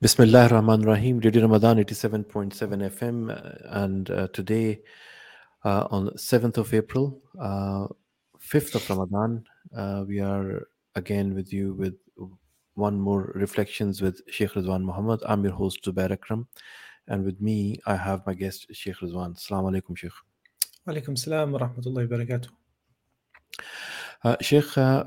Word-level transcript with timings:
Bismillah 0.00 0.44
ar-Rahman 0.44 0.82
Rahim, 0.82 1.18
Radio 1.18 1.42
Ramadan 1.42 1.78
87.7 1.78 2.54
FM. 2.88 3.30
uh, 3.32 3.82
And 3.82 4.08
uh, 4.12 4.28
today, 4.28 4.80
uh, 5.64 5.88
on 5.90 6.10
7th 6.10 6.56
of 6.56 6.72
April, 6.72 7.20
uh, 7.40 7.88
5th 8.40 8.76
of 8.76 8.88
Ramadan, 8.88 9.44
uh, 9.76 10.04
we 10.06 10.20
are 10.20 10.68
again 10.94 11.34
with 11.34 11.52
you 11.52 11.74
with 11.74 11.94
one 12.74 13.00
more 13.00 13.32
Reflections 13.34 14.00
with 14.00 14.20
Sheikh 14.30 14.52
Rizwan 14.52 14.82
Muhammad. 14.84 15.20
I'm 15.26 15.42
your 15.42 15.54
host, 15.54 15.82
Zubair 15.82 16.12
Akram. 16.12 16.46
And 17.08 17.24
with 17.24 17.40
me, 17.40 17.80
I 17.84 17.96
have 17.96 18.24
my 18.24 18.34
guest, 18.34 18.68
Sheikh 18.72 18.98
Rizwan. 18.98 19.34
Assalamu 19.34 19.72
alaikum, 19.72 19.98
Sheikh. 19.98 20.12
Walaikum 20.86 21.18
salam 21.18 21.50
wa 21.50 21.58
rahmatullahi 21.58 22.08
wa 22.08 22.16
barakatuh. 22.18 22.48
Uh, 24.22 24.36
Sheikh, 24.40 24.78
uh, 24.78 25.06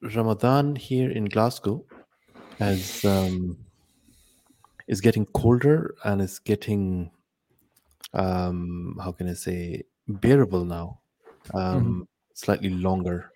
Ramadan 0.00 0.76
here 0.76 1.10
in 1.10 1.24
Glasgow 1.24 1.84
has 2.60 3.04
um, 3.04 3.58
is 4.88 5.00
getting 5.00 5.26
colder 5.26 5.94
and 6.04 6.20
is 6.20 6.38
getting 6.38 7.10
um, 8.14 8.98
how 9.02 9.12
can 9.12 9.28
I 9.28 9.34
say 9.34 9.82
bearable 10.08 10.64
now, 10.64 11.00
um, 11.54 12.08
slightly 12.34 12.70
longer. 12.70 13.30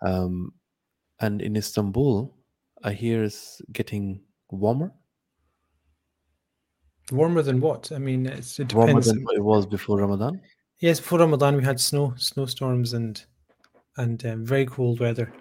Um, 0.00 0.52
and 1.20 1.40
in 1.40 1.56
Istanbul, 1.56 2.34
I 2.82 2.92
hear 2.92 3.22
it's 3.22 3.62
getting 3.72 4.22
warmer, 4.50 4.92
Warmer 7.10 7.42
than 7.42 7.60
what? 7.60 7.90
I 7.92 7.98
mean, 7.98 8.26
it's, 8.26 8.60
it 8.60 8.72
warmer 8.72 9.00
than 9.00 9.22
what 9.24 9.36
it 9.36 9.42
was 9.42 9.66
before 9.66 9.98
Ramadan. 9.98 10.40
Yes, 10.78 11.00
before 11.00 11.18
Ramadan 11.18 11.56
we 11.56 11.64
had 11.64 11.80
snow, 11.80 12.14
snowstorms, 12.16 12.94
and 12.94 13.22
and 13.98 14.24
um, 14.24 14.46
very 14.46 14.64
cold 14.64 15.00
weather, 15.00 15.32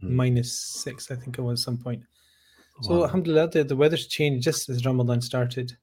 minus 0.00 0.58
six, 0.58 1.10
I 1.10 1.16
think 1.16 1.38
it 1.38 1.42
was 1.42 1.62
some 1.62 1.76
point. 1.76 2.02
So 2.82 2.98
Wow. 2.98 3.04
alhamdulillah, 3.04 3.50
the, 3.50 3.64
the 3.64 3.76
weather's 3.76 4.06
changed 4.06 4.44
just 4.44 4.68
as 4.68 4.84
Ramadan 4.84 5.20
started, 5.20 5.76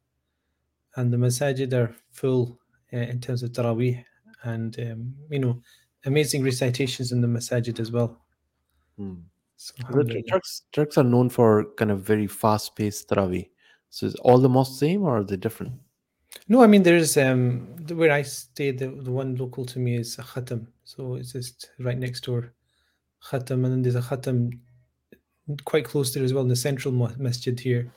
and 0.95 1.11
the 1.11 1.17
masajid 1.17 1.72
are 1.73 1.95
full 2.11 2.59
uh, 2.94 2.97
in 2.97 3.20
terms 3.22 3.44
of 3.44 3.52
Taraweeh, 3.52 4.03
and 4.44 4.78
um, 4.80 5.16
you 5.30 5.39
know, 5.39 5.62
amazing 6.06 6.44
recitations 6.44 7.12
in 7.12 7.22
the 7.22 7.28
masajid 7.28 7.80
as 7.80 7.92
well. 7.92 8.22
Hmm. 8.97 9.16
So 9.56 9.73
The 9.92 10.23
Turks 10.28 10.64
Turks 10.73 10.97
are 10.97 11.03
known 11.03 11.30
for 11.30 11.66
kind 11.75 11.92
of 11.92 12.02
very 12.02 12.25
fast 12.28 12.75
paced 12.75 13.09
tarawih. 13.09 13.47
So 13.92 14.08
is 14.08 14.16
all 14.16 14.39
the 14.39 14.50
mosques 14.50 14.80
same 14.80 15.03
or 15.03 15.19
are 15.19 15.23
they 15.23 15.38
different? 15.38 15.73
No, 16.47 16.64
I 16.64 16.67
mean 16.67 16.81
there's 16.81 17.16
um 17.17 17.75
where 17.88 18.12
I 18.12 18.23
stay. 18.23 18.72
The, 18.72 18.88
the 18.88 19.12
one 19.12 19.36
local 19.36 19.66
to 19.66 19.80
me 19.80 19.95
is 19.95 20.17
a 20.17 20.23
khatam, 20.23 20.66
so 20.84 21.16
it's 21.16 21.34
just 21.34 21.69
right 21.80 21.97
next 21.97 22.22
door, 22.22 22.53
khatam, 23.23 23.66
and 23.66 23.72
then 23.72 23.81
there's 23.84 23.95
a 23.95 24.02
khatam 24.02 24.59
quite 25.66 25.85
close 25.85 26.13
there 26.13 26.23
as 26.23 26.33
well 26.33 26.44
in 26.44 26.49
the 26.49 26.55
central 26.55 26.94
masjid 27.17 27.59
here, 27.59 27.91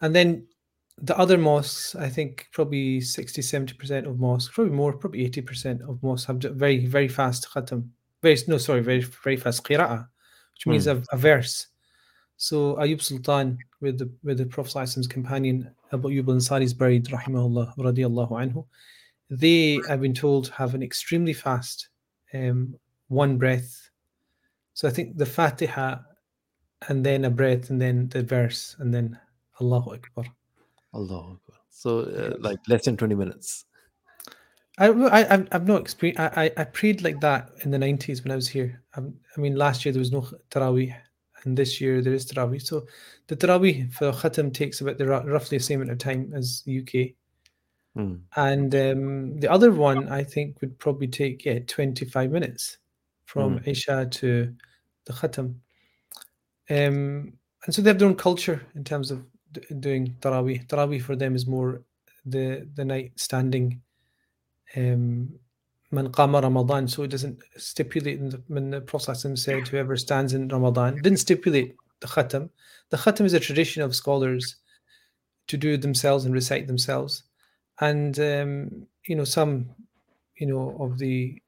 and 0.00 0.14
then 0.14 0.46
the 0.98 1.16
other 1.18 1.38
mosques. 1.38 1.94
I 1.94 2.08
think 2.08 2.48
probably 2.52 3.00
60 3.00 3.42
70 3.42 3.74
percent 3.74 4.06
of 4.06 4.18
mosques, 4.18 4.54
probably 4.54 4.74
more, 4.74 4.92
probably 4.92 5.24
eighty 5.24 5.40
percent 5.40 5.82
of 5.82 6.02
mosques 6.02 6.26
have 6.26 6.38
very 6.38 6.86
very 6.86 7.08
fast 7.08 7.48
khatam. 7.52 7.88
Very 8.22 8.36
no, 8.48 8.58
sorry, 8.58 8.80
very 8.80 9.00
very 9.02 9.36
fast 9.36 9.64
qira'ah, 9.64 10.06
which 10.54 10.66
means 10.66 10.86
a, 10.86 11.02
a 11.12 11.16
verse. 11.16 11.66
So 12.36 12.74
Ayub 12.76 13.00
Sultan, 13.00 13.58
with 13.80 13.98
the 13.98 14.10
with 14.22 14.38
the 14.38 14.46
Prophet 14.46 14.72
Prophet's 14.72 15.06
companion 15.06 15.70
Abu 15.94 16.08
Ayyub 16.08 16.28
al-Ansari 16.28 16.64
is 16.64 16.74
buried, 16.74 17.06
rahimahullah, 17.06 17.76
radiyallahu 17.76 18.32
anhu. 18.32 18.66
They, 19.30 19.80
I've 19.88 20.00
been 20.00 20.14
told, 20.14 20.48
have 20.48 20.74
an 20.74 20.82
extremely 20.82 21.32
fast 21.32 21.88
um, 22.34 22.74
one 23.08 23.38
breath. 23.38 23.90
So 24.74 24.88
I 24.88 24.90
think 24.90 25.16
the 25.16 25.26
Fatiha, 25.26 25.98
and 26.88 27.04
then 27.04 27.24
a 27.24 27.30
breath, 27.30 27.70
and 27.70 27.80
then 27.80 28.08
the 28.08 28.22
verse, 28.22 28.76
and 28.78 28.92
then 28.92 29.18
Allahu 29.60 29.94
Akbar. 29.94 30.24
Allah 30.92 31.32
Akbar. 31.32 31.56
So 31.70 32.00
uh, 32.00 32.36
like 32.40 32.58
less 32.68 32.84
than 32.84 32.96
20 32.96 33.14
minutes. 33.14 33.64
I, 34.78 34.88
I, 34.88 35.34
I've- 35.34 35.64
not 35.66 35.82
experienced. 35.82 36.20
I, 36.20 36.44
I, 36.44 36.50
I 36.56 36.64
prayed 36.64 37.02
like 37.02 37.20
that 37.20 37.50
in 37.62 37.70
the 37.70 37.78
nineties 37.78 38.24
when 38.24 38.32
I 38.32 38.36
was 38.36 38.48
here. 38.48 38.82
i 38.96 39.00
I 39.00 39.40
mean, 39.40 39.54
last 39.56 39.84
year 39.84 39.92
there 39.92 40.00
was 40.00 40.12
no 40.12 40.26
Taraweeh, 40.50 40.94
and 41.44 41.56
this 41.56 41.80
year 41.80 42.02
there 42.02 42.12
is 42.12 42.26
Taraweeh. 42.26 42.62
So 42.62 42.86
the 43.28 43.36
Taraweeh 43.36 43.92
for 43.92 44.10
Khatam 44.12 44.52
takes 44.52 44.80
about 44.80 44.98
the 44.98 45.06
roughly 45.06 45.58
the 45.58 45.64
same 45.64 45.80
amount 45.80 45.92
of 45.92 45.98
time 45.98 46.32
as 46.34 46.62
the 46.62 46.80
UK. 46.80 47.14
Hmm. 47.94 48.14
And 48.36 48.74
um, 48.74 49.38
the 49.38 49.50
other 49.50 49.70
one 49.70 50.08
I 50.08 50.24
think 50.24 50.60
would 50.60 50.78
probably 50.80 51.06
take 51.06 51.44
yeah, 51.44 51.60
25 51.66 52.32
minutes 52.32 52.78
from 53.26 53.60
Isha 53.64 54.08
to 54.10 54.54
the 55.04 55.12
Khatam. 55.12 55.54
Um, 56.70 57.34
and 57.64 57.74
so 57.74 57.82
they 57.82 57.90
have 57.90 57.98
their 57.98 58.08
own 58.08 58.16
culture 58.16 58.66
in 58.74 58.84
terms 58.84 59.10
of 59.10 59.24
d- 59.52 59.62
doing 59.80 60.16
Tarawih. 60.20 60.66
Taraweeh 60.66 61.02
for 61.02 61.16
them 61.16 61.34
is 61.34 61.46
more 61.46 61.82
the 62.24 62.66
the 62.74 62.84
night 62.84 63.12
standing 63.16 63.80
um, 64.76 65.38
Man 65.94 66.08
qama 66.08 66.42
Ramadan, 66.42 66.88
so 66.88 67.04
it 67.04 67.10
doesn't 67.10 67.38
stipulate 67.56 68.18
in 68.18 68.30
the, 68.30 68.42
when 68.48 68.70
the 68.70 68.80
Prophet 68.80 69.16
said 69.38 69.68
whoever 69.68 69.96
stands 69.96 70.32
in 70.32 70.48
Ramadan 70.48 70.96
didn't 70.96 71.18
stipulate 71.18 71.76
the 72.00 72.08
khatam. 72.08 72.50
The 72.90 72.96
khatam 72.96 73.26
is 73.26 73.34
a 73.34 73.40
tradition 73.40 73.80
of 73.82 73.94
scholars 73.94 74.56
to 75.46 75.56
do 75.56 75.76
themselves 75.76 76.24
and 76.24 76.34
recite 76.34 76.66
themselves, 76.66 77.22
and 77.80 78.18
um, 78.18 78.86
you 79.06 79.14
know 79.14 79.24
some, 79.24 79.70
you 80.36 80.46
know 80.48 80.76
of 80.80 80.98
the 80.98 81.40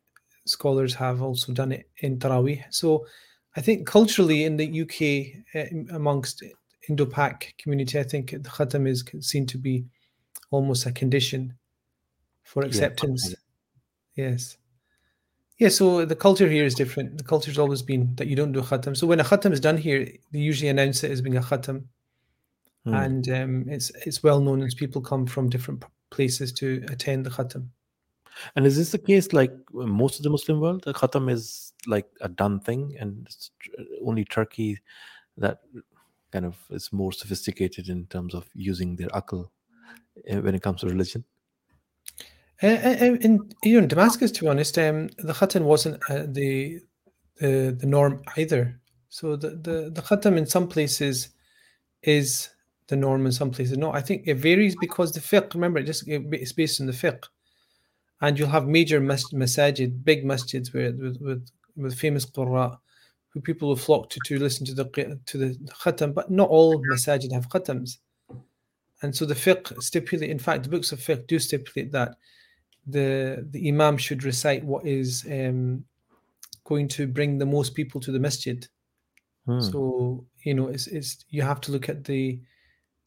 scholars 0.44 0.94
have 0.94 1.22
also 1.22 1.52
done 1.52 1.72
it 1.72 1.88
in 1.98 2.18
Tarawih. 2.18 2.62
So 2.70 3.06
I 3.56 3.60
think 3.62 3.86
culturally 3.86 4.44
in 4.44 4.56
the 4.56 4.82
UK 4.82 5.44
uh, 5.54 5.94
amongst 5.94 6.42
Indo-Pak 6.88 7.54
community, 7.58 7.98
I 7.98 8.02
think 8.02 8.30
the 8.30 8.38
khatam 8.38 8.86
is 8.86 9.04
seen 9.20 9.46
to 9.46 9.58
be 9.58 9.84
almost 10.50 10.86
a 10.86 10.92
condition 10.92 11.54
for 12.42 12.62
Yeah, 12.62 12.68
acceptance. 12.68 13.34
Yes. 14.14 14.58
Yeah, 15.58 15.70
so 15.70 16.04
the 16.04 16.14
culture 16.16 16.48
here 16.48 16.66
is 16.66 16.74
different. 16.74 17.16
The 17.16 17.24
culture 17.24 17.50
has 17.50 17.58
always 17.58 17.80
been 17.82 18.14
that 18.16 18.26
you 18.26 18.36
don't 18.36 18.52
do 18.52 18.60
khatam. 18.60 18.94
So 18.96 19.06
when 19.06 19.20
a 19.20 19.24
khatam 19.24 19.52
is 19.52 19.60
done 19.60 19.78
here, 19.78 20.06
they 20.32 20.38
usually 20.38 20.68
announce 20.68 21.02
it 21.02 21.10
as 21.10 21.22
being 21.22 21.36
a 21.38 21.42
khatam, 21.42 21.84
Hmm. 22.84 22.94
and 22.94 23.28
um, 23.30 23.68
it's 23.68 23.90
it's 24.06 24.22
well 24.22 24.40
known 24.40 24.62
as 24.62 24.74
people 24.74 25.00
come 25.00 25.26
from 25.26 25.48
different 25.50 25.82
places 26.10 26.52
to 26.52 26.84
attend 26.88 27.26
the 27.26 27.30
khatam. 27.30 27.68
And 28.54 28.66
is 28.66 28.76
this 28.76 28.92
the 28.92 28.98
case 28.98 29.32
like 29.32 29.52
most 29.72 30.18
of 30.18 30.22
the 30.22 30.30
Muslim 30.30 30.60
world? 30.60 30.84
The 30.84 30.92
Khatam 30.92 31.30
is 31.30 31.65
like 31.86 32.08
a 32.20 32.28
done 32.28 32.60
thing, 32.60 32.96
and 32.98 33.26
it's 33.26 33.50
only 34.04 34.24
Turkey 34.24 34.80
that 35.36 35.60
kind 36.32 36.44
of 36.44 36.56
is 36.70 36.92
more 36.92 37.12
sophisticated 37.12 37.88
in 37.88 38.06
terms 38.06 38.34
of 38.34 38.48
using 38.54 38.96
their 38.96 39.08
akal 39.08 39.48
uh, 40.30 40.40
when 40.40 40.54
it 40.54 40.62
comes 40.62 40.80
to 40.80 40.86
religion. 40.86 41.24
Uh, 42.62 42.66
in 43.20 43.50
you 43.62 43.80
know, 43.80 43.86
Damascus, 43.86 44.30
to 44.32 44.42
be 44.42 44.48
honest, 44.48 44.78
um, 44.78 45.08
the 45.18 45.34
khatam 45.34 45.62
wasn't 45.62 46.02
uh, 46.08 46.24
the 46.26 46.80
the 47.38 47.76
the 47.78 47.86
norm 47.86 48.22
either. 48.36 48.80
So 49.10 49.36
the, 49.36 49.50
the 49.50 49.90
the 49.90 50.02
khatam 50.02 50.38
in 50.38 50.46
some 50.46 50.68
places 50.68 51.28
is 52.02 52.48
the 52.88 52.96
norm, 52.96 53.26
in 53.26 53.32
some 53.32 53.50
places 53.50 53.76
no. 53.76 53.92
I 53.92 54.00
think 54.00 54.22
it 54.26 54.36
varies 54.36 54.74
because 54.80 55.12
the 55.12 55.20
fiqh. 55.20 55.52
Remember, 55.52 55.80
it 55.80 55.84
just 55.84 56.04
it's 56.06 56.52
based 56.52 56.80
on 56.80 56.86
the 56.86 56.92
fiqh, 56.92 57.24
and 58.22 58.38
you'll 58.38 58.48
have 58.48 58.66
major 58.66 59.00
mas- 59.00 59.32
masajid, 59.32 60.02
big 60.02 60.24
masjids 60.24 60.72
where 60.72 60.92
with, 60.92 61.18
with 61.20 61.46
famous 61.94 62.26
qurra, 62.26 62.78
who 63.28 63.40
people 63.40 63.68
will 63.68 63.76
flock 63.76 64.10
to 64.10 64.20
to 64.26 64.38
listen 64.38 64.66
to 64.66 64.74
the 64.74 64.84
to 65.26 65.38
the 65.38 65.48
khatam. 65.82 66.14
But 66.14 66.30
not 66.30 66.48
all 66.48 66.82
masajid 66.82 67.32
have 67.32 67.48
khatams, 67.48 67.98
and 69.02 69.14
so 69.14 69.24
the 69.24 69.34
fiqh 69.34 69.82
stipulate. 69.82 70.30
In 70.30 70.38
fact, 70.38 70.64
the 70.64 70.70
books 70.70 70.92
of 70.92 71.00
fiqh 71.00 71.26
do 71.26 71.38
stipulate 71.38 71.92
that 71.92 72.16
the 72.86 73.46
the 73.50 73.68
imam 73.68 73.96
should 73.96 74.24
recite 74.24 74.64
what 74.64 74.86
is 74.86 75.26
um, 75.30 75.84
going 76.64 76.88
to 76.88 77.06
bring 77.06 77.38
the 77.38 77.46
most 77.46 77.74
people 77.74 78.00
to 78.00 78.12
the 78.12 78.20
masjid. 78.20 78.66
Hmm. 79.46 79.60
So 79.60 80.24
you 80.44 80.54
know, 80.54 80.68
it's 80.68 80.86
it's 80.86 81.24
you 81.28 81.42
have 81.42 81.60
to 81.62 81.72
look 81.72 81.88
at 81.88 82.04
the 82.04 82.40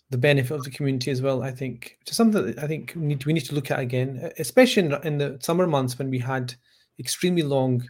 the 0.10 0.18
benefit 0.18 0.54
of 0.54 0.64
the 0.64 0.72
community 0.72 1.12
as 1.12 1.22
well. 1.22 1.44
I 1.44 1.52
think 1.52 1.98
which 2.00 2.12
is 2.12 2.18
something 2.18 2.46
that 2.46 2.60
I 2.60 2.68
think 2.68 2.94
we 2.96 3.06
need 3.06 3.26
we 3.26 3.34
need 3.34 3.46
to 3.46 3.56
look 3.56 3.72
at 3.72 3.80
again, 3.80 4.32
especially 4.40 4.86
in, 4.86 4.94
in 5.04 5.18
the 5.18 5.38
summer 5.42 5.68
months 5.68 5.98
when 5.98 6.10
we 6.10 6.20
had 6.20 6.54
extremely 7.00 7.44
long 7.44 7.84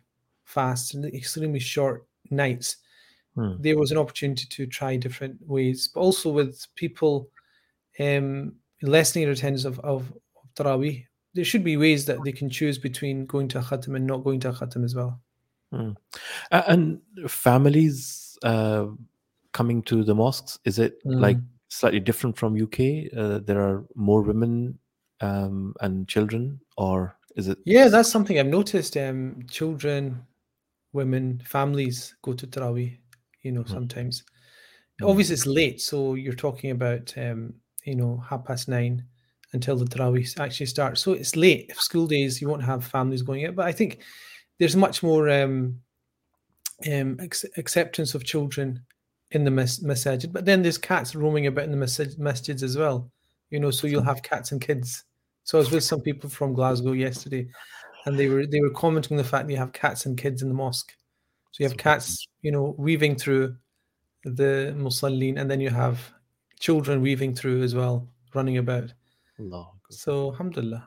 fasts 0.50 0.94
and 0.94 1.06
extremely 1.06 1.60
short 1.60 2.06
nights. 2.32 2.78
Hmm. 3.36 3.54
There 3.60 3.78
was 3.78 3.92
an 3.92 3.98
opportunity 3.98 4.46
to 4.50 4.66
try 4.66 4.98
different 4.98 5.38
ways, 5.46 5.88
but 5.94 6.02
also 6.02 6.32
with 6.32 6.66
people 6.76 7.30
um, 8.00 8.54
lessening 8.82 9.26
their 9.26 9.34
attendance 9.34 9.66
of, 9.66 9.80
of, 9.80 10.12
of 10.36 10.54
Taraweeh, 10.56 11.06
there 11.36 11.46
should 11.46 11.64
be 11.64 11.78
ways 11.78 12.06
that 12.06 12.24
they 12.24 12.32
can 12.32 12.50
choose 12.50 12.78
between 12.80 13.26
going 13.28 13.48
to 13.50 13.60
a 13.60 13.62
khatam 13.62 13.96
and 13.96 14.08
not 14.08 14.24
going 14.24 14.40
to 14.42 14.50
a 14.50 14.54
khatam 14.54 14.84
as 14.84 14.96
well. 14.96 15.22
Hmm. 15.72 15.92
And 16.52 17.02
families 17.28 18.38
uh, 18.44 18.88
coming 19.52 19.84
to 19.84 20.04
the 20.04 20.16
mosques, 20.16 20.58
is 20.66 20.80
it 20.80 20.98
like 21.06 21.38
Mm. 21.38 21.46
slightly 21.70 22.00
different 22.00 22.36
from 22.38 22.56
UK? 22.58 22.80
Uh, 23.16 23.40
there 23.46 23.62
are 23.62 23.86
more 23.94 24.24
women 24.24 24.80
um, 25.22 25.76
and 25.82 26.08
children, 26.08 26.60
or 26.78 27.16
is 27.36 27.48
it? 27.48 27.60
Yeah, 27.66 27.90
that's 27.90 28.10
something 28.10 28.40
I've 28.40 28.48
noticed. 28.48 28.98
Um, 28.98 29.46
children, 29.48 30.26
women, 30.94 31.42
families 31.46 32.16
go 32.22 32.34
to 32.34 32.48
Taraweeh, 32.48 32.98
you 33.42 33.52
know, 33.52 33.64
sometimes. 33.66 34.24
Obviously, 35.02 35.34
it's 35.34 35.46
late, 35.46 35.82
so 35.82 36.16
you're 36.16 36.34
talking 36.34 36.72
about 36.72 37.14
um, 37.18 37.54
you 37.86 37.96
know 37.96 38.22
half 38.30 38.44
past 38.44 38.68
nine 38.68 39.06
until 39.54 39.76
the 39.76 39.86
Tarawih 39.86 40.40
actually 40.40 40.66
starts. 40.68 41.02
So 41.02 41.14
it's 41.14 41.36
late. 41.36 41.68
If 41.70 41.82
school 41.82 42.08
days, 42.08 42.42
you 42.42 42.48
won't 42.48 42.64
have 42.64 42.86
families 42.86 43.22
going 43.22 43.46
out. 43.46 43.56
But 43.56 43.66
I 43.66 43.72
think 43.72 44.02
there's 44.60 44.76
much 44.76 45.02
more 45.02 45.30
um, 45.30 45.80
um, 46.92 47.18
ex- 47.20 47.46
acceptance 47.58 48.14
of 48.14 48.24
children 48.24 48.82
in 49.32 49.44
the 49.44 49.52
mas- 49.52 49.82
masjid. 49.82 50.32
But 50.32 50.46
then 50.46 50.62
there's 50.62 50.78
cats 50.78 51.16
roaming 51.16 51.48
about 51.48 51.66
in 51.66 51.72
the 51.72 51.78
mas- 51.78 52.18
masjids 52.18 52.64
as 52.64 52.78
well. 52.78 53.12
You 53.50 53.60
know, 53.60 53.72
so 53.72 53.88
you'll 53.88 54.04
have 54.04 54.22
cats 54.22 54.52
and 54.52 54.62
kids. 54.62 55.04
So 55.44 55.58
I 55.58 55.62
was 55.62 55.72
with 55.72 55.84
some 55.84 56.02
people 56.02 56.30
from 56.30 56.54
Glasgow 56.54 56.92
yesterday, 56.92 57.48
and 58.06 58.18
they 58.18 58.28
were 58.28 58.46
they 58.46 58.62
were 58.62 58.72
commenting 58.72 59.18
on 59.18 59.24
the 59.24 59.30
fact 59.30 59.48
that 59.48 59.54
you 59.54 59.60
have 59.60 59.74
cats 59.74 60.06
and 60.06 60.18
kids 60.18 60.42
in 60.42 60.50
the 60.50 60.56
mosque. 60.56 60.96
So 61.52 61.64
you 61.64 61.70
have 61.70 61.78
cats, 61.78 62.28
you 62.42 62.52
know, 62.52 62.76
weaving 62.78 63.16
through 63.16 63.56
the 64.24 64.74
musallin, 64.78 65.40
and 65.40 65.50
then 65.50 65.60
you 65.60 65.70
have 65.70 66.00
children 66.60 67.02
weaving 67.02 67.36
through 67.36 67.64
as 67.64 67.74
well, 67.74 68.08
running 68.34 68.58
about. 68.58 68.94
Allah. 69.40 69.72
So, 69.90 70.32
alhamdulillah. 70.32 70.86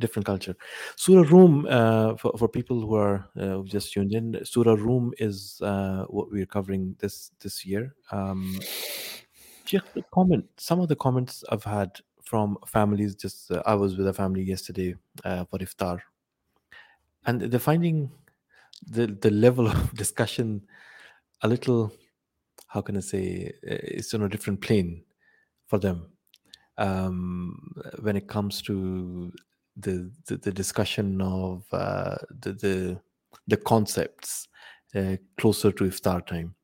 different 0.00 0.26
culture. 0.26 0.54
Surah 0.96 1.28
Room, 1.30 1.66
uh, 1.70 2.16
for, 2.16 2.32
for 2.36 2.48
people 2.48 2.80
who 2.80 2.94
are 2.94 3.24
uh, 3.40 3.62
just 3.64 3.92
tuned 3.92 4.12
in, 4.12 4.44
Surah 4.44 4.74
Room 4.74 5.12
is 5.18 5.60
uh, 5.62 6.04
what 6.08 6.30
we're 6.30 6.46
covering 6.46 6.96
this 6.98 7.30
this 7.40 7.64
year. 7.64 7.94
Um, 8.10 8.58
just 9.64 9.86
a 9.96 10.02
comment, 10.12 10.44
some 10.56 10.80
of 10.80 10.88
the 10.88 10.96
comments 10.96 11.44
I've 11.48 11.64
had 11.64 12.00
from 12.24 12.58
families. 12.66 13.14
Just 13.14 13.50
uh, 13.50 13.62
I 13.64 13.74
was 13.74 13.96
with 13.96 14.08
a 14.08 14.12
family 14.12 14.42
yesterday 14.42 14.96
uh, 15.24 15.44
for 15.44 15.58
iftar, 15.58 16.00
and 17.26 17.40
they're 17.40 17.60
finding 17.60 18.10
the 18.86 19.06
the 19.06 19.30
level 19.30 19.66
of 19.74 19.94
discussion 19.94 20.66
a 21.42 21.48
little. 21.48 21.92
How 22.68 22.82
can 22.82 22.96
I 22.96 23.00
say? 23.00 23.48
uh, 23.68 23.78
It's 23.98 24.14
on 24.14 24.22
a 24.22 24.28
different 24.28 24.60
plane 24.62 25.04
for 25.66 25.78
them 25.78 26.12
um, 26.78 27.72
when 28.02 28.16
it 28.16 28.28
comes 28.28 28.62
to 28.62 29.32
the 29.76 30.12
the, 30.26 30.36
the 30.38 30.52
discussion 30.52 31.20
of 31.22 31.66
uh, 31.72 32.18
the, 32.30 32.52
the 32.54 33.02
the 33.48 33.56
concepts 33.58 34.48
uh, 34.94 35.16
closer 35.38 35.72
to 35.72 35.84
iftar 35.84 36.26
time 36.26 36.54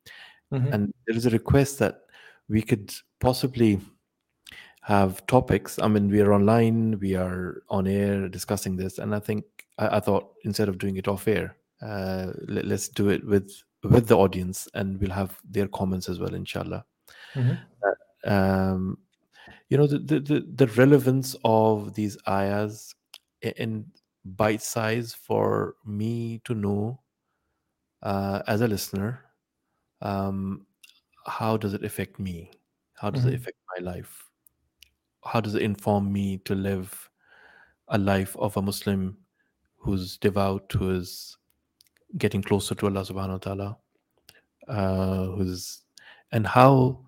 Mhm. 0.51 0.73
and 0.73 0.93
there 1.07 1.17
is 1.17 1.27
a 1.27 1.31
request 1.31 1.79
that 1.81 2.03
we 2.49 2.63
could 2.63 2.93
possibly 3.21 3.81
have 4.83 5.27
topics 5.27 5.79
i 5.79 5.89
mean 5.89 6.09
we 6.09 6.21
are 6.21 6.33
online 6.33 6.99
we 7.01 7.15
are 7.15 7.63
on 7.69 7.87
air 7.87 8.29
discussing 8.29 8.77
this 8.77 8.99
and 8.99 9.15
i 9.15 9.19
think 9.19 9.58
i, 9.79 9.97
I 9.97 10.01
thought 10.01 10.35
instead 10.45 10.69
of 10.69 10.79
doing 10.79 10.97
it 10.97 11.09
off 11.09 11.29
air 11.29 11.57
uh, 11.83 12.33
let, 12.49 12.67
let's 12.67 12.89
do 12.89 13.09
it 13.11 13.25
with 13.27 13.51
with 13.85 14.09
the 14.09 14.17
audience 14.17 14.69
and 14.75 15.01
we'll 15.01 15.11
have 15.13 15.41
their 15.49 15.69
comments 15.69 16.09
as 16.09 16.19
well 16.19 16.35
inshallah 16.35 16.85
Mhm. 17.35 17.69
um, 18.27 18.99
you 19.69 19.79
know 19.79 19.87
the, 19.87 19.99
the 19.99 20.41
the 20.55 20.67
relevance 20.69 21.37
of 21.45 21.95
these 21.95 22.17
ayahs 22.29 22.95
in 23.43 23.87
bite 24.25 24.63
size 24.63 25.15
for 25.15 25.77
me 25.87 26.41
to 26.45 26.55
know 26.55 27.01
uh, 28.03 28.43
as 28.47 28.61
a 28.61 28.69
listener 28.69 29.25
um, 30.03 30.67
how 31.27 31.57
does 31.57 31.75
it 31.75 31.85
affect 31.85 32.19
me 32.19 32.51
how 32.97 33.11
does 33.11 33.27
it 33.27 33.35
Mhm. 33.35 33.35
affect 33.35 33.59
my 33.77 33.85
life 33.85 34.25
how 35.25 35.41
does 35.41 35.55
it 35.55 35.63
inform 35.63 36.13
me 36.13 36.39
to 36.39 36.55
live 36.55 37.11
a 37.89 37.99
life 37.99 38.37
of 38.37 38.57
a 38.57 38.63
muslim 38.63 39.17
who's 39.79 40.17
devout 40.19 40.73
who 40.73 40.91
is 40.91 41.37
getting 42.17 42.43
closer 42.43 42.75
to 42.75 42.87
allah 42.87 43.03
subhanahu 43.03 43.33
wa 43.33 43.39
ta'ala 43.39 43.77
uh, 44.69 45.27
who's 45.37 45.83
and 46.33 46.47
how 46.47 47.05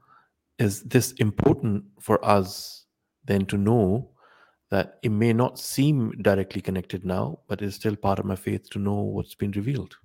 is 0.58 0.82
this 0.82 1.12
important 1.12 1.84
for 2.00 2.22
us 2.24 2.84
then 3.24 3.46
to 3.46 3.56
know 3.56 4.10
that 4.70 4.98
it 5.02 5.08
may 5.10 5.32
not 5.32 5.58
seem 5.58 6.12
directly 6.22 6.60
connected 6.60 7.04
now, 7.04 7.40
but 7.48 7.60
it's 7.60 7.74
still 7.76 7.96
part 7.96 8.18
of 8.18 8.24
my 8.24 8.36
faith 8.36 8.70
to 8.70 8.78
know 8.78 9.00
what's 9.00 9.34
been 9.34 9.50
revealed. 9.52 9.96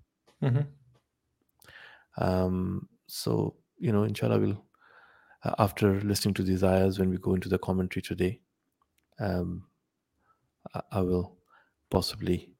Mhm. 0.41 0.65
Um, 2.17 2.89
so, 3.07 3.57
you 3.77 3.91
know, 3.91 4.03
inshallah, 4.03 4.39
we'll, 4.39 4.65
uh, 5.43 5.53
after 5.59 6.01
listening 6.01 6.33
to 6.35 6.43
these 6.43 6.63
ayahs, 6.63 6.97
when 6.97 7.09
we 7.09 7.17
go 7.17 7.35
into 7.35 7.49
the 7.49 7.59
commentary 7.59 8.01
today, 8.01 8.41
um, 9.19 9.67
I, 10.73 10.81
I 10.93 11.01
will 11.01 11.37
possibly 11.91 12.54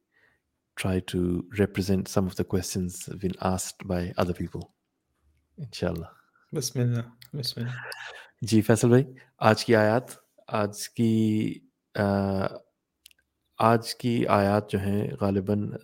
try 0.76 1.00
to 1.00 1.44
represent 1.58 2.08
some 2.08 2.26
of 2.26 2.36
the 2.36 2.44
questions 2.44 3.00
that 3.04 3.12
have 3.12 3.20
been 3.20 3.38
asked 3.40 3.86
by 3.86 4.12
other 4.16 4.34
people. 4.34 4.70
इंशाल्लाह 5.58 6.10
Bismillah. 6.52 7.04
Bismillah. 7.34 7.72
जी 8.44 8.60
Faisal 8.62 8.92
ayat, 8.92 9.06
आज 9.40 9.62
की 9.64 9.74
आयत 9.74 10.16
आज 10.50 10.86
की 10.86 11.62
आ, 11.96 12.48
आज 13.60 13.92
की 13.92 14.24
आयत 14.24 14.68
जो 14.70 14.78
हैं 14.78 15.16
गालिबन 15.22 15.78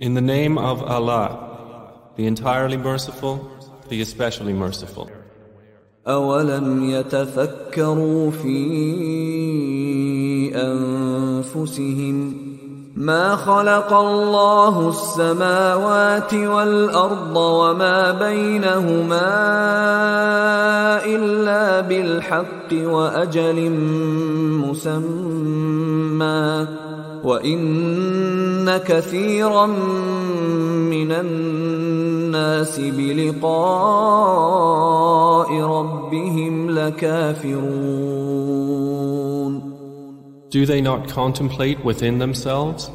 In 0.00 0.14
the 0.14 0.20
name 0.20 0.58
of 0.58 0.82
Allah, 0.82 2.12
the 2.16 2.26
entirely 2.26 2.76
merciful, 2.76 3.53
the 3.88 4.00
especially 4.00 4.52
merciful. 4.52 5.08
أولم 6.06 6.90
يتفكروا 6.90 8.30
في 8.30 8.60
أنفسهم 10.54 12.36
ما 12.96 13.36
خلق 13.36 13.92
الله 13.92 14.88
السماوات 14.88 16.34
والأرض 16.34 17.36
وما 17.36 18.12
بينهما 18.12 19.30
إلا 21.04 21.80
بالحق 21.80 22.72
وأجل 22.72 23.70
مسمى 24.64 25.64
وإن 27.23 28.77
كثيرا 28.77 29.65
من 29.65 31.11
الناس 31.11 32.79
بلقاء 32.79 33.49
ربهم 35.61 36.71
لكافرون 36.71 38.19
Do 40.49 40.65
they 40.65 40.81
not 40.81 41.07
contemplate 41.07 41.85
within 41.85 42.17
themselves? 42.17 42.89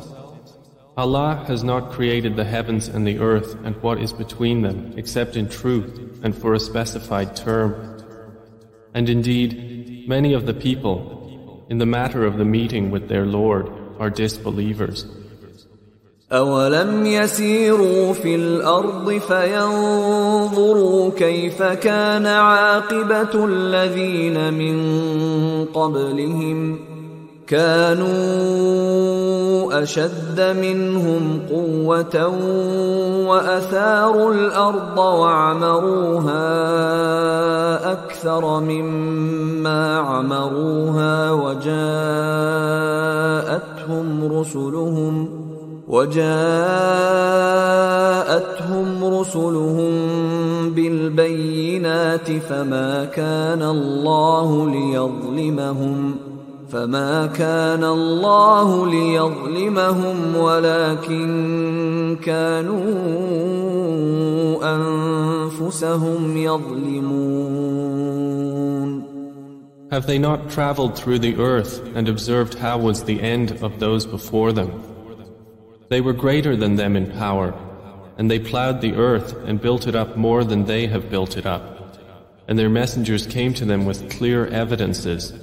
Allah 0.96 1.44
has 1.46 1.62
not 1.64 1.90
created 1.90 2.34
the 2.36 2.44
heavens 2.44 2.88
and 2.88 3.06
the 3.06 3.18
earth 3.18 3.56
and 3.64 3.74
what 3.82 4.00
is 4.00 4.12
between 4.12 4.62
them 4.62 4.94
except 4.96 5.36
in 5.36 5.48
truth 5.48 6.20
and 6.24 6.36
for 6.36 6.54
a 6.54 6.60
specified 6.60 7.36
term. 7.36 7.74
And 8.94 9.08
indeed, 9.08 10.08
many 10.08 10.34
of 10.34 10.46
the 10.46 10.54
people, 10.54 11.66
in 11.68 11.78
the 11.78 11.86
matter 11.86 12.24
of 12.24 12.38
the 12.38 12.44
meeting 12.44 12.90
with 12.92 13.08
their 13.08 13.26
Lord, 13.26 13.68
are 13.99 14.09
disbelievers. 14.09 15.05
أولم 16.31 17.05
يسيروا 17.05 18.13
في 18.13 18.35
الأرض 18.35 19.11
فينظروا 19.27 21.11
كيف 21.17 21.63
كان 21.63 22.25
عاقبة 22.25 23.45
الذين 23.45 24.53
من 24.53 24.77
قبلهم 25.65 26.79
كانوا 27.47 28.09
أشد 29.83 30.41
منهم 30.61 31.41
قوة 31.49 32.27
وأثاروا 33.27 34.33
الأرض 34.33 34.97
وعمروها 34.97 36.39
أكثر 37.91 38.59
مما 38.59 39.97
عمروها 39.97 41.31
وجاءتهم 43.89 44.39
رسلهم 44.39 45.29
وجاءتهم 45.87 46.39
رسلهم 49.19 49.93
بالبينات 50.69 52.31
فما 52.31 53.05
كان 53.05 53.61
الله 53.61 54.69
ليظلمهم 54.69 56.15
فما 56.69 57.25
كان 57.25 57.83
الله 57.83 58.87
ليظلمهم 58.87 60.35
ولكن 60.35 62.17
كانوا 62.23 62.85
أنفسهم 64.75 66.37
يظلمون 66.37 67.88
Have 69.91 70.05
they 70.05 70.19
not 70.19 70.51
traveled 70.51 70.95
through 70.95 71.17
the 71.17 71.37
earth 71.37 71.83
and 71.95 72.07
observed 72.07 72.53
how 72.53 72.77
was 72.77 73.05
the 73.05 73.19
end 73.21 73.63
of 73.63 73.79
those 73.79 74.05
before 74.05 74.53
them? 74.53 74.83
They 75.89 75.99
were 75.99 76.13
greater 76.13 76.55
than 76.55 76.75
them 76.75 76.95
in 76.95 77.11
power, 77.11 77.55
and 78.15 78.29
they 78.29 78.37
plowed 78.37 78.81
the 78.81 78.93
earth 78.93 79.33
and 79.47 79.59
built 79.59 79.87
it 79.87 79.95
up 79.95 80.15
more 80.15 80.43
than 80.43 80.65
they 80.65 80.85
have 80.85 81.09
built 81.09 81.37
it 81.37 81.47
up. 81.47 81.97
And 82.47 82.59
their 82.59 82.69
messengers 82.69 83.25
came 83.25 83.55
to 83.55 83.65
them 83.65 83.85
with 83.85 84.11
clear 84.11 84.45
evidences. 84.45 85.33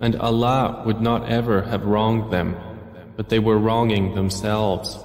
And 0.00 0.16
Allah 0.16 0.82
would 0.84 1.00
not 1.00 1.26
ever 1.30 1.62
have 1.62 1.86
wronged 1.86 2.30
them, 2.30 2.56
but 3.16 3.30
they 3.30 3.38
were 3.38 3.56
wronging 3.56 4.14
themselves. 4.14 4.98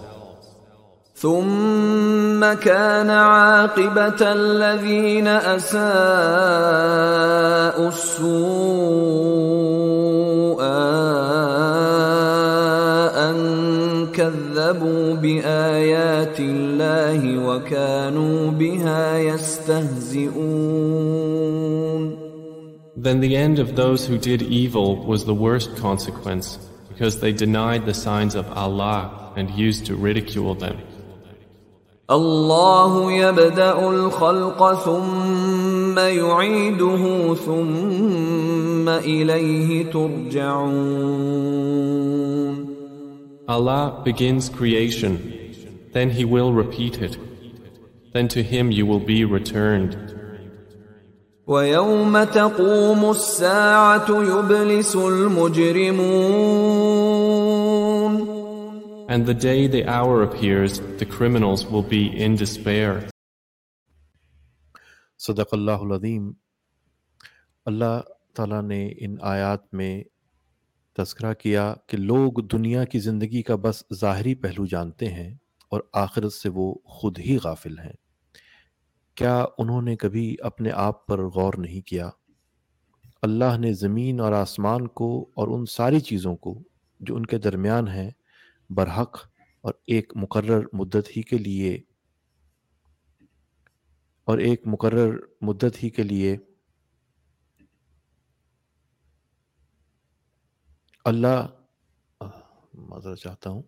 ثم 1.21 2.45
كان 2.61 3.11
عاقبة 3.11 4.21
الذين 4.21 5.27
أساءوا 5.27 5.89
السوء 7.89 9.47
أن 13.17 14.07
كذبوا 14.13 15.15
بآيات 15.15 16.41
الله 16.41 17.39
وكانوا 17.49 18.51
بها 18.51 19.19
يستهزئون 19.19 20.67
Then 22.99 23.21
the 23.21 23.37
end 23.37 23.59
of 23.59 23.77
those 23.77 24.07
who 24.07 24.19
did 24.19 24.43
evil 24.43 24.97
was 25.07 25.25
the 25.25 25.35
worst 25.35 25.77
consequence, 25.77 26.59
because 26.89 27.21
they 27.21 27.33
denied 27.33 27.87
the 27.87 27.95
signs 27.95 28.35
of 28.35 28.51
Allah 28.53 29.33
and 29.37 29.51
used 29.51 29.87
to 29.87 29.95
ridicule 29.95 30.55
them. 30.55 30.77
الله 32.12 33.12
يبدأ 33.12 33.90
الخلق 33.90 34.74
ثم 34.74 36.00
يعيده 36.00 37.34
ثم 37.34 38.90
إليه 38.90 39.92
ترجعون 39.92 41.42
Allah 43.48 44.02
begins 44.06 44.50
creation, 44.50 45.14
then 45.94 46.10
He 46.12 46.24
will 46.24 46.54
repeat 46.54 47.02
it. 47.02 47.18
Then 48.14 48.28
to 48.30 48.44
Him 48.44 48.72
you 48.72 48.86
will 48.86 49.00
be 49.00 49.26
returned. 49.26 49.98
ويوم 51.48 52.24
تقوم 52.24 53.10
الساعة 53.10 54.08
يبلس 54.10 54.96
المجرمون 54.96 56.42
And 59.12 59.26
the 59.26 59.34
day 59.34 59.68
the 59.68 59.84
hour 59.88 60.24
appears, 60.24 60.80
the 60.80 61.06
criminals 61.06 61.66
will 61.66 61.84
be 61.84 62.26
in 62.26 62.36
despair. 62.36 63.00
صدق 65.18 65.48
اللہ 65.52 65.82
العظیم 65.82 66.32
اللہ 67.66 68.00
تعالیٰ 68.36 68.62
نے 68.62 68.94
ان 68.98 69.16
آیات 69.22 69.74
میں 69.74 70.04
تذکرہ 70.98 71.34
کیا 71.34 71.74
کہ 71.88 71.98
لوگ 71.98 72.32
دنیا 72.42 72.84
کی 72.84 73.00
زندگی 73.00 73.42
کا 73.42 73.56
بس 73.56 73.84
ظاہری 73.94 74.36
پہلو 74.36 74.66
جانتے 74.66 75.08
ہیں 75.08 75.36
اور 75.70 75.82
آخرت 75.94 76.34
سے 76.34 76.50
وہ 76.50 76.76
خود 76.86 77.20
ہی 77.20 77.38
غافل 77.44 77.80
ہیں۔ 77.80 77.94
کیا 79.16 79.46
انہوں 79.58 79.82
نے 79.82 79.96
کبھی 79.96 80.36
اپنے 80.40 80.72
آپ 80.74 81.08
پر 81.08 81.26
غور 81.26 81.54
نہیں 81.58 81.82
کیا؟ 81.82 82.10
اللہ 83.22 83.58
نے 83.58 83.74
زمین 83.74 84.20
اور 84.20 84.34
آسمان 84.34 84.88
کو 84.88 85.30
اور 85.36 85.48
ان 85.48 85.66
ساری 85.66 86.00
چیزوں 86.00 86.36
کو 86.36 86.64
جو 87.00 87.16
ان 87.16 87.26
کے 87.26 87.38
درمیان 87.38 87.88
ہیں 87.88 88.12
برحق 88.72 89.18
اور 89.64 89.74
ایک 89.88 90.14
مقرر 90.16 90.64
مدت 90.74 91.10
ہی 91.18 91.22
کے 91.22 91.38
لیے، 91.38 91.74
اور 94.28 94.38
ایک 94.40 94.62
مقرر 94.68 95.16
مدت 95.42 95.84
ہی 95.84 95.90
کے 95.90 96.04
لیے 96.04 96.36
اللہ 101.06 101.48
معذرت 102.74 103.20
چاہتا 103.20 103.50
ہوں۔ 103.50 103.62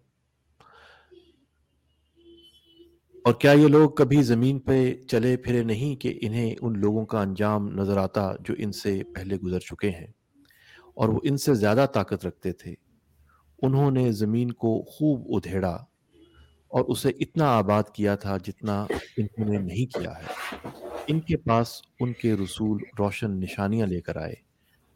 اور 3.26 3.34
کیا 3.34 3.52
یہ 3.52 3.68
لوگ 3.68 3.90
کبھی 3.92 4.22
زمین 4.24 4.60
پہ 4.60 4.78
چلے 5.10 5.36
پھرے 5.38 5.64
نہیں 5.64 5.96
کہ 5.96 6.18
انہیں 6.22 6.56
ان 6.62 6.80
لوگوں 6.80 7.06
کا 7.06 7.22
انجام 7.22 7.68
نظر 7.72 7.98
آتا 7.98 8.32
جو 8.40 8.54
ان 8.58 8.72
سے 8.72 9.02
پہلے 9.16 9.38
گزر 9.38 9.60
چکے 9.62 9.90
ہیں، 9.90 10.08
اور 10.98 11.10
وہ 11.10 11.20
ان 11.24 11.38
سے 11.38 11.54
زیادہ 11.56 11.86
طاقت 11.94 12.26
رکھتے 12.26 12.52
تھے؟ 12.54 12.74
انہوں 13.66 13.92
نے 13.92 14.12
زمین 14.12 14.52
کو 14.62 14.72
خوب 14.92 15.26
ادھیڑا 15.36 15.74
اور 16.72 16.86
اسے 16.88 17.10
اتنا 17.20 17.48
آباد 17.58 17.84
کیا 17.94 18.16
تھا 18.24 18.38
جتنا 18.38 18.76
انہوں 19.18 19.50
نے 19.50 19.58
نہیں 19.58 19.94
کیا 19.94 20.12
ہے 20.20 20.60
ان 21.08 21.20
کے 21.28 21.38
پاس 21.38 21.82
ان 22.00 22.14
کے 22.22 22.36
رسول 22.44 22.84
روشن 23.00 23.40
نشانیاں 23.40 23.88
لے 23.88 24.02
کر 24.02 24.18
آئے 24.22 24.36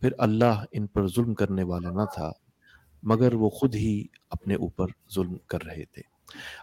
پھر 0.02 0.12
اللہ 0.28 0.64
ان 0.72 0.88
پر 0.88 1.08
ظلم 1.16 1.34
کرنے 1.34 1.64
والا 1.64 1.92
نہ 1.92 2.06
تھا 2.14 2.32
مگر 3.04 3.34
وہ 3.34 3.50
خود 3.50 3.76
ہی 3.76 3.96
اپنے 4.30 4.56
اوپر 4.56 4.88
ظلم 5.16 5.38
کر 5.48 5.66
رہے 5.66 5.86
تھے 5.94 6.02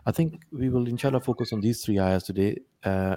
I 0.06 0.12
think 0.12 0.42
we 0.52 0.68
will 0.68 0.88
inshallah 0.88 1.20
focus 1.20 1.52
on 1.52 1.60
these 1.60 1.82
three 1.82 1.98
ayahs 1.98 2.24
today, 2.24 2.58
uh, 2.84 3.16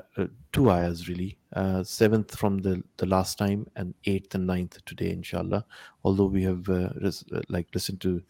two 0.51 0.69
ayahs 0.71 1.09
really, 1.09 1.37
uh, 1.53 1.83
seventh 1.83 2.37
from 2.37 2.59
the, 2.59 2.81
the 2.97 3.05
last 3.05 3.37
time 3.37 3.65
and 3.75 3.93
eighth 4.05 4.35
and 4.35 4.47
ninth 4.47 4.77
today 4.85 5.11
inshallah, 5.11 5.65
although 6.05 6.25
we 6.25 6.43
have 6.43 6.69
uh, 6.69 6.89
like 7.49 7.67
listened 7.73 7.99
to 8.01 8.21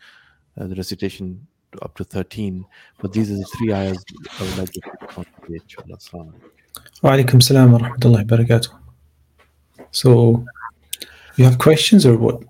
the 0.57 0.75
recitation 0.75 1.47
up 1.81 1.97
to 1.97 2.05
13, 2.05 2.65
but 3.01 3.12
these 3.12 3.31
are 3.31 3.37
the 3.37 3.45
three 3.57 3.73
ayahs 3.73 4.05
I 4.39 4.43
would 4.43 4.59
like 4.59 4.73
to 4.73 4.81
focus 4.83 5.19
on 5.19 5.25
today 5.47 5.61
inshallah. 5.62 5.97
Assalamu 5.97 6.33
alaikum. 6.33 6.53
وعليكم 7.03 7.39
السلام 7.39 7.73
ورحمة 7.75 7.99
الله 8.05 8.21
وبركاته. 8.21 8.71
So, 9.91 10.45
you 11.37 11.45
have 11.45 11.59
questions 11.59 12.07
or 12.07 12.17
what? 12.17 12.43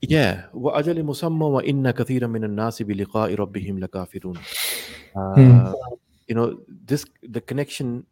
Yeah, 0.00 0.48
وأجل 0.54 1.02
مسمى 1.04 1.46
وإن 1.46 1.90
كثيرا 1.90 2.26
من 2.26 2.44
الناس 2.44 2.82
بلقاء 2.82 3.34
ربهم 3.34 3.78
لكافرون. 3.78 4.36
Uh, 5.16 5.34
Hmm. 5.36 5.72
You 6.26 6.34
know, 6.34 6.60
this 6.68 7.04
the 7.22 7.40
connection 7.40 8.06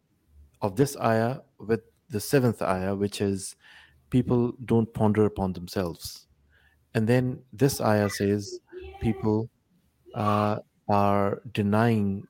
of 0.61 0.75
this 0.75 0.95
ayah 0.97 1.39
with 1.59 1.81
the 2.09 2.19
seventh 2.19 2.61
ayah, 2.61 2.95
which 2.95 3.21
is 3.21 3.55
people 4.09 4.53
don't 4.65 4.93
ponder 4.93 5.25
upon 5.25 5.53
themselves, 5.53 6.27
and 6.93 7.07
then 7.07 7.39
this 7.51 7.81
ayah 7.81 8.09
says 8.09 8.59
people 9.00 9.48
uh, 10.14 10.58
are 10.88 11.42
denying 11.52 12.26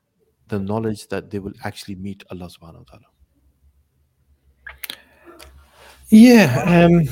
the 0.47 0.59
knowledge 0.59 1.07
that 1.07 1.29
they 1.29 1.39
will 1.39 1.53
actually 1.63 1.95
meet 1.95 2.23
Allah 2.31 2.47
Subhanahu 2.47 2.85
wa 2.85 2.97
Taala. 2.97 3.09
Yeah. 6.09 6.63
Um, 6.65 7.07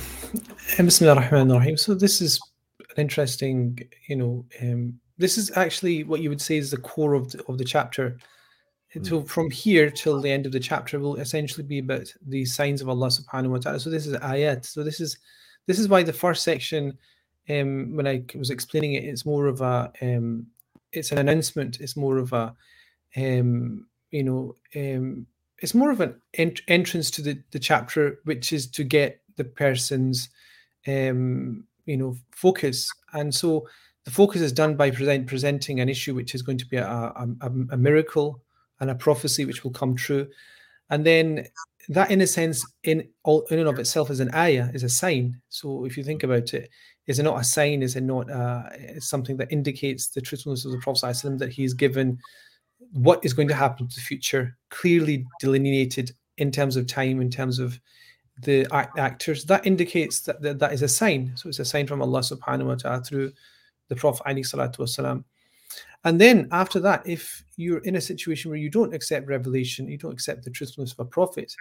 Bismillah 0.78 1.16
ar-Rahman 1.16 1.52
ar-Rahim. 1.52 1.78
So 1.78 1.94
this 1.94 2.22
is 2.22 2.40
an 2.80 3.02
interesting, 3.02 3.80
you 4.10 4.16
know, 4.16 4.46
um, 4.62 5.00
this 5.18 5.38
is 5.38 5.52
actually 5.56 6.04
what 6.04 6.22
you 6.22 6.30
would 6.30 6.42
say 6.42 6.58
is 6.58 6.72
the 6.72 6.78
core 6.78 7.14
of 7.14 7.32
the, 7.32 7.44
of 7.46 7.58
the 7.58 7.66
chapter. 7.66 8.18
So 9.04 9.22
from 9.22 9.52
here 9.52 9.92
till 9.92 10.20
the 10.20 10.32
end 10.32 10.48
of 10.48 10.52
the 10.52 10.60
chapter 10.60 10.98
will 10.98 11.18
essentially 11.18 11.64
be 11.64 11.80
about 11.80 12.12
the 12.26 12.46
signs 12.46 12.82
of 12.82 12.90
Allah 12.90 13.10
Subhanahu 13.10 13.50
wa 13.50 13.58
Taala. 13.58 13.80
So 13.80 13.92
this 13.92 14.08
is 14.08 14.16
ayat. 14.18 14.66
So 14.66 14.84
this 14.84 15.00
is 15.00 15.20
this 15.68 15.78
is 15.78 15.88
why 15.88 16.02
the 16.02 16.14
first 16.14 16.42
section, 16.44 16.98
um, 17.50 17.96
when 17.96 18.08
I 18.08 18.24
was 18.36 18.50
explaining 18.50 18.94
it, 18.94 19.04
it's 19.04 19.25
more 19.25 19.48
of 19.48 19.62
a 19.62 19.92
um, 20.01 20.48
it's 20.92 21.12
an 21.12 21.18
announcement. 21.18 21.80
It's 21.80 21.98
more 21.98 22.18
of 22.18 22.34
a 22.34 22.54
um, 23.16 23.88
you 24.12 24.24
know 24.24 24.56
um, 24.75 25.27
it's 25.60 25.74
more 25.74 25.92
of 25.92 26.01
an 26.01 26.16
ent- 26.36 26.62
entrance 26.68 27.10
to 27.12 27.22
the, 27.22 27.42
the 27.51 27.60
chapter, 27.60 28.20
which 28.25 28.54
is 28.54 28.68
to 28.72 28.84
get 28.84 29.22
the 29.36 29.44
person's 29.44 30.30
um, 30.88 31.63
you 31.86 31.98
know 31.98 32.18
focus. 32.32 32.92
And 33.13 33.34
so 33.34 33.68
the 34.06 34.12
focus 34.12 34.42
is 34.42 34.51
done 34.51 34.75
by 34.75 34.92
present, 34.92 35.27
presenting 35.27 35.80
an 35.80 35.89
issue 35.89 36.16
which 36.16 36.36
is 36.36 36.42
going 36.42 36.58
to 36.60 36.66
be 36.66 36.77
a, 36.77 36.88
a, 36.88 37.27
a, 37.42 37.51
a 37.72 37.77
miracle 37.77 38.42
and 38.80 38.89
a 38.89 38.96
prophecy 38.96 39.46
which 39.46 39.63
will 39.63 39.72
come 39.72 39.96
true. 39.96 40.27
And 40.89 41.06
then 41.06 41.48
that, 41.89 42.12
in 42.12 42.22
a 42.22 42.27
sense, 42.27 42.66
in 42.84 43.08
all 43.24 43.42
in 43.51 43.60
and 43.60 43.68
of 43.68 43.80
itself, 43.80 44.10
is 44.10 44.20
an 44.20 44.34
ayah, 44.34 44.70
is 44.74 44.84
a 44.84 44.89
sign. 44.89 45.42
So 45.50 45.86
if 45.86 45.98
you 45.98 46.04
think 46.04 46.24
about 46.24 46.54
it, 46.54 46.70
is 47.08 47.20
it 47.20 47.24
not 47.24 47.40
a 47.40 47.44
sign? 47.44 47.82
Is 47.82 47.96
it 47.96 48.04
not 48.04 48.30
uh, 48.30 49.00
something 49.00 49.38
that 49.38 49.52
indicates 49.52 50.08
the 50.08 50.22
truthfulness 50.22 50.66
of 50.66 50.72
the 50.72 50.80
Prophet 50.80 51.06
ﷺ, 51.06 51.40
that 51.40 51.52
he's 51.52 51.74
given 51.74 52.20
what 52.92 53.24
is 53.24 53.34
going 53.34 53.48
to 53.48 53.56
happen 53.56 53.88
to 53.88 53.96
the 53.96 54.02
future, 54.02 54.58
clearly 54.70 55.26
delineated 55.40 56.12
in 56.38 56.52
terms 56.52 56.76
of 56.76 56.86
time, 56.86 57.22
in 57.22 57.30
terms 57.30 57.60
of 57.60 57.80
the 58.44 58.68
act- 58.72 59.00
actors. 59.00 59.46
That 59.46 59.66
indicates 59.66 60.20
that, 60.22 60.42
that 60.42 60.60
that 60.60 60.74
is 60.74 60.82
a 60.82 60.88
sign. 60.88 61.32
So 61.36 61.50
it's 61.50 61.60
a 61.60 61.66
sign 61.66 61.88
from 61.88 62.02
Allah 62.02 62.20
subhanahu 62.20 62.66
wa 62.66 62.76
ta'ala 62.76 63.02
through 63.02 63.32
the 63.88 63.96
Prophet 63.96 64.24
salatu. 64.26 65.24
And 66.04 66.22
then 66.22 66.48
after 66.52 66.80
that, 66.82 67.08
if 67.08 67.44
you're 67.56 67.80
in 67.80 67.96
a 67.96 68.02
situation 68.02 68.50
where 68.50 68.60
you 68.60 68.70
don't 68.70 68.94
accept 68.94 69.28
revelation, 69.28 69.88
you 69.88 69.98
don't 69.98 70.14
accept 70.14 70.44
the 70.44 70.52
truthfulness 70.52 70.94
of 70.94 71.00
a 71.00 71.06
prophet, 71.06 71.54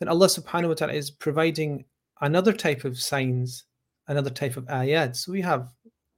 then 0.00 0.08
Allah 0.08 0.26
subhanahu 0.26 0.68
wa 0.68 0.74
ta'ala 0.74 0.92
is 0.92 1.10
providing 1.10 1.84
another 2.20 2.52
type 2.52 2.84
of 2.84 2.98
signs, 2.98 3.64
another 4.08 4.30
type 4.30 4.56
of 4.56 4.64
ayat. 4.66 5.16
So 5.16 5.32
we 5.32 5.40
have 5.42 5.68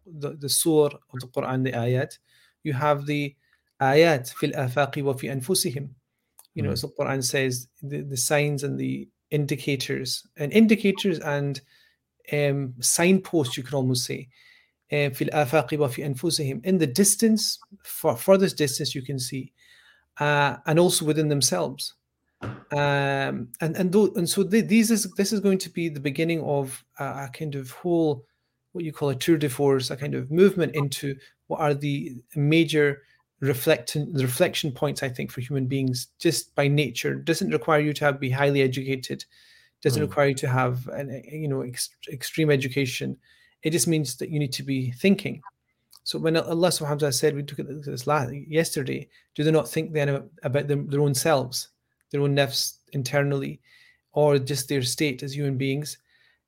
the, 0.06 0.30
the 0.30 0.48
surah 0.48 0.96
of 1.12 1.20
the 1.20 1.26
Quran, 1.28 1.64
the 1.64 1.72
ayat. 1.72 2.18
You 2.62 2.72
have 2.72 3.06
the 3.06 3.34
ayat 3.80 4.32
fil 4.32 4.52
afaqi 4.52 5.02
wa 5.02 5.12
fi 5.14 5.28
anfusihim. 5.28 5.90
You 6.54 6.62
know, 6.62 6.72
as 6.72 6.82
the 6.82 6.88
so 6.88 6.94
Quran 6.98 7.22
says 7.22 7.68
the, 7.82 8.02
the 8.02 8.16
signs 8.16 8.64
and 8.64 8.78
the 8.78 9.08
indicators 9.30 10.26
and 10.36 10.52
indicators 10.52 11.18
and 11.20 11.60
um, 12.32 12.74
signposts 12.80 13.56
you 13.56 13.62
can 13.62 13.74
almost 13.74 14.04
say 14.04 14.28
um, 14.92 15.12
fil 15.12 15.28
afaqi 15.28 15.78
wa 15.78 15.88
fi 15.88 16.02
anfusihim 16.02 16.64
in 16.64 16.78
the 16.78 16.86
distance 16.86 17.58
for 17.84 18.16
furthest 18.16 18.56
distance 18.56 18.94
you 18.94 19.02
can 19.02 19.18
see 19.18 19.52
uh, 20.20 20.56
and 20.66 20.78
also 20.78 21.04
within 21.04 21.28
themselves 21.28 21.94
um, 22.42 23.48
and 23.60 23.76
and, 23.76 23.92
tho- 23.92 24.12
and 24.16 24.28
so 24.28 24.42
th- 24.44 24.66
these 24.66 24.90
is 24.90 25.10
this 25.16 25.32
is 25.32 25.40
going 25.40 25.58
to 25.58 25.70
be 25.70 25.88
the 25.88 26.00
beginning 26.00 26.42
of 26.42 26.84
a, 26.98 27.04
a 27.04 27.30
kind 27.32 27.54
of 27.54 27.70
whole 27.70 28.24
what 28.72 28.84
you 28.84 28.92
call 28.92 29.08
a 29.08 29.14
tour 29.14 29.36
de 29.38 29.48
force, 29.48 29.90
a 29.90 29.96
kind 29.96 30.14
of 30.14 30.30
movement 30.30 30.74
into 30.74 31.16
what 31.46 31.60
are 31.60 31.74
the 31.74 32.14
major 32.36 33.02
reflecting 33.40 34.12
reflection 34.14 34.70
points 34.72 35.02
I 35.02 35.08
think 35.08 35.30
for 35.30 35.40
human 35.40 35.66
beings 35.66 36.08
just 36.18 36.54
by 36.54 36.68
nature. 36.68 37.14
Doesn't 37.14 37.50
require 37.50 37.80
you 37.80 37.92
to 37.94 38.04
have 38.04 38.20
be 38.20 38.30
highly 38.30 38.62
educated. 38.62 39.24
Doesn't 39.82 40.02
Mm. 40.02 40.08
require 40.08 40.28
you 40.28 40.34
to 40.34 40.48
have 40.48 40.86
an 40.88 41.22
you 41.30 41.48
know 41.48 41.62
ex- 41.62 41.90
extreme 42.12 42.50
education. 42.50 43.16
It 43.62 43.70
just 43.70 43.88
means 43.88 44.16
that 44.16 44.30
you 44.30 44.38
need 44.38 44.52
to 44.52 44.62
be 44.62 44.92
thinking. 44.92 45.40
So 46.04 46.18
when 46.18 46.36
Allah 46.36 46.68
subhanahu 46.68 46.90
wa 46.90 46.94
ta'ala 46.96 47.12
said 47.12 47.34
we 47.34 47.42
took 47.42 47.58
this 47.84 48.06
last 48.06 48.32
yesterday 48.32 49.08
do 49.34 49.42
they 49.44 49.50
not 49.50 49.68
think 49.68 49.92
then 49.92 50.28
about 50.42 50.66
them, 50.68 50.88
their 50.88 51.00
own 51.00 51.14
selves 51.14 51.68
their 52.10 52.22
own 52.22 52.34
nafs 52.34 52.78
internally 52.92 53.60
or 54.12 54.38
just 54.38 54.68
their 54.68 54.82
state 54.82 55.22
as 55.22 55.34
human 55.36 55.56
beings 55.56 55.98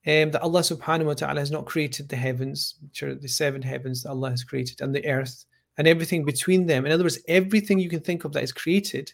um, 0.06 0.30
that 0.30 0.42
Allah 0.42 0.60
subhanahu 0.60 1.06
wa 1.06 1.14
ta'ala 1.14 1.40
has 1.40 1.50
not 1.50 1.66
created 1.66 2.08
the 2.08 2.16
heavens 2.16 2.76
which 2.82 3.02
are 3.02 3.14
the 3.14 3.28
seven 3.28 3.60
heavens 3.62 4.02
that 4.02 4.10
Allah 4.10 4.30
has 4.30 4.42
created 4.44 4.80
and 4.80 4.94
the 4.94 5.06
earth 5.06 5.44
and 5.76 5.86
everything 5.86 6.24
between 6.24 6.66
them. 6.66 6.86
In 6.86 6.92
other 6.92 7.04
words, 7.04 7.20
everything 7.28 7.78
you 7.78 7.88
can 7.90 8.00
think 8.00 8.24
of 8.24 8.32
that 8.32 8.42
is 8.42 8.52
created, 8.52 9.12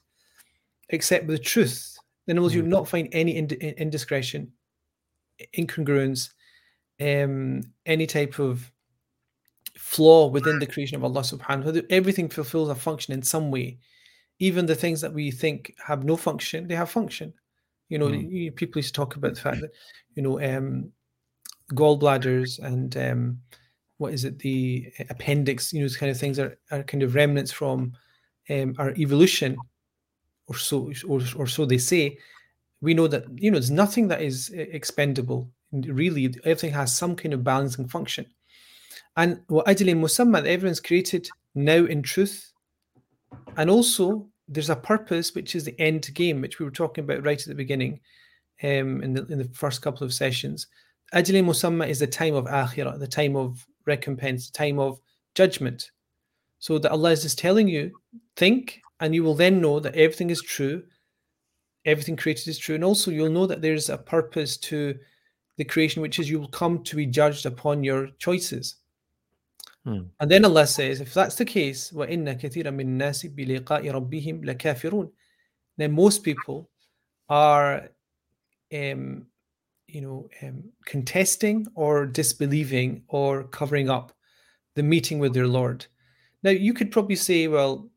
except 0.90 1.26
the 1.26 1.38
truth. 1.38 1.96
Then 2.26 2.38
other 2.38 2.44
words, 2.44 2.54
Mm. 2.54 2.58
you'll 2.58 2.66
not 2.78 2.88
find 2.88 3.08
any 3.12 3.36
ind- 3.36 3.52
indiscretion, 3.52 4.52
incongruence, 5.56 6.30
um, 7.00 7.62
any 7.84 8.06
type 8.06 8.38
of 8.38 8.70
flaw 9.76 10.28
within 10.28 10.58
the 10.58 10.66
creation 10.66 10.96
of 10.96 11.04
Allah 11.04 11.20
subhanahu 11.20 11.64
wa 11.66 11.70
ta'ala. 11.72 11.82
Everything 11.90 12.28
fulfills 12.28 12.68
a 12.68 12.74
function 12.74 13.12
in 13.12 13.22
some 13.22 13.50
way. 13.50 13.78
Even 14.38 14.66
the 14.66 14.74
things 14.74 15.00
that 15.00 15.12
we 15.12 15.30
think 15.30 15.74
have 15.84 16.04
no 16.04 16.16
function, 16.16 16.68
they 16.68 16.74
have 16.74 16.90
function. 16.90 17.32
You 17.88 17.98
know, 17.98 18.08
Mm. 18.08 18.54
people 18.56 18.80
used 18.80 18.94
to 18.94 19.00
talk 19.00 19.16
about 19.16 19.34
the 19.34 19.40
fact 19.40 19.60
that, 19.60 19.70
you 20.14 20.22
know, 20.22 20.40
um, 20.40 20.92
gallbladders 21.72 22.58
and 22.60 22.96
um, 22.96 23.40
what 23.98 24.12
is 24.12 24.24
it 24.24 24.38
the 24.38 24.92
appendix 25.10 25.72
you 25.72 25.80
know 25.80 25.86
these 25.86 25.96
kind 25.96 26.10
of 26.10 26.18
things 26.18 26.38
are, 26.38 26.56
are 26.70 26.82
kind 26.84 27.02
of 27.02 27.14
remnants 27.14 27.50
from 27.50 27.92
um, 28.50 28.74
our 28.78 28.90
evolution 28.96 29.56
or 30.46 30.56
so 30.56 30.92
or, 31.08 31.20
or 31.36 31.46
so 31.46 31.64
they 31.64 31.78
say 31.78 32.16
we 32.80 32.94
know 32.94 33.08
that 33.08 33.24
you 33.34 33.50
know 33.50 33.56
there's 33.56 33.70
nothing 33.70 34.06
that 34.08 34.22
is 34.22 34.52
uh, 34.56 34.60
expendable 34.60 35.50
really 35.72 36.32
everything 36.44 36.72
has 36.72 36.96
some 36.96 37.16
kind 37.16 37.34
of 37.34 37.42
balancing 37.42 37.88
function 37.88 38.26
and 39.16 39.40
what 39.48 39.66
ajali 39.66 39.94
musamma 39.94 40.44
everyone's 40.46 40.80
created 40.80 41.28
now 41.54 41.84
in 41.84 42.02
truth 42.02 42.52
and 43.56 43.70
also 43.70 44.26
there's 44.48 44.70
a 44.70 44.76
purpose 44.76 45.34
which 45.34 45.54
is 45.54 45.64
the 45.64 45.78
end 45.80 46.08
game 46.14 46.40
which 46.40 46.58
we 46.58 46.64
were 46.64 46.70
talking 46.70 47.04
about 47.04 47.24
right 47.24 47.40
at 47.40 47.46
the 47.46 47.54
beginning 47.54 48.00
um, 48.62 49.02
in 49.02 49.12
the 49.12 49.26
in 49.26 49.38
the 49.38 49.50
first 49.52 49.82
couple 49.82 50.04
of 50.04 50.14
sessions 50.14 50.66
ajali 51.14 51.42
musamma 51.42 51.88
is 51.88 51.98
the 51.98 52.06
time 52.06 52.34
of 52.34 52.46
akhirah 52.46 52.98
the 52.98 53.06
time 53.06 53.36
of 53.36 53.66
recompense, 53.86 54.50
the 54.50 54.58
time 54.58 54.78
of 54.78 55.00
judgment. 55.34 55.90
So 56.58 56.78
that 56.78 56.90
Allah 56.90 57.12
is 57.12 57.22
just 57.22 57.38
telling 57.38 57.68
you, 57.68 57.92
think, 58.36 58.80
and 59.00 59.14
you 59.14 59.22
will 59.22 59.34
then 59.34 59.60
know 59.60 59.80
that 59.80 59.94
everything 59.94 60.30
is 60.30 60.42
true, 60.42 60.82
everything 61.84 62.16
created 62.16 62.48
is 62.48 62.58
true, 62.58 62.74
and 62.74 62.84
also 62.84 63.10
you'll 63.10 63.30
know 63.30 63.46
that 63.46 63.62
there's 63.62 63.88
a 63.88 63.98
purpose 63.98 64.56
to 64.58 64.98
the 65.56 65.64
creation, 65.64 66.02
which 66.02 66.18
is 66.18 66.28
you 66.28 66.40
will 66.40 66.48
come 66.48 66.82
to 66.82 66.96
be 66.96 67.06
judged 67.06 67.46
upon 67.46 67.84
your 67.84 68.08
choices. 68.18 68.76
Hmm. 69.85 70.01
And 70.19 70.29
then 70.29 70.45
Allah 70.45 70.67
says, 70.67 71.01
if 71.01 71.13
that's 71.13 71.35
the 71.35 71.45
case, 71.45 71.91
وَإِنَّ 71.91 72.39
كَثِيرًا 72.39 72.71
مِنْ 72.71 72.97
النَّاسِ 72.97 73.35
بِلِقَاءِ 73.35 73.83
رَبِّهِمْ 73.85 74.45
لَكَافِرُونَ 74.45 75.11
Then 75.77 75.91
most 75.91 76.23
people 76.23 76.69
are 77.29 77.89
um, 78.73 79.25
you 79.87 80.01
know, 80.01 80.29
um, 80.41 80.63
contesting 80.85 81.67
or 81.75 82.05
disbelieving 82.05 83.03
or 83.07 83.43
covering 83.45 83.89
up 83.89 84.13
the 84.75 84.83
meeting 84.83 85.19
with 85.19 85.33
their 85.33 85.47
Lord. 85.47 85.85
Now, 86.43 86.51
you 86.51 86.73
could 86.73 86.91
probably 86.91 87.17
say, 87.17 87.47
well, 87.47 87.89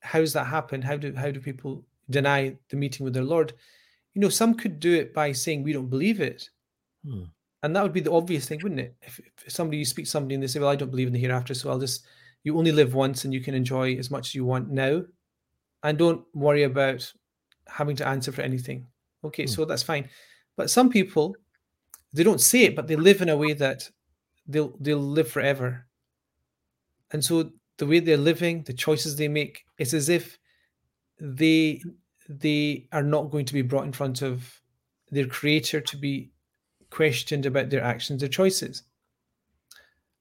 how's 0.00 0.32
that 0.32 0.46
happen? 0.46 0.80
How 0.80 0.96
do 0.96 1.12
how 1.14 1.30
do 1.30 1.40
people 1.40 1.84
deny 2.08 2.56
the 2.70 2.76
meeting 2.76 3.04
with 3.04 3.12
their 3.12 3.24
Lord? 3.24 3.52
You 4.14 4.22
know, 4.22 4.30
some 4.30 4.54
could 4.54 4.80
do 4.80 4.94
it 4.94 5.12
by 5.12 5.32
saying 5.32 5.62
we 5.62 5.72
don't 5.72 5.90
believe 5.90 6.20
it, 6.20 6.48
Hmm. 7.04 7.24
and 7.63 7.75
that 7.75 7.81
would 7.81 7.93
be 7.93 8.01
the 8.01 8.11
obvious 8.11 8.47
thing, 8.47 8.59
wouldn't 8.61 8.81
it? 8.81 8.95
If, 9.01 9.19
if 9.45 9.51
somebody 9.51 9.77
you 9.77 9.85
speak 9.85 10.05
to 10.05 10.11
somebody 10.11 10.35
and 10.35 10.43
they 10.43 10.47
say, 10.47 10.59
well, 10.59 10.69
I 10.69 10.75
don't 10.75 10.91
believe 10.91 11.07
in 11.07 11.13
the 11.13 11.19
hereafter, 11.19 11.53
so 11.53 11.69
I'll 11.69 11.79
just 11.79 12.05
you 12.43 12.57
only 12.57 12.73
live 12.73 12.93
once 12.93 13.23
and 13.23 13.33
you 13.33 13.39
can 13.41 13.55
enjoy 13.55 13.95
as 13.95 14.11
much 14.11 14.27
as 14.29 14.35
you 14.35 14.45
want 14.45 14.69
now, 14.69 15.03
and 15.83 15.97
don't 15.97 16.23
worry 16.33 16.63
about 16.63 17.11
having 17.67 17.95
to 17.95 18.07
answer 18.07 18.31
for 18.31 18.41
anything. 18.41 18.85
Okay, 19.23 19.43
Hmm. 19.43 19.49
so 19.49 19.65
that's 19.65 19.83
fine. 19.83 20.09
But 20.57 20.69
some 20.69 20.89
people, 20.89 21.35
they 22.11 22.23
don't 22.23 22.41
say 22.41 22.63
it, 22.65 22.75
but 22.75 22.87
they 22.87 22.95
live 22.97 23.21
in 23.21 23.29
a 23.29 23.37
way 23.37 23.53
that 23.53 23.89
they'll 24.45 24.75
they'll 24.79 24.99
live 24.99 25.29
forever. 25.31 25.87
And 27.11 27.23
so 27.23 27.51
the 27.77 27.87
way 27.87 27.99
they're 27.99 28.17
living, 28.17 28.63
the 28.63 28.73
choices 28.73 29.15
they 29.15 29.29
make, 29.29 29.63
it's 29.77 29.93
as 29.93 30.09
if 30.09 30.37
they 31.19 31.81
they 32.27 32.87
are 32.91 33.03
not 33.03 33.31
going 33.31 33.45
to 33.45 33.53
be 33.53 33.61
brought 33.61 33.85
in 33.85 33.93
front 33.93 34.21
of 34.21 34.61
their 35.11 35.27
creator 35.27 35.79
to 35.79 35.97
be 35.97 36.32
questioned 36.93 37.45
about 37.47 37.71
their 37.71 37.83
actions, 37.83 38.19
their 38.19 38.29
choices. 38.29 38.83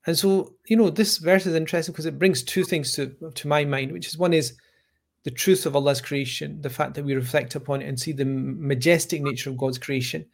And 0.07 0.19
so, 0.19 0.55
you 0.67 0.77
know, 0.77 0.89
this 0.89 1.19
verse 1.19 1.47
is 1.47 1.55
interesting 1.55 1.93
because 1.93 2.07
it 2.07 2.19
brings 2.19 2.43
two 2.43 2.65
things 2.65 2.93
to, 2.95 3.15
to 3.35 3.47
my 3.47 3.65
mind, 3.65 3.93
which 3.93 4.09
is 4.09 4.17
one 4.17 4.33
is 4.33 4.55
the 5.25 5.31
truth 5.31 5.67
of 5.67 5.77
Allah's 5.77 6.01
creation, 6.01 6.61
the 6.63 6.71
fact 6.71 6.95
that 6.95 7.05
we 7.05 7.15
reflect 7.15 7.55
upon 7.55 7.83
it 7.83 7.89
and 7.89 8.01
see 8.01 8.13
the 8.13 8.25
majestic 8.25 9.21
nature 9.23 9.51
of 9.51 9.59
God's 9.59 9.79
creation. 9.79 10.25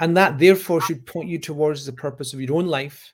And 0.00 0.16
that 0.16 0.38
therefore 0.38 0.80
should 0.80 1.06
point 1.06 1.28
you 1.28 1.38
towards 1.38 1.84
the 1.84 1.92
purpose 1.92 2.32
of 2.32 2.40
your 2.40 2.56
own 2.56 2.66
life. 2.66 3.12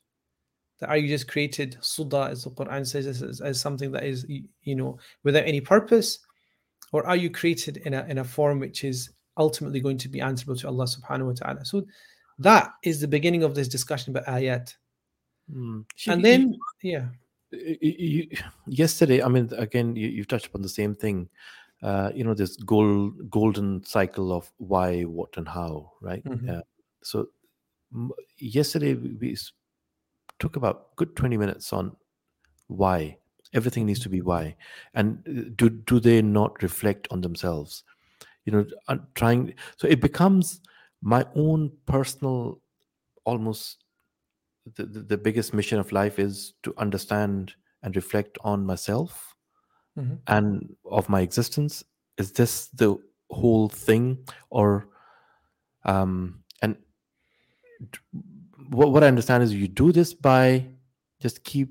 That 0.78 0.88
are 0.88 0.96
you 0.96 1.09
just 1.09 1.28
created 1.28 1.76
suda, 1.83 2.28
as 2.30 2.44
the 2.44 2.50
Quran 2.50 2.87
says, 2.87 3.06
as, 3.06 3.40
as 3.40 3.61
something 3.61 3.92
that 3.92 4.04
is, 4.04 4.24
you 4.62 4.76
know, 4.76 4.98
without 5.24 5.44
any 5.44 5.61
purpose? 5.61 6.20
Or 6.92 7.06
are 7.06 7.16
you 7.16 7.30
created 7.30 7.76
in 7.78 7.92
a 7.92 8.06
in 8.09 8.18
a 8.18 8.24
form 8.24 8.61
which 8.61 8.83
is 8.85 9.11
ultimately 9.37 9.80
going 9.80 9.98
to 9.98 10.09
be 10.09 10.22
answerable 10.22 10.56
to 10.61 10.68
Allah 10.68 10.87
subhanahu 10.87 11.26
wa 11.26 11.33
ta'ala? 11.33 11.64
So 11.66 11.85
that 12.40 12.72
is 12.83 13.00
the 13.00 13.09
beginning 13.09 13.42
of 13.44 13.55
this 13.55 13.68
discussion 13.68 14.11
about 14.11 14.26
ayat. 14.26 14.74
Hmm. 15.53 15.81
And 16.09 16.20
You- 16.20 16.22
then, 16.22 16.59
yeah. 16.83 17.07
you, 17.53 17.79
you, 17.81 18.29
yesterday, 18.66 19.22
I 19.22 19.29
mean, 19.29 19.50
again, 19.57 19.96
you, 19.96 20.09
you've 20.09 20.29
touched 20.29 20.46
upon 20.46 20.62
the 20.62 20.68
same 20.68 20.94
thing. 20.94 21.29
Uh, 21.83 22.11
you 22.14 22.24
know, 22.24 22.35
this 22.35 22.57
gold, 22.57 23.31
golden 23.31 23.83
cycle 23.85 24.33
of 24.33 24.53
why, 24.59 25.03
what, 25.03 25.37
and 25.37 25.48
how, 25.48 25.92
right? 26.03 26.22
Mhm. 26.24 26.46
Yeah. 26.46 26.61
So 27.03 27.29
m- 27.94 28.12
yesterday 28.38 28.94
we, 28.94 29.37
took 30.38 30.57
about 30.57 30.94
good 30.96 31.14
twenty 31.16 31.37
minutes 31.37 31.72
on 31.72 31.96
why 32.68 33.18
everything 33.53 33.87
needs 33.87 34.00
to 34.00 34.09
be 34.09 34.20
why, 34.22 34.57
and 34.94 35.18
uh, 35.29 35.50
do 35.57 35.68
do 35.70 36.00
they 36.00 36.22
not 36.22 36.62
reflect 36.62 37.09
on 37.11 37.20
themselves? 37.20 37.85
You 38.44 38.53
know, 38.53 38.64
uh, 38.88 38.98
trying. 39.14 39.55
So 39.76 39.88
it 39.88 40.00
becomes 40.00 40.61
my 41.02 41.26
own 41.34 41.70
personal, 41.86 42.60
almost 43.24 43.84
the, 44.76 44.84
the, 44.84 45.00
the 45.00 45.16
biggest 45.18 45.54
mission 45.54 45.78
of 45.78 45.92
life 45.92 46.18
is 46.18 46.54
to 46.62 46.74
understand 46.78 47.54
and 47.82 47.96
reflect 47.96 48.38
on 48.42 48.64
myself 48.64 49.34
Mhm. 49.96 50.18
and 50.28 50.76
of 50.84 51.08
my 51.08 51.20
existence 51.22 51.82
is 52.16 52.32
this 52.32 52.68
the 52.68 52.96
whole 53.30 53.68
thing 53.68 54.24
or 54.50 54.88
um 55.84 56.44
and 56.62 56.76
what, 58.70 58.92
what 58.92 59.02
i 59.02 59.08
understand 59.08 59.42
is 59.42 59.52
you 59.54 59.66
do 59.68 59.90
this 59.92 60.14
by 60.14 60.64
just 61.20 61.42
keep 61.44 61.68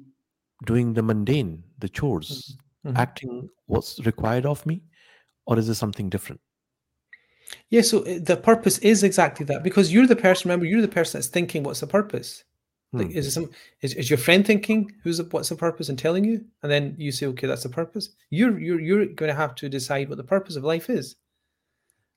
doing 0.66 0.94
the 0.94 1.02
mundane 1.02 1.64
the 1.80 1.88
chores 1.90 2.58
Mhm. 2.86 2.98
acting 2.98 3.50
what's 3.68 4.00
required 4.06 4.46
of 4.46 4.66
me 4.66 4.82
or 5.46 5.58
is 5.60 5.66
there 5.68 5.76
something 5.76 6.10
different 6.10 6.42
Yeah, 7.70 7.82
so 7.82 8.00
uh, 8.00 8.20
the 8.22 8.38
purpose 8.38 8.80
is 8.80 9.04
exactly 9.04 9.46
that 9.48 9.64
because 9.64 9.94
you're 9.94 10.08
the 10.08 10.16
person. 10.16 10.50
Remember, 10.50 10.66
you're 10.66 10.82
the 10.82 10.88
person 10.88 11.20
that's 11.20 11.28
thinking. 11.28 11.64
What's 11.64 11.82
the 11.82 11.88
purpose? 11.88 12.44
Like, 12.92 13.08
Hmm. 13.12 13.18
is 13.18 13.28
it 13.28 13.32
some? 13.32 13.52
Is, 13.82 13.94
is 13.94 14.10
your 14.10 14.18
friend 14.18 14.46
thinking? 14.46 14.92
Who's 15.04 15.18
the, 15.20 15.24
what's 15.26 15.50
the 15.50 15.56
purpose 15.56 15.90
and 15.90 16.00
telling 16.00 16.24
you? 16.24 16.44
And 16.64 16.72
then 16.72 16.96
you 16.98 17.12
say, 17.12 17.28
okay, 17.28 17.46
that's 17.46 17.64
the 17.64 17.70
purpose. 17.70 18.10
You're 18.32 18.58
you're 18.60 18.80
you're 18.80 19.06
going 19.06 19.30
to 19.30 19.36
have 19.36 19.54
to 19.56 19.70
decide 19.70 20.10
what 20.10 20.18
the 20.18 20.24
purpose 20.24 20.56
of 20.56 20.64
life 20.64 20.90
is. 20.90 21.16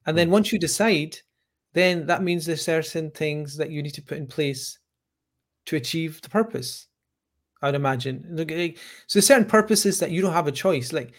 And 0.07 0.17
then 0.17 0.31
once 0.31 0.51
you 0.53 0.59
decide, 0.59 1.17
then 1.75 2.07
that 2.07 2.23
means 2.23 2.45
there's 2.47 2.65
certain 2.65 3.11
things 3.11 3.57
that 3.59 3.71
you 3.71 3.83
need 3.83 3.95
to 3.95 4.03
put 4.03 4.19
in 4.19 4.27
place 4.27 4.79
to 5.67 5.77
achieve 5.77 6.21
the 6.23 6.29
purpose. 6.31 6.89
I'd 7.61 7.77
imagine. 7.77 8.85
So 9.07 9.21
certain 9.21 9.45
purposes 9.45 10.01
that 10.01 10.11
you 10.11 10.21
don't 10.23 10.33
have 10.33 10.49
a 10.49 10.53
choice. 10.53 10.93
Like 10.93 11.13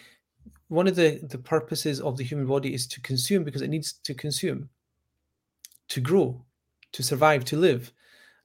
one 0.68 0.88
of 0.88 0.96
the 0.96 1.20
the 1.30 1.38
purposes 1.38 2.00
of 2.00 2.18
the 2.18 2.24
human 2.24 2.48
body 2.48 2.74
is 2.74 2.88
to 2.88 3.02
consume 3.02 3.44
because 3.44 3.62
it 3.62 3.70
needs 3.70 3.94
to 3.94 4.14
consume 4.14 4.70
to 5.90 6.02
grow 6.02 6.44
to 6.94 7.04
survive 7.04 7.44
to 7.46 7.58
live. 7.58 7.92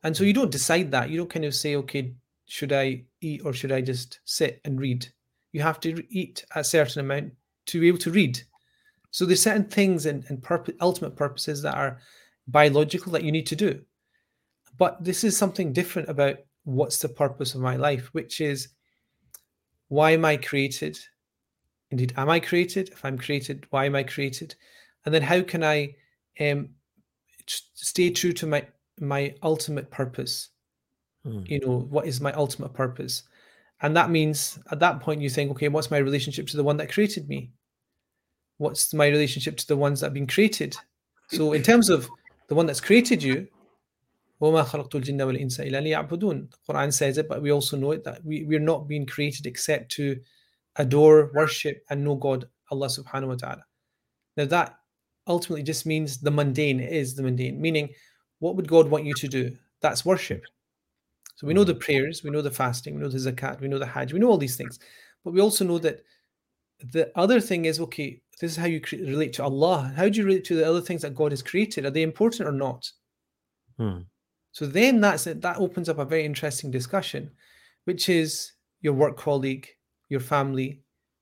And 0.02 0.16
so 0.16 0.24
you 0.24 0.32
don't 0.32 0.50
decide 0.50 0.90
that. 0.90 1.10
You 1.10 1.18
don't 1.18 1.30
kind 1.30 1.44
of 1.44 1.54
say 1.54 1.76
okay 1.76 2.14
should 2.46 2.72
i 2.72 3.02
eat 3.20 3.42
or 3.44 3.52
should 3.52 3.72
i 3.72 3.80
just 3.80 4.20
sit 4.24 4.60
and 4.64 4.80
read? 4.80 5.06
You 5.52 5.60
have 5.60 5.80
to 5.80 6.02
eat 6.08 6.44
a 6.54 6.64
certain 6.64 7.00
amount 7.00 7.32
to 7.66 7.80
be 7.80 7.88
able 7.88 7.98
to 7.98 8.10
read. 8.10 8.40
So 9.10 9.24
there's 9.24 9.42
certain 9.42 9.64
things 9.64 10.06
and, 10.06 10.24
and 10.28 10.42
purpose, 10.42 10.74
ultimate 10.80 11.16
purposes 11.16 11.62
that 11.62 11.74
are 11.74 12.00
biological 12.46 13.12
that 13.12 13.24
you 13.24 13.32
need 13.32 13.46
to 13.46 13.56
do. 13.56 13.80
But 14.76 15.02
this 15.02 15.24
is 15.24 15.36
something 15.36 15.72
different 15.72 16.08
about 16.08 16.38
what's 16.64 16.98
the 16.98 17.08
purpose 17.08 17.54
of 17.54 17.60
my 17.60 17.76
life, 17.76 18.08
which 18.12 18.40
is 18.40 18.68
why 19.88 20.12
am 20.12 20.24
I 20.24 20.36
created? 20.36 20.98
Indeed, 21.91 22.13
am 22.17 22.29
I 22.29 22.39
created? 22.39 22.89
If 22.89 23.05
I'm 23.05 23.17
created, 23.17 23.65
why 23.69 23.85
am 23.85 23.95
I 23.95 24.03
created? 24.03 24.55
And 25.05 25.13
then 25.13 25.21
how 25.21 25.41
can 25.41 25.63
I 25.63 25.95
um, 26.39 26.69
stay 27.45 28.09
true 28.09 28.33
to 28.33 28.47
my 28.47 28.65
my 28.99 29.35
ultimate 29.43 29.91
purpose? 29.91 30.49
Hmm. 31.23 31.41
You 31.45 31.59
know, 31.59 31.79
what 31.89 32.07
is 32.07 32.21
my 32.21 32.33
ultimate 32.33 32.73
purpose? 32.73 33.23
And 33.81 33.95
that 33.97 34.09
means 34.09 34.59
at 34.71 34.79
that 34.79 35.01
point 35.01 35.21
you 35.21 35.29
think, 35.29 35.51
okay, 35.51 35.67
what's 35.67 35.91
my 35.91 35.97
relationship 35.97 36.47
to 36.47 36.57
the 36.57 36.63
one 36.63 36.77
that 36.77 36.91
created 36.91 37.27
me? 37.27 37.51
What's 38.57 38.93
my 38.93 39.07
relationship 39.07 39.57
to 39.57 39.67
the 39.67 39.75
ones 39.75 39.99
that 39.99 40.07
have 40.07 40.13
been 40.13 40.27
created? 40.27 40.77
So 41.27 41.53
in 41.53 41.63
terms 41.63 41.89
of 41.89 42.09
the 42.47 42.55
one 42.55 42.65
that's 42.65 42.79
created 42.79 43.21
you, 43.21 43.47
وَمَا 44.41 44.65
خَلَقْتُ 44.65 44.89
الْجِنَّ 44.89 45.17
وَالْإِنسَ 45.17 45.59
إِلَّا 45.59 45.81
لِيَعْبُدُونَ. 45.81 46.51
The 46.51 46.73
Quran 46.73 46.93
says 46.93 47.17
it, 47.17 47.27
but 47.27 47.41
we 47.41 47.51
also 47.51 47.77
know 47.77 47.91
it 47.91 48.03
that 48.03 48.23
we, 48.23 48.43
we're 48.43 48.59
not 48.59 48.87
being 48.87 49.05
created 49.05 49.45
except 49.45 49.91
to 49.93 50.19
adore, 50.78 51.30
worship, 51.34 51.82
and 51.90 52.04
know 52.04 52.14
God, 52.14 52.46
Allah 52.70 52.86
subhanahu 52.86 53.28
wa 53.28 53.34
ta'ala. 53.34 53.64
Now 54.36 54.46
that 54.46 54.76
ultimately 55.26 55.62
just 55.62 55.86
means 55.86 56.18
the 56.18 56.30
mundane 56.30 56.80
is 56.80 57.14
the 57.14 57.22
mundane, 57.22 57.60
meaning 57.60 57.90
what 58.38 58.56
would 58.56 58.68
God 58.68 58.88
want 58.88 59.04
you 59.04 59.14
to 59.14 59.28
do? 59.28 59.50
That's 59.80 60.04
worship. 60.04 60.42
So 61.36 61.46
we 61.46 61.54
know 61.54 61.64
the 61.64 61.74
prayers, 61.74 62.24
we 62.24 62.30
know 62.30 62.42
the 62.42 62.50
fasting, 62.50 62.94
we 62.94 63.02
know 63.02 63.08
the 63.08 63.18
zakat, 63.18 63.60
we 63.60 63.68
know 63.68 63.78
the 63.78 63.86
hajj, 63.86 64.12
we 64.12 64.18
know 64.18 64.28
all 64.28 64.38
these 64.38 64.56
things. 64.56 64.78
But 65.24 65.34
we 65.34 65.40
also 65.40 65.64
know 65.64 65.78
that 65.78 66.00
the 66.92 67.10
other 67.16 67.40
thing 67.40 67.64
is 67.64 67.80
okay, 67.80 68.20
this 68.40 68.52
is 68.52 68.56
how 68.56 68.66
you 68.66 68.80
cre- 68.80 68.96
relate 68.96 69.32
to 69.34 69.44
Allah. 69.44 69.92
How 69.96 70.08
do 70.08 70.18
you 70.18 70.24
relate 70.24 70.44
to 70.46 70.56
the 70.56 70.68
other 70.68 70.80
things 70.80 71.02
that 71.02 71.14
God 71.14 71.32
has 71.32 71.42
created? 71.42 71.84
Are 71.84 71.90
they 71.90 72.02
important 72.02 72.48
or 72.48 72.52
not? 72.52 72.90
Hmm. 73.76 74.00
So 74.52 74.66
then 74.66 75.00
that's 75.00 75.26
it. 75.26 75.40
That 75.42 75.58
opens 75.58 75.88
up 75.88 75.98
a 75.98 76.04
very 76.04 76.24
interesting 76.24 76.70
discussion, 76.70 77.30
which 77.84 78.08
is 78.08 78.52
your 78.80 78.94
work 78.94 79.16
colleague, 79.16 79.68
your 80.08 80.20
family, 80.20 80.80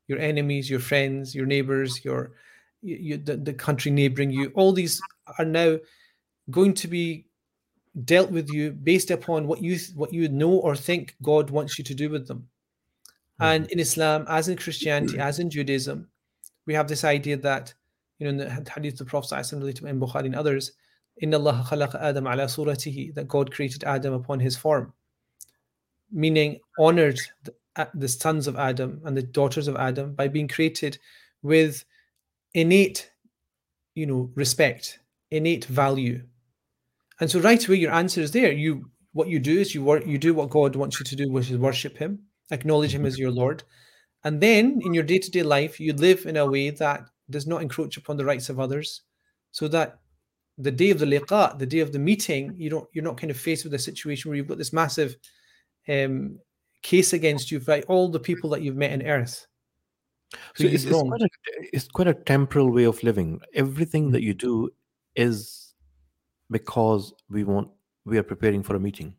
your 0.09 0.18
enemies, 0.18 0.70
your 0.70 0.81
friends, 0.81 1.35
your 1.35 1.46
neighbors, 1.46 2.05
your 2.05 2.33
you, 2.83 3.16
the, 3.16 3.37
the 3.37 3.53
country 3.53 3.90
neighboring 3.90 4.31
you. 4.31 4.53
All 4.55 4.72
these 4.72 5.01
are 5.38 5.44
now 5.44 5.79
going 6.51 6.75
to 6.75 6.88
be 6.88 7.27
dealt 8.05 8.31
with 8.31 8.51
you 8.51 8.72
based 8.72 9.11
upon 9.11 9.46
what 9.46 9.62
you 9.62 9.79
what 9.94 10.12
you 10.12 10.29
know 10.29 10.53
or 10.53 10.77
think 10.77 11.16
God 11.22 11.51
wants 11.51 11.79
you 11.79 11.85
to 11.85 11.94
do 11.94 12.11
with 12.11 12.29
them. 12.29 12.49
Mm-hmm. 13.40 13.44
And 13.44 13.70
in 13.70 13.81
Islam, 13.81 14.27
as 14.29 14.49
in 14.49 14.57
Christianity, 14.57 15.18
as 15.18 15.38
in 15.38 15.51
Judaism, 15.51 16.09
we 16.66 16.75
have 16.75 16.88
this 16.88 17.05
idea 17.05 17.37
that 17.38 17.75
you 18.18 18.25
know 18.25 18.31
in 18.31 18.37
the 18.37 18.70
hadith 18.70 18.94
of 18.94 18.99
the 18.99 19.05
Prophet 19.07 19.53
related 19.53 19.85
in 19.85 20.01
Bukhari 20.01 20.27
and 20.27 20.37
others, 20.37 20.72
in 21.18 21.35
Allah 21.35 21.66
Adam 22.01 22.27
ala 22.27 22.44
suratihi, 22.44 23.14
that 23.14 23.29
God 23.29 23.53
created 23.53 23.85
Adam 23.85 24.14
upon 24.14 24.40
his 24.40 24.57
form. 24.57 24.92
Meaning 26.12 26.61
honored 26.79 27.18
the, 27.94 28.08
sons 28.08 28.46
of 28.46 28.56
Adam 28.56 29.00
and 29.04 29.16
the 29.16 29.22
daughters 29.22 29.68
of 29.68 29.76
Adam 29.76 30.14
by 30.14 30.28
being 30.28 30.48
created 30.48 30.98
with 31.42 31.84
innate, 32.54 33.10
you 33.94 34.06
know, 34.06 34.30
respect, 34.34 34.98
innate 35.30 35.64
value. 35.66 36.22
And 37.20 37.30
so 37.30 37.40
right 37.40 37.66
away 37.66 37.76
your 37.76 37.92
answer 37.92 38.20
is 38.20 38.30
there. 38.32 38.52
You 38.52 38.90
what 39.12 39.28
you 39.28 39.38
do 39.38 39.58
is 39.58 39.74
you 39.74 39.82
work 39.82 40.06
you 40.06 40.18
do 40.18 40.34
what 40.34 40.50
God 40.50 40.76
wants 40.76 40.98
you 41.00 41.04
to 41.04 41.16
do, 41.16 41.30
which 41.30 41.50
is 41.50 41.56
worship 41.56 41.96
him, 41.96 42.20
acknowledge 42.50 42.94
him 42.94 43.06
as 43.06 43.18
your 43.18 43.30
Lord. 43.30 43.62
And 44.24 44.40
then 44.40 44.80
in 44.84 44.92
your 44.92 45.04
day-to-day 45.04 45.42
life, 45.42 45.80
you 45.80 45.92
live 45.92 46.26
in 46.26 46.36
a 46.36 46.46
way 46.46 46.70
that 46.70 47.08
does 47.30 47.46
not 47.46 47.62
encroach 47.62 47.96
upon 47.96 48.16
the 48.16 48.24
rights 48.24 48.48
of 48.48 48.60
others, 48.60 49.02
so 49.52 49.68
that 49.68 49.98
the 50.58 50.70
day 50.70 50.90
of 50.90 50.98
the 50.98 51.06
liqa, 51.06 51.58
the 51.58 51.66
day 51.66 51.80
of 51.80 51.92
the 51.92 51.98
meeting, 51.98 52.54
you 52.56 52.70
don't 52.70 52.88
you're 52.92 53.04
not 53.04 53.18
kind 53.18 53.30
of 53.30 53.38
faced 53.38 53.64
with 53.64 53.74
a 53.74 53.78
situation 53.78 54.28
where 54.28 54.36
you've 54.36 54.48
got 54.48 54.58
this 54.58 54.72
massive 54.72 55.16
um, 55.88 56.38
case 56.87 57.12
against 57.12 57.51
you 57.51 57.59
by 57.59 57.81
all 57.83 58.09
the 58.09 58.20
people 58.29 58.49
that 58.51 58.62
you've 58.62 58.77
met 58.77 58.92
on 58.92 59.03
earth. 59.03 59.46
So 60.55 60.64
it's, 60.64 60.85
it's 60.85 60.92
quite 60.92 61.22
a, 61.22 61.29
it's 61.72 61.88
quite 61.88 62.09
a 62.09 62.14
temporal 62.14 62.70
way 62.70 62.85
of 62.85 63.03
living. 63.03 63.40
Everything 63.55 64.12
that 64.12 64.22
you 64.22 64.35
do 64.35 64.70
is 65.16 65.75
because 66.51 67.12
we 67.29 67.42
want 67.42 67.68
we 68.05 68.18
are 68.18 68.22
preparing 68.22 68.62
for 68.62 68.77
a 68.77 68.81
meeting. 68.81 69.14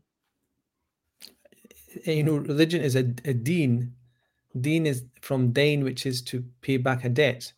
Uh, 2.08 2.12
you 2.12 2.24
know, 2.24 2.38
religion 2.38 2.82
is 2.82 2.96
a, 2.96 3.06
a 3.26 3.34
deen. 3.34 3.94
Deen 4.62 4.86
is 4.86 5.04
from 5.22 5.52
dain, 5.52 5.84
which 5.84 6.06
is 6.06 6.22
to 6.24 6.44
pay 6.62 6.78
back 6.78 7.04
a 7.04 7.10
debt. 7.10 7.52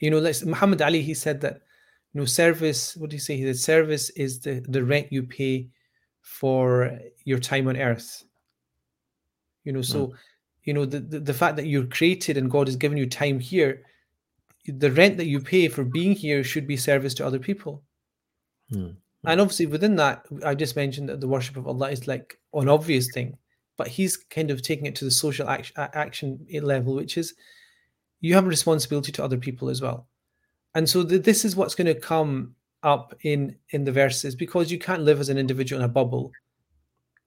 You 0.00 0.10
know, 0.10 0.18
let's 0.18 0.44
Muhammad 0.44 0.82
Ali, 0.82 1.02
he 1.02 1.14
said 1.14 1.40
that, 1.42 1.62
you 2.12 2.20
know, 2.20 2.24
service, 2.26 2.96
what 2.96 3.10
do 3.10 3.16
you 3.16 3.20
say? 3.20 3.36
He 3.36 3.44
said 3.44 3.58
service 3.58 4.10
is 4.10 4.40
the, 4.40 4.64
the 4.68 4.82
rent 4.82 5.12
you 5.12 5.22
pay 5.22 5.68
for 6.20 6.98
your 7.24 7.38
time 7.38 7.68
on 7.68 7.76
earth. 7.76 8.24
You 9.64 9.72
know, 9.72 9.82
so, 9.82 10.14
you 10.64 10.72
know, 10.72 10.84
the, 10.84 11.00
the, 11.00 11.20
the 11.20 11.34
fact 11.34 11.56
that 11.56 11.66
you're 11.66 11.86
created 11.86 12.36
and 12.36 12.50
God 12.50 12.66
has 12.66 12.76
given 12.76 12.98
you 12.98 13.06
time 13.06 13.38
here, 13.38 13.82
the 14.66 14.90
rent 14.92 15.16
that 15.16 15.26
you 15.26 15.40
pay 15.40 15.68
for 15.68 15.84
being 15.84 16.14
here 16.14 16.42
should 16.44 16.66
be 16.66 16.76
service 16.76 17.14
to 17.14 17.26
other 17.26 17.38
people. 17.38 17.82
Hmm. 18.70 18.90
And 19.24 19.40
obviously, 19.40 19.66
within 19.66 19.96
that, 19.96 20.24
I 20.44 20.54
just 20.54 20.76
mentioned 20.76 21.08
that 21.08 21.20
the 21.20 21.28
worship 21.28 21.56
of 21.56 21.66
Allah 21.66 21.90
is 21.90 22.08
like 22.08 22.38
an 22.54 22.68
obvious 22.68 23.12
thing, 23.12 23.36
but 23.76 23.88
He's 23.88 24.16
kind 24.16 24.50
of 24.50 24.62
taking 24.62 24.86
it 24.86 24.94
to 24.96 25.04
the 25.04 25.10
social 25.10 25.48
action, 25.48 25.74
action 25.76 26.46
level, 26.62 26.94
which 26.94 27.18
is 27.18 27.34
you 28.20 28.34
have 28.34 28.46
a 28.46 28.48
responsibility 28.48 29.12
to 29.12 29.24
other 29.24 29.36
people 29.36 29.68
as 29.68 29.82
well. 29.82 30.06
And 30.74 30.88
so 30.88 31.04
th- 31.04 31.22
this 31.22 31.44
is 31.44 31.56
what's 31.56 31.74
going 31.74 31.86
to 31.86 32.00
come 32.00 32.54
up 32.82 33.14
in 33.22 33.56
in 33.70 33.84
the 33.84 33.92
verses 33.92 34.34
because 34.34 34.72
you 34.72 34.78
can't 34.78 35.02
live 35.02 35.20
as 35.20 35.28
an 35.28 35.36
individual 35.36 35.82
in 35.82 35.84
a 35.84 35.92
bubble, 35.92 36.32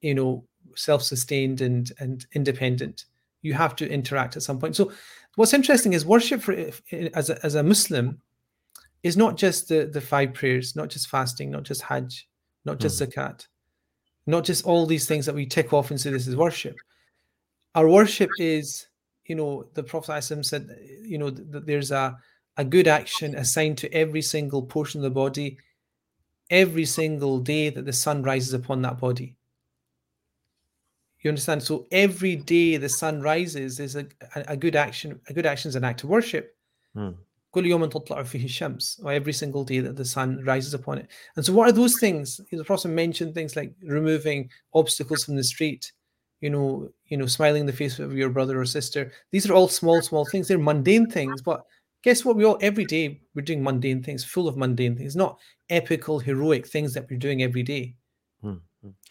you 0.02 0.16
know, 0.16 0.46
self-sustained 0.76 1.62
and 1.62 1.92
and 2.00 2.26
independent. 2.34 3.06
You 3.42 3.54
have 3.54 3.76
to 3.78 3.90
interact 3.90 4.36
at 4.36 4.44
some 4.44 4.60
point. 4.60 4.76
So 4.76 4.92
what's 5.36 5.54
interesting 5.54 5.94
is 5.94 6.06
worship 6.06 6.42
for 6.42 6.54
as 7.14 7.30
a, 7.30 7.46
as 7.46 7.56
a 7.56 7.64
Muslim 7.64 8.22
is 9.04 9.18
not 9.18 9.38
just 9.38 9.68
the, 9.68 9.86
the 9.86 10.00
five 10.00 10.34
prayers, 10.34 10.76
not 10.76 10.90
just 10.90 11.10
fasting, 11.10 11.52
not 11.52 11.64
just 11.64 11.82
Hajj, 11.82 12.28
not 12.64 12.80
just 12.80 12.98
hmm. 12.98 13.06
zakat, 13.06 13.48
not 14.26 14.46
just 14.46 14.66
all 14.66 14.86
these 14.86 15.08
things 15.08 15.26
that 15.26 15.36
we 15.36 15.46
tick 15.46 15.74
off 15.74 15.92
and 15.92 16.00
say 16.00 16.10
this 16.10 16.28
is 16.28 16.38
worship. 16.38 16.78
Our 17.76 17.90
worship 17.90 18.30
is, 18.40 18.88
you 19.26 19.36
know, 19.36 19.68
the 19.74 19.84
Prophet 19.84 20.22
said, 20.22 20.70
you 21.02 21.18
know, 21.18 21.30
that 21.32 21.66
there's 21.66 21.92
a, 21.92 22.18
a 22.56 22.64
good 22.64 22.88
action 22.88 23.36
assigned 23.36 23.78
to 23.80 23.94
every 23.94 24.22
single 24.22 24.62
portion 24.62 25.00
of 25.00 25.04
the 25.04 25.10
body 25.10 25.58
every 26.50 26.86
single 26.86 27.40
day 27.40 27.70
that 27.70 27.86
the 27.86 27.94
sun 27.94 28.22
rises 28.22 28.54
upon 28.54 28.82
that 28.84 29.00
body. 29.00 29.36
You 31.24 31.30
understand? 31.30 31.64
So 31.64 31.88
every 31.92 32.36
day 32.36 32.76
the 32.78 32.90
sun 32.90 33.22
rises 33.22 33.80
is 33.80 33.96
a, 33.96 34.06
a, 34.36 34.58
good 34.58 34.76
action. 34.76 35.20
A 35.30 35.34
good 35.34 35.46
action 35.46 35.70
is 35.70 35.76
an 35.78 35.86
act 35.86 36.04
of 36.04 36.10
worship. 36.10 36.56
Mm. 36.96 37.16
Every 39.06 39.32
single 39.32 39.64
day 39.64 39.80
that 39.80 39.96
the 39.96 40.04
sun 40.04 40.44
rises 40.44 40.74
upon 40.74 40.98
it. 40.98 41.08
And 41.36 41.46
so, 41.46 41.54
what 41.54 41.70
are 41.70 41.72
those 41.72 42.00
things? 42.00 42.42
The 42.52 42.64
Prophet 42.64 42.90
mentioned 42.90 43.34
things 43.34 43.56
like 43.56 43.74
removing 43.84 44.50
obstacles 44.74 45.24
from 45.24 45.36
the 45.36 45.44
street, 45.44 45.94
you 46.42 46.50
know, 46.50 46.90
you 47.06 47.16
know, 47.16 47.28
smiling 47.28 47.62
in 47.62 47.68
the 47.68 47.74
face 47.74 48.00
of 48.00 48.18
your 48.18 48.30
brother 48.30 48.60
or 48.60 48.66
sister. 48.66 49.12
These 49.32 49.50
are 49.50 49.54
all 49.54 49.68
small, 49.68 50.02
small 50.02 50.26
things. 50.26 50.48
They're 50.48 50.58
mundane 50.58 51.10
things, 51.10 51.42
but 51.42 51.64
guess 52.04 52.26
what? 52.26 52.36
We 52.36 52.44
all 52.44 52.58
every 52.60 52.86
day 52.86 53.22
we're 53.34 53.44
doing 53.44 53.64
mundane 53.64 54.04
things, 54.04 54.26
full 54.26 54.48
of 54.48 54.58
mundane 54.58 54.98
things, 54.98 55.16
not 55.16 55.38
epical, 55.70 56.20
heroic 56.20 56.68
things 56.68 56.94
that 56.96 57.08
we're 57.10 57.18
doing 57.18 57.44
every 57.44 57.64
day. 57.64 57.96
Hmm. 58.42 58.56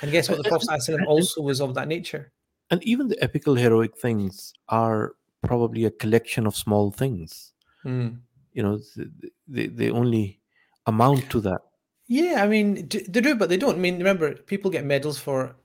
And 0.02 0.10
guess 0.10 0.28
what? 0.28 0.38
The 0.38 0.48
Prophet 0.48 1.06
also 1.06 1.42
was 1.42 1.60
of 1.60 1.74
that 1.74 1.88
nature. 1.88 2.32
And 2.70 2.82
even 2.84 3.08
the 3.08 3.22
epical 3.22 3.54
heroic 3.54 3.96
things 3.96 4.52
are 4.68 5.14
probably 5.42 5.84
a 5.84 5.90
collection 5.90 6.46
of 6.46 6.56
small 6.56 6.90
things. 6.90 7.52
Mm. 7.84 8.20
You 8.52 8.62
know, 8.62 8.78
th- 8.78 9.08
th- 9.20 9.32
they, 9.48 9.66
they 9.66 9.90
only 9.90 10.40
amount 10.86 11.30
to 11.30 11.40
that. 11.40 11.60
Yeah, 12.08 12.42
I 12.42 12.48
mean, 12.48 12.88
they 12.88 13.20
do, 13.20 13.34
but 13.34 13.48
they 13.48 13.56
don't. 13.56 13.76
I 13.76 13.78
mean, 13.78 13.98
remember, 13.98 14.34
people 14.34 14.70
get 14.70 14.84
medals 14.84 15.18
for 15.18 15.56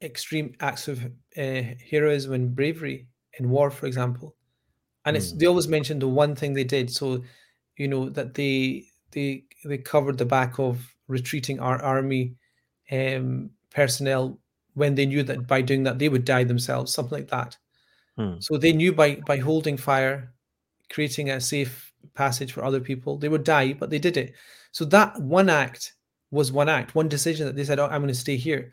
extreme 0.00 0.54
acts 0.60 0.88
of 0.88 1.04
uh, 1.36 1.62
heroism 1.90 2.32
and 2.32 2.54
bravery 2.54 3.08
in 3.38 3.50
war, 3.50 3.70
for 3.70 3.86
example. 3.86 4.36
And 5.04 5.16
it's 5.16 5.32
Mm. 5.32 5.38
they 5.38 5.46
always 5.46 5.68
mention 5.68 5.98
the 5.98 6.08
one 6.08 6.34
thing 6.36 6.54
they 6.54 6.64
did. 6.64 6.90
So, 6.90 7.22
you 7.76 7.88
know, 7.88 8.08
that 8.10 8.34
they 8.34 8.84
they 9.10 9.44
they 9.64 9.78
covered 9.78 10.18
the 10.18 10.24
back 10.24 10.58
of 10.58 10.94
retreating 11.08 11.60
our 11.60 11.82
army 11.82 12.36
um, 12.90 13.50
personnel 13.70 14.38
when 14.74 14.94
they 14.94 15.06
knew 15.06 15.22
that 15.22 15.46
by 15.46 15.60
doing 15.60 15.82
that 15.82 15.98
they 15.98 16.08
would 16.08 16.24
die 16.24 16.44
themselves, 16.44 16.92
something 16.92 17.18
like 17.18 17.28
that. 17.28 17.56
Hmm. 18.16 18.40
So 18.40 18.56
they 18.56 18.72
knew 18.72 18.92
by 18.92 19.16
by 19.26 19.38
holding 19.38 19.76
fire, 19.76 20.32
creating 20.90 21.30
a 21.30 21.40
safe 21.40 21.92
passage 22.14 22.52
for 22.52 22.64
other 22.64 22.80
people, 22.80 23.16
they 23.16 23.28
would 23.28 23.44
die, 23.44 23.72
but 23.72 23.90
they 23.90 23.98
did 23.98 24.16
it. 24.16 24.34
So 24.72 24.84
that 24.86 25.20
one 25.20 25.48
act 25.48 25.94
was 26.30 26.50
one 26.52 26.68
act, 26.68 26.94
one 26.94 27.08
decision 27.08 27.46
that 27.46 27.56
they 27.56 27.64
said, 27.64 27.78
"Oh, 27.78 27.86
I'm 27.86 28.00
going 28.00 28.08
to 28.08 28.14
stay 28.14 28.36
here." 28.36 28.72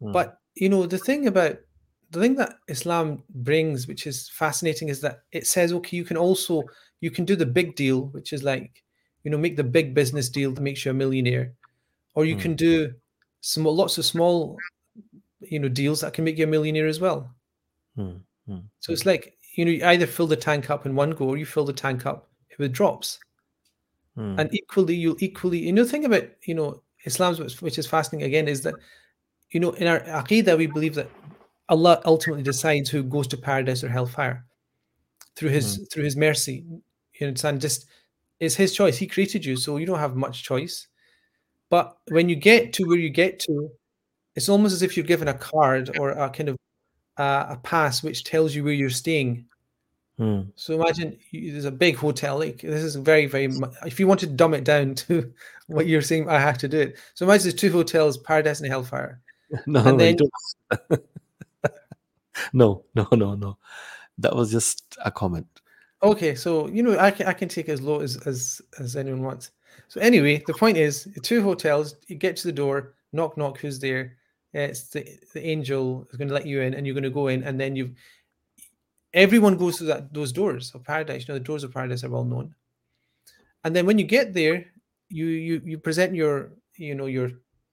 Hmm. 0.00 0.12
But 0.12 0.40
you 0.54 0.68
know, 0.68 0.86
the 0.86 0.98
thing 0.98 1.26
about 1.26 1.58
the 2.10 2.20
thing 2.20 2.36
that 2.36 2.58
Islam 2.68 3.22
brings, 3.30 3.86
which 3.86 4.06
is 4.06 4.28
fascinating, 4.30 4.88
is 4.88 5.00
that 5.00 5.22
it 5.32 5.46
says, 5.46 5.72
okay, 5.72 5.96
you 5.96 6.04
can 6.04 6.16
also 6.16 6.62
you 7.00 7.10
can 7.10 7.24
do 7.24 7.36
the 7.36 7.46
big 7.46 7.76
deal, 7.76 8.06
which 8.06 8.32
is 8.32 8.42
like, 8.42 8.82
you 9.24 9.30
know, 9.30 9.38
make 9.38 9.56
the 9.56 9.64
big 9.64 9.94
business 9.94 10.28
deal 10.28 10.52
that 10.52 10.60
makes 10.60 10.84
you 10.84 10.90
a 10.90 10.94
millionaire, 10.94 11.52
or 12.14 12.24
you 12.24 12.36
Hmm. 12.36 12.42
can 12.42 12.54
do 12.56 12.94
small, 13.46 13.74
lots 13.76 13.98
of 13.98 14.04
small, 14.04 14.64
you 15.40 15.58
know, 15.58 15.68
deals 15.68 16.00
that 16.00 16.12
can 16.14 16.24
make 16.24 16.38
you 16.38 16.44
a 16.44 16.48
millionaire 16.48 16.86
as 16.86 17.00
well. 17.00 17.34
Hmm, 17.96 18.16
hmm, 18.46 18.58
So 18.80 18.92
it's 18.92 19.06
like 19.06 19.38
you 19.54 19.64
know, 19.64 19.70
you 19.70 19.84
either 19.86 20.06
fill 20.06 20.26
the 20.26 20.36
tank 20.36 20.70
up 20.70 20.86
in 20.86 20.94
one 20.94 21.10
go, 21.12 21.28
or 21.30 21.36
you 21.36 21.46
fill 21.46 21.64
the 21.64 21.72
tank 21.72 22.06
up 22.06 22.28
with 22.58 22.72
drops. 22.72 23.18
hmm, 24.14 24.38
and 24.38 24.52
equally 24.54 24.94
you'll 24.94 25.16
equally 25.20 25.58
you 25.58 25.72
know 25.72 25.84
the 25.84 25.90
thing 25.90 26.04
about 26.04 26.24
you 26.44 26.54
know 26.54 26.82
islam's 27.04 27.38
which- 27.60 27.78
is 27.78 27.86
fascinating 27.86 28.26
again 28.26 28.48
is 28.48 28.62
that 28.62 28.74
you 29.50 29.60
know 29.60 29.70
in 29.72 29.86
our 29.86 30.00
aqidah 30.00 30.56
we 30.58 30.66
believe 30.66 30.94
that 30.94 31.08
allah 31.68 32.00
ultimately 32.04 32.42
decides 32.42 32.90
who 32.90 33.02
goes 33.02 33.26
to 33.28 33.36
paradise 33.36 33.84
or 33.84 33.88
hellfire 33.88 34.44
through 35.36 35.50
his 35.50 35.88
through 35.92 36.04
his 36.04 36.16
mercy. 36.16 36.64
You 37.20 37.28
understand 37.28 37.60
just 37.60 37.86
it's 38.40 38.54
his 38.56 38.74
choice. 38.74 38.98
He 38.98 39.06
created 39.06 39.44
you 39.44 39.56
so 39.56 39.76
you 39.78 39.86
don't 39.86 39.98
have 39.98 40.16
much 40.16 40.42
choice 40.44 40.88
but 41.70 41.96
when 42.08 42.28
you 42.28 42.36
get 42.36 42.72
to 42.72 42.84
where 42.84 42.98
you 42.98 43.10
get 43.10 43.38
to 43.40 43.70
it's 44.34 44.48
almost 44.48 44.74
as 44.74 44.82
if 44.82 44.96
you're 44.96 45.06
given 45.06 45.28
a 45.28 45.34
card 45.34 45.98
or 45.98 46.10
a 46.10 46.30
kind 46.30 46.48
of 46.48 46.56
uh, 47.18 47.46
a 47.50 47.56
pass 47.56 48.02
which 48.02 48.24
tells 48.24 48.54
you 48.54 48.62
where 48.62 48.74
you're 48.74 48.90
staying 48.90 49.46
hmm. 50.18 50.42
so 50.54 50.74
imagine 50.74 51.16
you, 51.30 51.52
there's 51.52 51.64
a 51.64 51.70
big 51.70 51.96
hotel. 51.96 52.38
Like 52.38 52.60
this 52.60 52.82
is 52.82 52.96
very, 52.96 53.26
very. 53.26 53.50
If 53.86 53.98
you 53.98 54.06
want 54.06 54.20
to 54.20 54.26
dumb 54.26 54.54
it 54.54 54.64
down 54.64 54.94
to 55.06 55.32
what 55.66 55.86
you're 55.86 56.02
saying, 56.02 56.28
I 56.28 56.38
have 56.38 56.58
to 56.58 56.68
do 56.68 56.78
it. 56.80 56.96
So 57.14 57.24
imagine 57.24 57.44
there's 57.44 57.54
two 57.54 57.72
hotels: 57.72 58.18
Paradise 58.18 58.60
and 58.60 58.68
Hellfire. 58.68 59.20
No, 59.66 59.78
And 59.78 59.96
no, 59.96 59.96
then- 59.96 60.16
no, 62.52 62.84
no, 62.94 63.08
no, 63.12 63.34
no. 63.34 63.58
That 64.18 64.34
was 64.34 64.50
just 64.50 64.96
a 65.04 65.10
comment. 65.10 65.46
Okay, 66.02 66.34
so 66.34 66.66
you 66.68 66.82
know 66.82 66.98
I 66.98 67.10
can 67.10 67.26
I 67.26 67.32
can 67.32 67.48
take 67.48 67.68
as 67.68 67.80
low 67.80 68.00
as 68.00 68.16
as 68.26 68.60
as 68.78 68.96
anyone 68.96 69.22
wants. 69.22 69.50
So 69.88 70.00
anyway, 70.00 70.42
the 70.46 70.54
point 70.54 70.76
is, 70.76 71.08
two 71.22 71.42
hotels. 71.42 71.94
You 72.08 72.16
get 72.16 72.36
to 72.38 72.48
the 72.48 72.52
door, 72.52 72.94
knock, 73.12 73.36
knock. 73.36 73.58
Who's 73.58 73.78
there? 73.78 74.16
Uh, 74.54 74.60
It's 74.60 74.88
the 74.88 75.06
the 75.32 75.46
angel 75.46 76.06
is 76.10 76.16
going 76.18 76.28
to 76.28 76.34
let 76.34 76.46
you 76.46 76.60
in, 76.60 76.74
and 76.74 76.86
you're 76.86 76.94
going 76.94 77.04
to 77.04 77.10
go 77.10 77.28
in, 77.28 77.44
and 77.44 77.58
then 77.60 77.76
you've 77.76 77.92
Everyone 79.14 79.56
goes 79.56 79.78
through 79.78 79.86
that 79.86 80.12
those 80.12 80.32
doors 80.32 80.74
of 80.74 80.84
paradise. 80.84 81.22
You 81.26 81.32
know 81.32 81.38
the 81.38 81.44
doors 81.44 81.64
of 81.64 81.72
paradise 81.72 82.04
are 82.04 82.10
well 82.10 82.24
known. 82.24 82.54
And 83.64 83.74
then 83.74 83.86
when 83.86 83.98
you 83.98 84.04
get 84.04 84.34
there, 84.34 84.66
you 85.08 85.26
you 85.26 85.62
you 85.64 85.78
present 85.78 86.14
your 86.14 86.52
you 86.74 86.94
know 86.94 87.06
your 87.06 87.30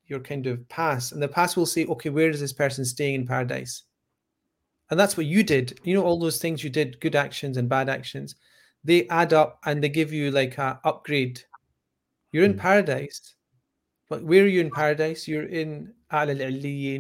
your 0.07 0.19
kind 0.19 0.47
of 0.47 0.67
pass, 0.69 1.11
and 1.11 1.21
the 1.21 1.27
pass 1.27 1.55
will 1.55 1.65
say, 1.65 1.85
okay, 1.85 2.09
where 2.09 2.29
is 2.29 2.39
this 2.39 2.53
person 2.53 2.85
staying 2.85 3.15
in 3.15 3.27
paradise? 3.27 3.83
And 4.89 4.99
that's 4.99 5.17
what 5.17 5.25
you 5.25 5.43
did. 5.43 5.79
You 5.83 5.95
know 5.95 6.03
all 6.03 6.19
those 6.19 6.37
things 6.37 6.63
you 6.63 6.69
did, 6.69 6.99
good 6.99 7.15
actions 7.15 7.57
and 7.57 7.67
bad 7.67 7.89
actions. 7.89 8.35
They 8.83 9.07
add 9.09 9.33
up 9.33 9.59
and 9.65 9.83
they 9.83 9.89
give 9.89 10.13
you 10.13 10.31
like 10.31 10.57
a 10.57 10.79
upgrade. 10.83 11.41
You're 12.33 12.43
in 12.45 12.55
Mm. 12.55 12.59
paradise, 12.59 13.35
but 14.09 14.23
where 14.23 14.43
are 14.43 14.47
you 14.47 14.59
in 14.59 14.71
paradise? 14.71 15.27
You're 15.27 15.47
in 15.47 15.93
Al 16.11 16.29
al 16.29 16.41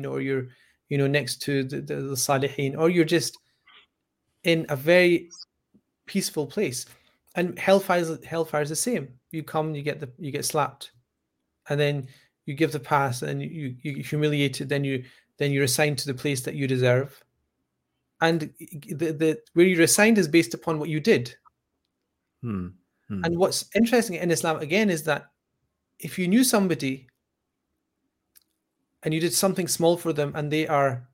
or 0.07 0.21
you're 0.21 0.47
you 0.89 0.97
know 0.97 1.07
next 1.07 1.41
to 1.41 1.63
the, 1.63 1.81
the, 1.81 1.95
the 1.95 2.15
Salihin, 2.15 2.77
or 2.77 2.89
you're 2.89 3.03
just 3.03 3.37
in 4.43 4.65
a 4.69 4.75
very 4.75 5.29
peaceful 6.05 6.47
place. 6.47 6.85
And 7.35 7.57
hellfire 7.57 7.99
is 7.99 8.23
hellfire 8.23 8.61
is 8.61 8.69
the 8.69 8.75
same. 8.75 9.09
You 9.31 9.43
come, 9.43 9.75
you 9.75 9.81
get 9.81 9.99
the 9.99 10.09
you 10.19 10.31
get 10.31 10.45
slapped, 10.45 10.91
and 11.67 11.79
then 11.79 12.07
you 12.45 12.53
give 12.53 12.71
the 12.71 12.79
pass, 12.79 13.23
and 13.23 13.41
you 13.41 13.75
you 13.81 13.91
you 13.95 14.03
humiliated. 14.03 14.69
Then 14.69 14.83
you 14.83 15.03
then 15.39 15.51
you're 15.51 15.63
assigned 15.63 15.97
to 15.99 16.05
the 16.07 16.13
place 16.13 16.41
that 16.41 16.55
you 16.55 16.67
deserve. 16.67 17.19
And 18.21 18.53
the, 18.59 19.11
the 19.11 19.41
where 19.53 19.65
you're 19.65 19.81
assigned 19.81 20.19
is 20.19 20.27
based 20.27 20.53
upon 20.53 20.77
what 20.77 20.89
you 20.89 20.99
did. 20.99 21.35
Hmm, 22.43 22.67
Mm. 23.13 23.25
And 23.25 23.37
what's 23.37 23.65
interesting 23.75 24.15
in 24.15 24.31
Islam 24.31 24.59
again 24.59 24.89
is 24.89 25.03
that 25.03 25.29
if 25.99 26.17
you 26.19 26.27
knew 26.27 26.43
somebody 26.43 27.07
and 29.03 29.13
you 29.13 29.19
did 29.19 29.33
something 29.33 29.67
small 29.67 29.97
for 29.97 30.13
them 30.13 30.33
and 30.35 30.51
they 30.51 30.67
are 30.67 31.07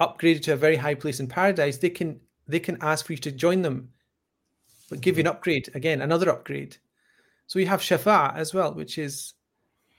upgraded 0.00 0.42
to 0.42 0.52
a 0.52 0.56
very 0.56 0.76
high 0.76 0.94
place 0.94 1.20
in 1.20 1.28
paradise, 1.28 1.78
they 1.78 1.90
can 1.90 2.20
they 2.46 2.60
can 2.60 2.76
ask 2.80 3.06
for 3.06 3.12
you 3.12 3.18
to 3.18 3.32
join 3.32 3.62
them, 3.62 3.90
but 4.90 5.00
give 5.00 5.16
you 5.16 5.22
an 5.22 5.26
hmm. 5.26 5.36
upgrade 5.36 5.70
again, 5.74 6.02
another 6.02 6.30
upgrade. 6.30 6.76
So 7.46 7.58
you 7.58 7.66
have 7.66 7.80
shafa 7.80 8.36
as 8.36 8.52
well, 8.52 8.74
which 8.74 8.98
is, 8.98 9.34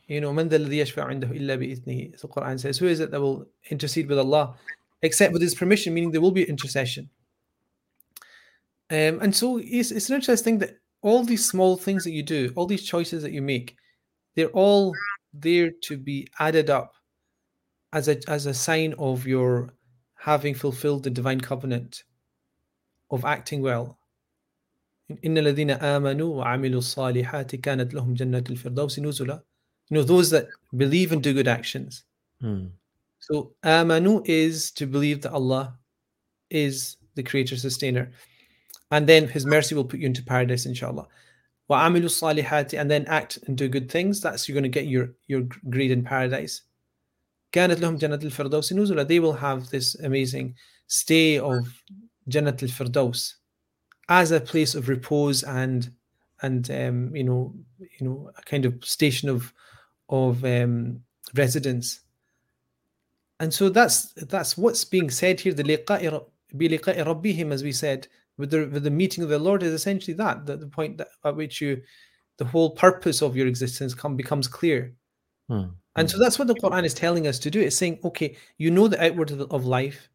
you 0.08 0.22
know, 0.22 0.34
man 0.34 0.50
indahu 0.50 1.36
illa 1.36 1.58
bi'ithnihi. 1.58 2.20
So 2.20 2.28
Quran 2.28 2.60
says, 2.60 2.78
who 2.78 2.88
is 2.88 3.00
it 3.00 3.12
that 3.12 3.22
will 3.22 3.48
intercede 3.70 4.08
with 4.08 4.20
Allah, 4.20 4.56
except 5.02 5.34
with 5.34 5.42
His 5.42 5.56
permission? 5.56 5.94
Meaning 5.94 6.12
there 6.12 6.22
will 6.22 6.32
be 6.32 6.44
intercession. 6.44 7.10
Um, 8.92 9.20
and 9.22 9.36
so 9.36 9.58
it's, 9.58 9.92
it's 9.92 10.10
an 10.10 10.16
interesting 10.16 10.60
thing 10.60 10.68
that 10.68 10.80
all 11.05 11.25
these 11.25 11.47
small 11.49 11.77
things 11.77 12.05
that 12.05 12.13
you 12.13 12.23
do, 12.23 12.53
all 12.57 12.67
these 12.67 12.85
choices 12.85 13.23
that 13.23 13.33
you 13.33 13.43
make, 13.43 13.77
they're 14.37 14.49
all 14.49 14.95
there 15.33 15.71
to 15.83 15.97
be 15.97 16.29
added 16.39 16.71
up 16.71 16.95
as 17.93 18.09
a 18.09 18.19
as 18.29 18.47
a 18.47 18.55
sign 18.55 18.95
of 18.99 19.27
your 19.27 19.71
having 20.17 20.55
fulfilled 20.55 21.03
the 21.05 21.11
divine 21.11 21.41
covenant 21.41 22.05
of 23.11 23.25
acting 23.25 23.63
well. 23.63 23.99
إن 25.25 25.39
الذين 25.39 25.71
آمنوا 25.71 26.37
وعملوا 26.37 26.79
الصالحات 26.79 27.57
كانت 27.57 27.95
لهم 27.95 28.15
جنات 28.15 28.51
الفردوس 28.51 28.99
نزلا. 29.01 29.43
You 29.91 29.97
know 29.97 30.05
those 30.05 30.31
that 30.31 30.47
believe 30.77 31.11
and 31.13 31.23
do 31.23 31.35
good 31.35 31.49
actions. 31.49 32.05
Hmm, 32.41 32.67
So 33.19 33.55
amanu 33.65 34.23
is 34.27 34.71
to 34.73 34.87
believe 34.87 35.23
that 35.23 35.33
Allah 35.33 35.79
is 36.49 36.97
the 37.17 37.23
creator 37.25 37.57
sustainer. 37.57 38.13
And 38.91 39.07
then 39.07 39.29
his 39.29 39.47
mercy 39.47 39.75
will 39.75 39.85
put 39.85 40.01
you 40.01 40.07
into 40.07 40.23
paradise, 40.23 40.67
inshallah. 40.67 41.07
Wa 41.69 41.89
amilu 41.89 42.07
salihati, 42.07 42.81
and 42.81 42.91
then 42.91 43.07
act 43.07 43.39
and 43.47 43.57
do 43.57 43.69
good 43.69 43.91
things. 43.91 44.21
That's 44.21 44.49
you're 44.49 44.55
going 44.55 44.65
to 44.65 44.69
get 44.69 44.87
your, 44.87 45.11
your 45.29 45.43
grade 45.69 45.91
in 45.91 46.03
paradise. 46.03 46.63
كانت 47.53 47.81
لهم 47.81 47.99
جنة 47.99 48.23
الفردوس 48.23 48.73
نزلا. 48.73 49.09
They 49.09 49.21
will 49.21 49.33
have 49.33 49.71
this 49.71 49.97
amazing 49.97 50.55
stay 50.87 51.39
of 51.39 51.67
Jannat 52.29 52.63
al-Firdaus 52.63 53.35
as 54.09 54.31
a 54.31 54.41
place 54.41 54.75
of 54.75 54.89
repose 54.89 55.43
and 55.43 55.91
and 56.43 56.71
um, 56.71 57.15
you 57.15 57.25
know 57.25 57.55
you 57.99 58.07
know 58.07 58.31
a 58.37 58.43
kind 58.43 58.65
of 58.65 58.85
station 58.85 59.29
of 59.29 59.53
of 60.09 60.45
um, 60.45 61.01
residence 61.35 62.01
and 63.41 63.53
so 63.53 63.71
that's 63.71 64.13
that's 64.13 64.57
what's 64.57 64.85
being 64.85 65.11
said 65.11 65.41
here. 65.41 65.55
The 65.55 65.65
liqa'i 65.65 66.13
rab- 66.13 66.27
biliqa'i 66.55 67.05
rabbihim, 67.05 67.53
as 67.53 67.65
we 67.65 67.73
said, 67.73 68.07
with 68.38 68.52
the 68.52 68.68
with 68.68 68.84
the 68.84 68.92
meeting 68.92 69.24
of 69.24 69.30
the 69.30 69.40
Lord 69.40 69.64
is 69.64 69.74
essentially 69.74 70.14
that, 70.16 70.46
that 70.46 70.60
the 70.60 70.68
point 70.68 70.98
that, 70.98 71.08
at 71.24 71.36
which 71.36 71.62
you, 71.62 71.82
the 72.38 72.46
whole 72.46 72.72
purpose 72.72 73.22
of 73.22 73.36
your 73.36 73.48
existence 73.48 73.94
come 73.94 74.16
becomes 74.16 74.48
clear. 74.48 74.94
hmm, 75.50 75.64
And 75.96 76.10
so 76.10 76.20
that's 76.20 76.38
what 76.38 76.48
the 76.48 76.56
Quran 76.56 76.84
is 76.84 76.94
telling 76.94 77.28
us 77.28 77.40
to 77.40 77.52
do. 77.52 77.62
It's 77.62 77.78
saying, 77.78 78.00
okay, 78.04 78.36
you 78.58 78.72
know 78.72 78.88
the 78.88 79.04
outward 79.04 79.32
of, 79.32 79.38
the- 79.38 79.48
of 79.48 79.66
life, 79.66 80.10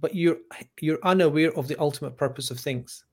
but 0.00 0.14
you're 0.14 0.38
you're 0.80 0.98
unaware 1.04 1.52
of 1.56 1.68
the 1.68 1.78
ultimate 1.78 2.16
purpose 2.16 2.50
of 2.50 2.58
things. 2.58 3.04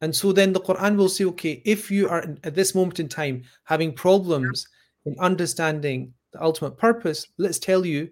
And 0.00 0.14
so 0.14 0.32
then 0.32 0.52
the 0.52 0.60
Quran 0.60 0.96
will 0.96 1.08
say, 1.08 1.24
okay, 1.24 1.62
if 1.64 1.90
you 1.90 2.08
are 2.08 2.22
in- 2.22 2.38
at 2.44 2.54
this 2.54 2.74
moment 2.74 3.00
in 3.00 3.08
time 3.08 3.42
having 3.64 3.92
problems 3.92 4.66
in 5.06 5.16
understanding 5.18 6.12
the 6.32 6.42
ultimate 6.42 6.76
purpose, 6.76 7.26
let's 7.38 7.58
tell 7.58 7.84
you 7.86 8.10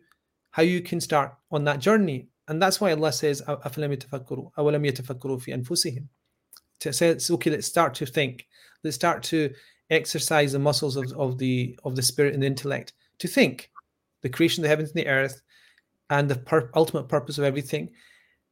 how 0.51 0.63
you 0.63 0.81
can 0.81 1.01
start 1.01 1.35
on 1.51 1.65
that 1.65 1.81
journey. 1.81 2.29
And 2.48 2.62
that's 2.62 2.80
why 2.80 2.92
Allah 2.92 3.12
says, 3.12 3.42
أَفَلَمْ 3.48 3.98
يَتَفَكَّرُوا 3.98 4.52
أَوَلَمْ 4.58 4.92
يَتَفَكَّرُوا 4.92 5.42
فِي 5.44 5.54
أَنفُسِهِمْ 5.54 6.08
To 6.82 6.94
say, 6.94 7.10
it's 7.10 7.30
okay, 7.32 7.50
let's 7.50 7.68
start 7.68 7.94
to 7.96 8.06
think. 8.06 8.48
Let's 8.84 8.96
start 8.96 9.24
to 9.24 9.54
exercise 9.90 10.52
the 10.52 10.60
muscles 10.60 10.96
of, 10.96 11.12
of 11.14 11.38
the 11.38 11.78
of 11.84 11.96
the 11.96 12.02
spirit 12.02 12.34
and 12.34 12.44
the 12.44 12.48
intellect 12.48 12.94
to 13.20 13.28
think 13.28 13.70
the 14.22 14.30
creation 14.30 14.62
of 14.62 14.64
the 14.64 14.70
heavens 14.70 14.90
and 14.90 15.00
the 15.00 15.08
earth 15.08 15.42
and 16.10 16.30
the 16.30 16.36
pur- 16.36 16.70
ultimate 16.76 17.08
purpose 17.08 17.38
of 17.38 17.44
everything. 17.44 17.90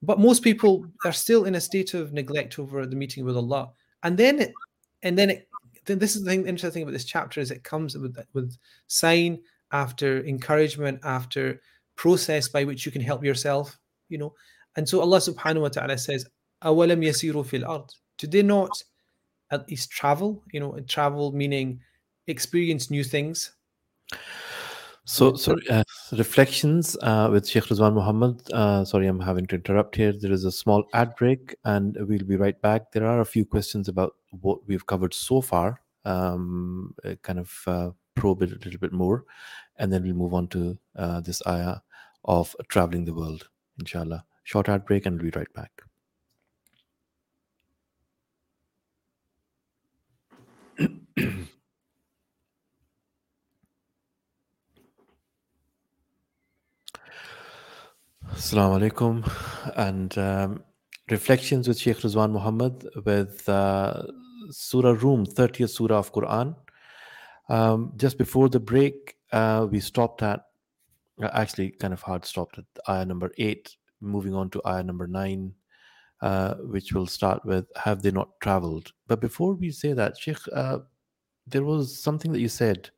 But 0.01 0.19
most 0.19 0.43
people 0.43 0.85
are 1.05 1.11
still 1.11 1.45
in 1.45 1.55
a 1.55 1.61
state 1.61 1.93
of 1.93 2.13
neglect 2.13 2.59
over 2.59 2.85
the 2.85 2.95
meeting 2.95 3.25
with 3.25 3.37
Allah. 3.37 3.71
And 4.03 4.17
then 4.17 4.39
it, 4.39 4.53
and 5.03 5.17
then 5.17 5.29
it, 5.29 5.47
then 5.85 5.99
this 5.99 6.15
is 6.15 6.23
the 6.23 6.29
thing 6.29 6.47
interesting 6.47 6.71
thing 6.71 6.83
about 6.83 6.93
this 6.93 7.05
chapter 7.05 7.39
is 7.39 7.51
it 7.51 7.63
comes 7.63 7.97
with 7.97 8.17
with 8.33 8.55
sign 8.87 9.39
after 9.71 10.23
encouragement 10.25 10.99
after 11.03 11.61
process 11.95 12.47
by 12.49 12.63
which 12.63 12.85
you 12.85 12.91
can 12.91 13.01
help 13.01 13.23
yourself, 13.23 13.78
you 14.09 14.17
know. 14.17 14.33
And 14.75 14.87
so 14.87 15.01
Allah 15.01 15.19
subhanahu 15.19 15.61
wa 15.61 15.69
ta'ala 15.69 15.97
says, 15.97 16.25
أَوَلَمْ 16.63 17.03
يَسِيرُوا 17.03 17.45
فِي 17.45 17.63
الْأَرْضِ 17.63 17.89
Did 18.17 18.31
they 18.31 18.43
not 18.43 18.83
at 19.51 19.69
least 19.69 19.91
travel? 19.91 20.43
You 20.51 20.59
know, 20.59 20.79
travel 20.87 21.31
meaning 21.31 21.79
experience 22.27 22.89
new 22.89 23.03
things. 23.03 23.51
So, 25.07 25.35
sorry, 25.35 25.61
uh, 25.69 25.83
reflections 26.13 26.97
uh, 27.03 27.29
with 27.31 27.47
Sheikh 27.47 27.65
Rizwan 27.65 27.93
Muhammad. 27.93 28.41
Uh, 28.51 28.83
sorry, 28.83 29.05
I'm 29.05 29.19
having 29.19 29.45
to 29.47 29.55
interrupt 29.55 29.95
here. 29.95 30.11
There 30.11 30.31
is 30.31 30.45
a 30.45 30.51
small 30.51 30.83
ad 30.93 31.15
break, 31.15 31.55
and 31.63 31.95
we'll 32.01 32.25
be 32.25 32.37
right 32.37 32.59
back. 32.59 32.91
There 32.91 33.05
are 33.05 33.21
a 33.21 33.25
few 33.25 33.45
questions 33.45 33.87
about 33.87 34.15
what 34.31 34.67
we've 34.67 34.85
covered 34.87 35.13
so 35.13 35.41
far. 35.41 35.81
Um, 36.05 36.95
uh, 37.03 37.15
kind 37.21 37.37
of 37.37 37.53
uh, 37.67 37.89
probe 38.15 38.41
it 38.41 38.51
a 38.51 38.55
little 38.55 38.79
bit 38.79 38.93
more, 38.93 39.25
and 39.77 39.93
then 39.93 40.01
we'll 40.01 40.15
move 40.15 40.33
on 40.33 40.47
to 40.49 40.77
uh, 40.95 41.21
this 41.21 41.41
ayah 41.47 41.77
of 42.23 42.55
traveling 42.69 43.05
the 43.05 43.13
world, 43.13 43.47
inshallah. 43.80 44.24
Short 44.44 44.68
ad 44.68 44.84
break 44.84 45.06
and 45.06 45.20
we'll 45.20 45.30
be 45.30 45.38
right 45.38 45.52
back. 45.54 45.82
Assalamu 58.34 58.78
alaikum 58.78 59.24
and 59.76 60.16
um, 60.16 60.62
reflections 61.10 61.66
with 61.66 61.78
Sheikh 61.78 61.98
Rizwan 61.98 62.30
Muhammad 62.30 62.88
with 63.04 63.48
uh, 63.48 64.04
Surah 64.50 64.92
Room, 64.92 65.26
30th 65.26 65.70
Surah 65.70 65.98
of 65.98 66.12
Quran. 66.12 66.54
Um, 67.48 67.92
just 67.96 68.18
before 68.18 68.48
the 68.48 68.60
break, 68.60 69.16
uh, 69.32 69.66
we 69.70 69.80
stopped 69.80 70.22
at 70.22 70.44
actually, 71.32 71.70
kind 71.70 71.92
of 71.92 72.02
hard 72.02 72.24
stopped 72.24 72.58
at 72.58 72.64
ayah 72.88 73.04
number 73.04 73.30
8, 73.38 73.76
moving 74.00 74.34
on 74.34 74.50
to 74.50 74.62
ayah 74.66 74.82
number 74.82 75.06
9, 75.06 75.52
uh, 76.22 76.54
which 76.56 76.92
will 76.92 77.06
start 77.06 77.44
with, 77.44 77.66
Have 77.76 78.02
they 78.02 78.10
not 78.10 78.38
traveled? 78.40 78.92
But 79.06 79.20
before 79.20 79.54
we 79.54 79.70
say 79.70 79.92
that, 79.92 80.18
Sheikh, 80.18 80.38
uh, 80.52 80.78
there 81.46 81.64
was 81.64 82.02
something 82.02 82.32
that 82.32 82.40
you 82.40 82.48
said 82.48 82.90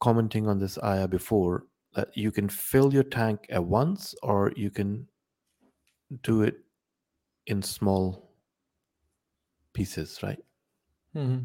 commenting 0.00 0.46
on 0.46 0.58
this 0.58 0.78
ayah 0.84 1.08
before 1.08 1.66
that 1.94 2.14
you 2.14 2.30
can 2.30 2.48
fill 2.48 2.92
your 2.92 3.02
tank 3.02 3.46
at 3.48 3.64
once 3.64 4.14
or 4.22 4.52
you 4.56 4.70
can 4.70 5.08
do 6.22 6.42
it 6.42 6.58
in 7.46 7.62
small 7.62 8.30
pieces, 9.72 10.20
right? 10.22 10.38
hmm 11.14 11.38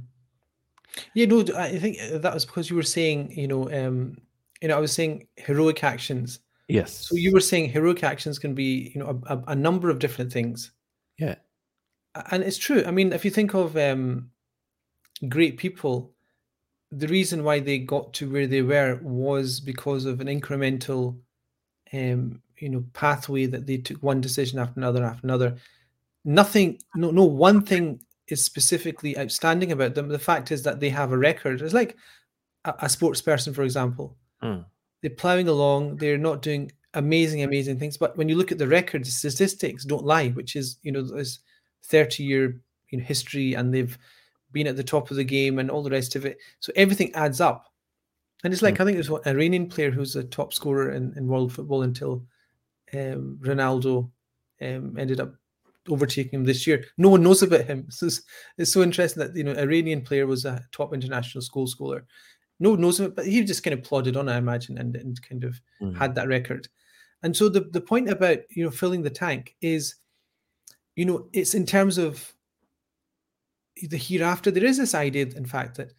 Yeah, 1.14 1.26
no, 1.26 1.46
I 1.56 1.80
think 1.80 1.98
uh, 2.02 2.18
that 2.18 2.34
was 2.34 2.46
because 2.46 2.70
you 2.70 2.76
were 2.76 2.84
saying, 2.84 3.32
you 3.32 3.48
know, 3.48 3.72
um, 3.72 4.18
you 4.62 4.67
know, 4.67 4.78
I 4.78 4.80
was 4.80 4.91
saying 4.91 5.28
heroic 5.38 5.84
actions. 5.84 6.39
Yes. 6.67 7.08
So 7.08 7.15
you 7.15 7.32
were 7.32 7.39
saying 7.41 7.69
heroic 7.69 8.04
actions 8.04 8.39
can 8.39 8.54
be, 8.54 8.91
you 8.93 9.02
know, 9.02 9.21
a, 9.28 9.39
a, 9.47 9.56
number 9.56 9.89
of 9.89 10.00
different 10.00 10.32
things, 10.32 10.71
yeah. 11.17 11.36
And 12.32 12.43
it's 12.43 12.58
true. 12.58 12.84
I 12.86 12.91
mean, 12.91 13.13
if 13.13 13.24
you 13.24 13.32
think 13.32 13.54
of 13.54 13.78
um, 13.78 14.32
great 15.30 15.58
people, 15.58 16.12
the 16.91 17.08
reason 17.08 17.43
why 17.43 17.60
they 17.60 17.78
got 17.78 18.13
to 18.15 18.30
where 18.30 18.47
they 18.47 18.62
were 18.62 19.00
was 19.02 19.60
because 19.60 20.06
of 20.06 20.19
an 20.19 20.28
incremental, 20.28 21.17
um, 21.93 22.41
you 22.58 22.69
know, 22.69 22.84
pathway 22.93 23.45
that 23.45 23.65
they 23.65 23.78
took 23.78 24.02
one 24.04 24.19
decision 24.19 24.60
after 24.60 24.80
another 24.80 25.06
after 25.06 25.26
another. 25.26 25.56
Nothing, 26.26 26.80
no, 26.95 27.12
no 27.12 27.24
one 27.24 27.62
thing 27.62 28.02
is 28.28 28.43
specifically 28.43 29.17
outstanding 29.17 29.71
about 29.71 29.95
them. 29.95 30.10
The 30.10 30.19
fact 30.19 30.52
is 30.52 30.63
that 30.63 30.80
they 30.80 30.89
have 30.89 31.12
a 31.12 31.17
record. 31.17 31.62
It's 31.62 31.74
like 31.74 31.95
a, 32.65 32.74
a 32.80 32.89
sports 32.89 33.21
person, 33.21 33.54
for 33.54 33.63
example. 33.63 34.17
Mm. 34.44 34.66
They're 35.02 35.12
plowing 35.12 35.48
along. 35.48 35.98
They're 35.98 36.18
not 36.18 36.42
doing 36.42 36.72
amazing, 36.94 37.44
amazing 37.44 37.80
things. 37.80 37.98
But 37.98 38.18
when 38.18 38.30
you 38.30 38.36
look 38.36 38.52
at 38.52 38.58
the 38.58 38.68
record, 38.68 39.06
the 39.06 39.12
statistics 39.12 39.86
don't 39.86 40.06
lie, 40.06 40.30
which 40.30 40.56
is 40.56 40.78
you 40.84 40.92
know 40.92 41.02
this 41.02 41.40
thirty-year 41.86 42.62
you 42.90 42.98
know 42.98 43.04
history, 43.04 43.54
and 43.54 43.74
they've 43.74 43.98
been 44.52 44.68
at 44.68 44.76
the 44.76 44.84
top 44.84 45.10
of 45.12 45.18
the 45.18 45.24
game 45.24 45.60
and 45.60 45.72
all 45.72 45.84
the 45.84 45.90
rest 45.90 46.16
of 46.16 46.26
it. 46.26 46.38
So 46.60 46.72
everything 46.76 47.14
adds 47.16 47.42
up. 47.42 47.68
And 48.44 48.52
it's 48.52 48.62
like 48.62 48.80
I 48.80 48.86
think 48.86 48.96
there's 48.96 49.10
one 49.10 49.22
Iranian 49.26 49.68
player 49.68 49.92
who's 49.92 50.16
a 50.16 50.24
top 50.24 50.54
scorer 50.54 50.92
in, 50.92 51.14
in 51.16 51.28
world 51.28 51.54
football 51.54 51.84
until 51.84 52.26
um, 52.94 53.38
Ronaldo 53.42 54.10
um, 54.62 54.98
ended 54.98 55.20
up 55.20 55.36
overtaking 55.90 56.40
him 56.40 56.46
this 56.46 56.66
year. 56.66 56.86
No 56.98 57.10
one 57.10 57.24
knows 57.24 57.44
about 57.44 57.66
him. 57.66 57.88
So 57.92 58.08
it's, 58.08 58.22
it's 58.58 58.74
so 58.74 58.82
interesting 58.82 59.22
that 59.22 59.36
you 59.36 59.44
know 59.44 59.54
Iranian 59.54 60.02
player 60.02 60.26
was 60.26 60.46
a 60.46 60.62
top 60.72 60.94
international 60.94 61.42
school 61.42 61.68
scorer. 61.68 62.06
No 62.62 62.69
one 62.71 62.82
knows 62.82 63.00
him, 63.00 63.12
but 63.12 63.26
he 63.26 63.43
just 63.43 63.63
kind 63.63 63.74
of 63.74 63.84
plodded 63.84 64.15
on, 64.15 64.30
I 64.30 64.38
imagine, 64.38 64.78
and, 64.78 64.95
and 64.95 65.19
kind 65.28 65.43
of 65.43 65.60
Mm. 65.82 65.97
had 65.97 66.13
that 66.15 66.28
record. 66.28 66.67
And 67.24 67.36
so 67.36 67.50
the, 67.50 67.62
the 67.62 67.82
point 67.82 68.08
about 68.10 68.38
you 68.52 68.63
know 68.63 68.69
filling 68.71 69.02
the 69.02 69.10
tank 69.10 69.56
is, 69.62 69.95
you 70.95 71.06
know, 71.06 71.28
it's 71.34 71.56
in 71.56 71.65
terms 71.65 71.97
of 71.97 72.32
the 73.89 73.97
hereafter. 73.97 74.52
There 74.52 74.63
is 74.63 74.78
this 74.78 74.93
idea, 74.93 75.26
in 75.36 75.45
fact, 75.45 75.78
that 75.78 75.91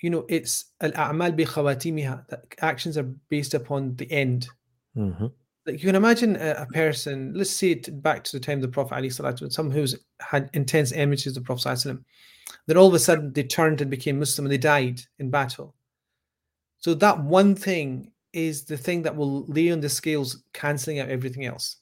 you 0.00 0.08
know 0.10 0.24
it's 0.28 0.66
al-a'mal 0.80 1.32
bi 1.36 1.44
khawatimiha, 1.44 2.28
that 2.28 2.44
actions 2.60 2.96
are 2.96 3.10
based 3.28 3.54
upon 3.54 3.96
the 3.96 4.10
end. 4.10 4.48
Mhm. 4.96 5.32
Like 5.66 5.82
you 5.82 5.86
can 5.88 5.96
imagine 5.96 6.36
a, 6.36 6.50
a 6.62 6.66
person, 6.66 7.32
let's 7.34 7.50
say 7.50 7.72
it 7.72 8.02
back 8.02 8.22
to 8.24 8.32
the 8.32 8.40
time 8.40 8.58
of 8.58 8.62
the 8.62 8.68
Prophet 8.68 8.94
Ali 8.94 9.08
Salatu, 9.08 9.50
someone 9.52 9.74
who's 9.76 9.96
had 10.20 10.48
intense 10.54 10.92
enmity 10.92 11.24
to 11.24 11.32
the 11.32 11.40
Prophet 11.40 11.68
Sallallahu 11.68 12.04
then 12.66 12.76
all 12.78 12.88
of 12.88 12.94
a 12.94 12.98
sudden 12.98 13.32
they 13.32 13.42
turned 13.42 13.80
and 13.82 13.90
became 13.90 14.18
Muslim 14.18 14.46
and 14.46 14.52
they 14.52 14.58
died 14.58 15.02
in 15.18 15.28
battle. 15.30 15.74
So 16.78 16.94
that 16.94 17.22
one 17.22 17.54
thing 17.54 18.12
is 18.32 18.64
the 18.64 18.76
thing 18.76 19.02
that 19.02 19.16
will 19.16 19.44
lay 19.46 19.70
on 19.70 19.80
the 19.80 19.88
scales, 19.88 20.42
cancelling 20.52 21.00
out 21.00 21.08
everything 21.08 21.44
else. 21.46 21.76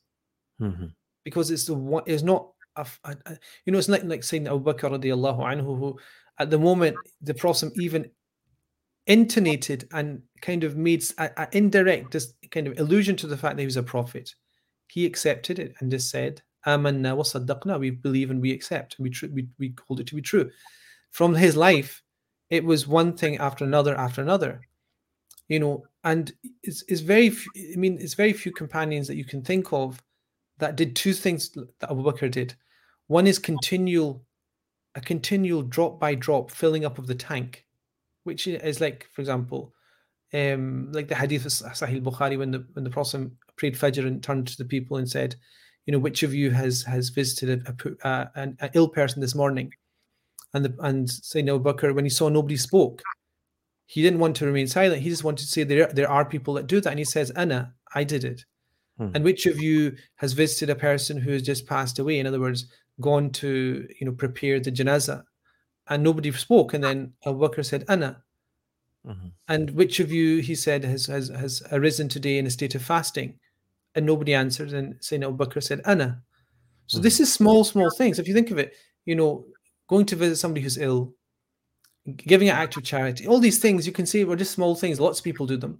Mhm. 0.61 0.93
Because 1.25 1.51
it's 1.51 1.65
the 1.67 1.75
one 1.75 2.03
it's 2.07 2.23
not 2.23 2.51
a, 2.77 2.87
a- 3.05 3.17
a- 3.27 3.39
you 3.65 3.73
know, 3.73 3.79
it's 3.79 3.89
not 3.89 4.05
like 4.07 4.23
saying 4.25 4.45
that 4.45 4.53
Abu 4.55 4.65
Bakr 4.73 4.91
radiallahu 4.91 5.41
anhu, 5.41 5.79
who 5.79 5.99
at 6.39 6.51
the 6.51 6.59
moment 6.59 6.97
the 7.21 7.35
Prophet 7.35 7.73
even 7.77 8.11
intonated 9.07 9.87
and 9.93 10.21
kind 10.41 10.65
of 10.65 10.77
made 10.77 11.05
an 11.19 11.31
indirect 11.53 12.11
this 12.11 12.35
kind 12.51 12.67
of 12.67 12.79
allusion 12.79 13.17
to 13.17 13.27
the 13.27 13.37
fact 13.37 13.57
that 13.57 13.63
he 13.63 13.67
was 13.67 13.77
a 13.77 13.83
prophet. 13.83 14.35
He 14.89 15.07
accepted 15.07 15.59
it 15.59 15.75
and 15.79 15.91
just 15.91 16.11
said, 16.11 16.43
Amanna 16.67 17.17
wa 17.17 17.23
saddaqna, 17.23 17.79
we 17.79 17.91
believe 17.91 18.31
and 18.31 18.41
we 18.41 18.51
accept, 18.53 18.97
we, 18.99 19.11
tr- 19.11 19.27
we, 19.33 19.47
we 19.59 19.75
hold 19.87 20.01
it 20.01 20.07
to 20.09 20.17
be 20.17 20.23
true. 20.23 20.51
From 21.13 21.35
his 21.35 21.57
life, 21.57 22.03
it 22.51 22.65
was 22.65 22.87
one 22.89 23.17
thing 23.17 23.39
after 23.39 23.65
another 23.65 23.97
after 23.97 24.23
another. 24.23 24.61
You 25.49 25.61
know, 25.61 25.87
and 26.03 26.33
it's, 26.63 26.83
it's 26.89 27.01
very, 27.01 27.31
I 27.73 27.77
mean, 27.77 27.99
it's 28.01 28.15
very 28.15 28.33
few 28.33 28.53
companions 28.53 29.07
that 29.07 29.17
you 29.17 29.25
can 29.25 29.43
think 29.43 29.73
of 29.73 30.03
that 30.59 30.77
did 30.77 30.97
two 30.97 31.13
things 31.13 31.51
that 31.51 31.91
Abu 31.91 32.03
Bakr 32.03 32.31
did. 32.31 32.55
One 33.07 33.27
is 33.29 33.39
continual, 33.39 34.25
a 34.97 35.01
continual 35.01 35.63
drop 35.63 36.01
by 36.01 36.17
drop 36.17 36.51
filling 36.51 36.85
up 36.85 36.99
of 36.99 37.07
the 37.07 37.15
tank 37.15 37.67
which 38.27 38.49
is 38.49 38.81
like, 38.81 39.09
for 39.13 39.23
example, 39.23 39.73
um, 40.35 40.91
like 40.91 41.07
the 41.07 41.15
hadith 41.15 41.47
of 41.47 41.53
Sahih 41.53 42.03
Bukhari 42.03 42.37
when 42.37 42.51
the 42.51 42.67
when 42.73 42.85
the 42.85 42.91
Prophet 42.91 43.31
prayed 43.57 43.77
Fajr 43.77 44.07
and 44.07 44.23
turned 44.23 44.49
to 44.49 44.57
the 44.59 44.65
people 44.65 44.97
and 44.97 45.09
said, 45.09 45.37
you 45.87 45.93
know, 45.93 46.01
which 46.01 46.25
of 46.25 46.35
you 46.35 46.51
has 46.51 46.83
has 46.83 47.09
visited 47.11 47.63
a, 47.67 47.75
a, 48.05 48.09
uh, 48.09 48.27
an, 48.35 48.59
ill 48.75 48.89
person 48.89 49.21
this 49.21 49.37
morning? 49.37 49.73
And 50.55 50.65
the 50.65 50.75
and 50.81 51.07
Sayyidina 51.07 51.55
Abu 51.55 51.73
Bakr, 51.73 51.95
when 51.95 52.05
he 52.05 52.11
saw 52.11 52.29
nobody 52.29 52.57
spoke, 52.57 53.01
he 53.87 54.03
didn't 54.03 54.19
want 54.19 54.37
to 54.37 54.47
remain 54.47 54.67
silent. 54.67 55.03
He 55.03 55.09
just 55.09 55.25
wanted 55.25 55.45
to 55.45 55.51
say 55.51 55.63
there 55.63 55.87
there 55.93 56.11
are 56.11 56.25
people 56.25 56.55
that 56.55 56.67
do 56.67 56.81
that, 56.81 56.91
and 56.91 56.99
he 56.99 57.05
says, 57.05 57.31
Anna, 57.31 57.73
I 57.95 58.05
did 58.05 58.25
it. 58.25 58.45
Hmm. 58.99 59.11
And 59.15 59.25
which 59.25 59.47
of 59.47 59.61
you 59.61 59.97
has 60.17 60.33
visited 60.33 60.71
a 60.71 60.75
person 60.75 61.19
who 61.19 61.31
has 61.31 61.43
just 61.43 61.67
passed 61.67 61.99
away? 61.99 62.19
In 62.19 62.27
other 62.27 62.41
words, 62.41 62.67
gone 63.01 63.31
to 63.31 63.87
you 64.01 64.07
know 64.07 64.13
prepare 64.13 64.61
the 64.61 64.73
janaza, 64.73 65.23
and 65.89 66.03
nobody 66.03 66.33
spoke. 66.33 66.75
And 66.75 66.83
then 66.83 67.13
Abu 67.25 67.39
Bakr 67.39 67.65
said, 67.65 67.85
Anna. 67.89 68.23
Mhm. 69.07 69.31
And 69.47 69.71
which 69.71 70.01
of 70.01 70.11
you, 70.11 70.41
he 70.41 70.57
said, 70.57 70.85
has 70.85 71.07
has 71.07 71.29
has 71.29 71.63
arisen 71.71 72.09
today 72.09 72.39
in 72.39 72.47
a 72.47 72.51
state 72.51 72.75
of 72.75 72.83
fasting? 72.83 73.39
And 73.95 74.05
nobody 74.05 74.35
answered. 74.35 74.73
And 74.73 74.95
Sayyidina 74.97 75.29
Abu 75.29 75.45
Bakr 75.45 75.63
said, 75.63 75.81
Anna. 75.85 76.23
So 76.89 76.99
this 76.99 77.19
is 77.19 77.33
small, 77.33 77.65
small 77.65 77.91
things. 77.91 78.19
If 78.19 78.29
you 78.29 78.35
think 78.35 78.51
of 78.51 78.59
it, 78.59 78.75
you 79.07 79.17
know, 79.17 79.47
going 79.89 80.07
to 80.07 80.17
visit 80.17 80.37
somebody 80.37 80.61
who's 80.61 80.79
ill, 80.79 81.15
giving 82.17 82.49
an 82.49 82.57
act 82.57 82.77
of 82.77 82.85
charity, 82.85 83.27
all 83.27 83.41
these 83.41 83.59
things 83.59 83.87
you 83.87 83.93
can 83.93 84.07
see 84.07 84.25
were 84.25 84.37
just 84.37 84.53
small 84.53 84.75
things. 84.75 85.01
Lots 85.01 85.19
of 85.19 85.25
people 85.25 85.47
do 85.47 85.57
them. 85.57 85.79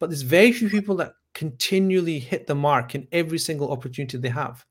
But 0.00 0.10
there's 0.10 0.22
very 0.22 0.52
few 0.52 0.70
people 0.70 0.94
that 0.96 1.14
continually 1.34 2.18
hit 2.18 2.46
the 2.46 2.54
mark 2.54 2.94
in 2.94 3.08
every 3.12 3.38
single 3.38 3.72
opportunity 3.72 4.18
they 4.18 4.28
have. 4.28 4.64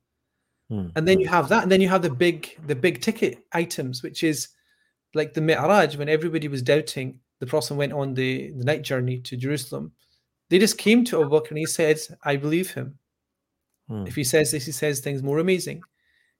Mm. 0.71 0.91
And 0.95 1.07
then 1.07 1.19
you 1.19 1.27
have 1.27 1.49
that, 1.49 1.63
and 1.63 1.71
then 1.71 1.81
you 1.81 1.89
have 1.89 2.01
the 2.01 2.09
big, 2.09 2.57
the 2.65 2.75
big 2.75 3.01
ticket 3.01 3.45
items, 3.53 4.03
which 4.03 4.23
is 4.23 4.49
like 5.13 5.33
the 5.33 5.41
Mi'raj, 5.41 5.95
when 5.97 6.09
everybody 6.09 6.47
was 6.47 6.61
doubting, 6.61 7.19
the 7.39 7.45
Prophet 7.45 7.75
went 7.75 7.93
on 7.93 8.13
the, 8.13 8.51
the 8.51 8.63
night 8.63 8.81
journey 8.81 9.19
to 9.19 9.37
Jerusalem. 9.37 9.91
They 10.49 10.59
just 10.59 10.77
came 10.77 11.03
to 11.05 11.21
Abu 11.21 11.29
Bakr 11.29 11.49
and 11.49 11.57
he 11.57 11.65
said, 11.65 11.99
I 12.23 12.37
believe 12.37 12.71
him. 12.71 12.97
Mm. 13.89 14.07
If 14.07 14.15
he 14.15 14.23
says 14.23 14.51
this, 14.51 14.65
he 14.65 14.71
says 14.71 14.99
things 14.99 15.23
more 15.23 15.39
amazing. 15.39 15.81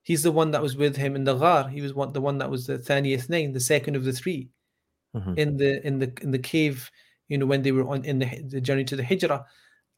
He's 0.08 0.22
the 0.22 0.32
one 0.32 0.50
that 0.52 0.62
was 0.62 0.74
with 0.74 0.96
him 0.96 1.16
in 1.16 1.24
the 1.24 1.34
Ghar. 1.34 1.68
He 1.68 1.82
was 1.82 1.92
one, 1.92 2.12
the 2.14 2.20
one 2.28 2.38
that 2.38 2.50
was 2.50 2.66
the 2.66 2.78
Thaniyah 2.78 3.28
nine, 3.28 3.52
the 3.52 3.60
second 3.60 3.94
of 3.94 4.04
the 4.04 4.12
three 4.20 4.48
Mhm. 5.14 5.38
in 5.42 5.56
the 5.58 5.86
in 5.86 5.98
the 5.98 6.10
in 6.22 6.30
the 6.30 6.38
cave. 6.52 6.90
You 7.28 7.36
know 7.38 7.44
when 7.52 7.62
they 7.62 7.72
were 7.72 7.86
on 7.92 8.04
in 8.06 8.18
the 8.18 8.28
the 8.54 8.60
journey 8.68 8.84
to 8.84 8.96
the 8.96 9.04
Hijrah. 9.04 9.44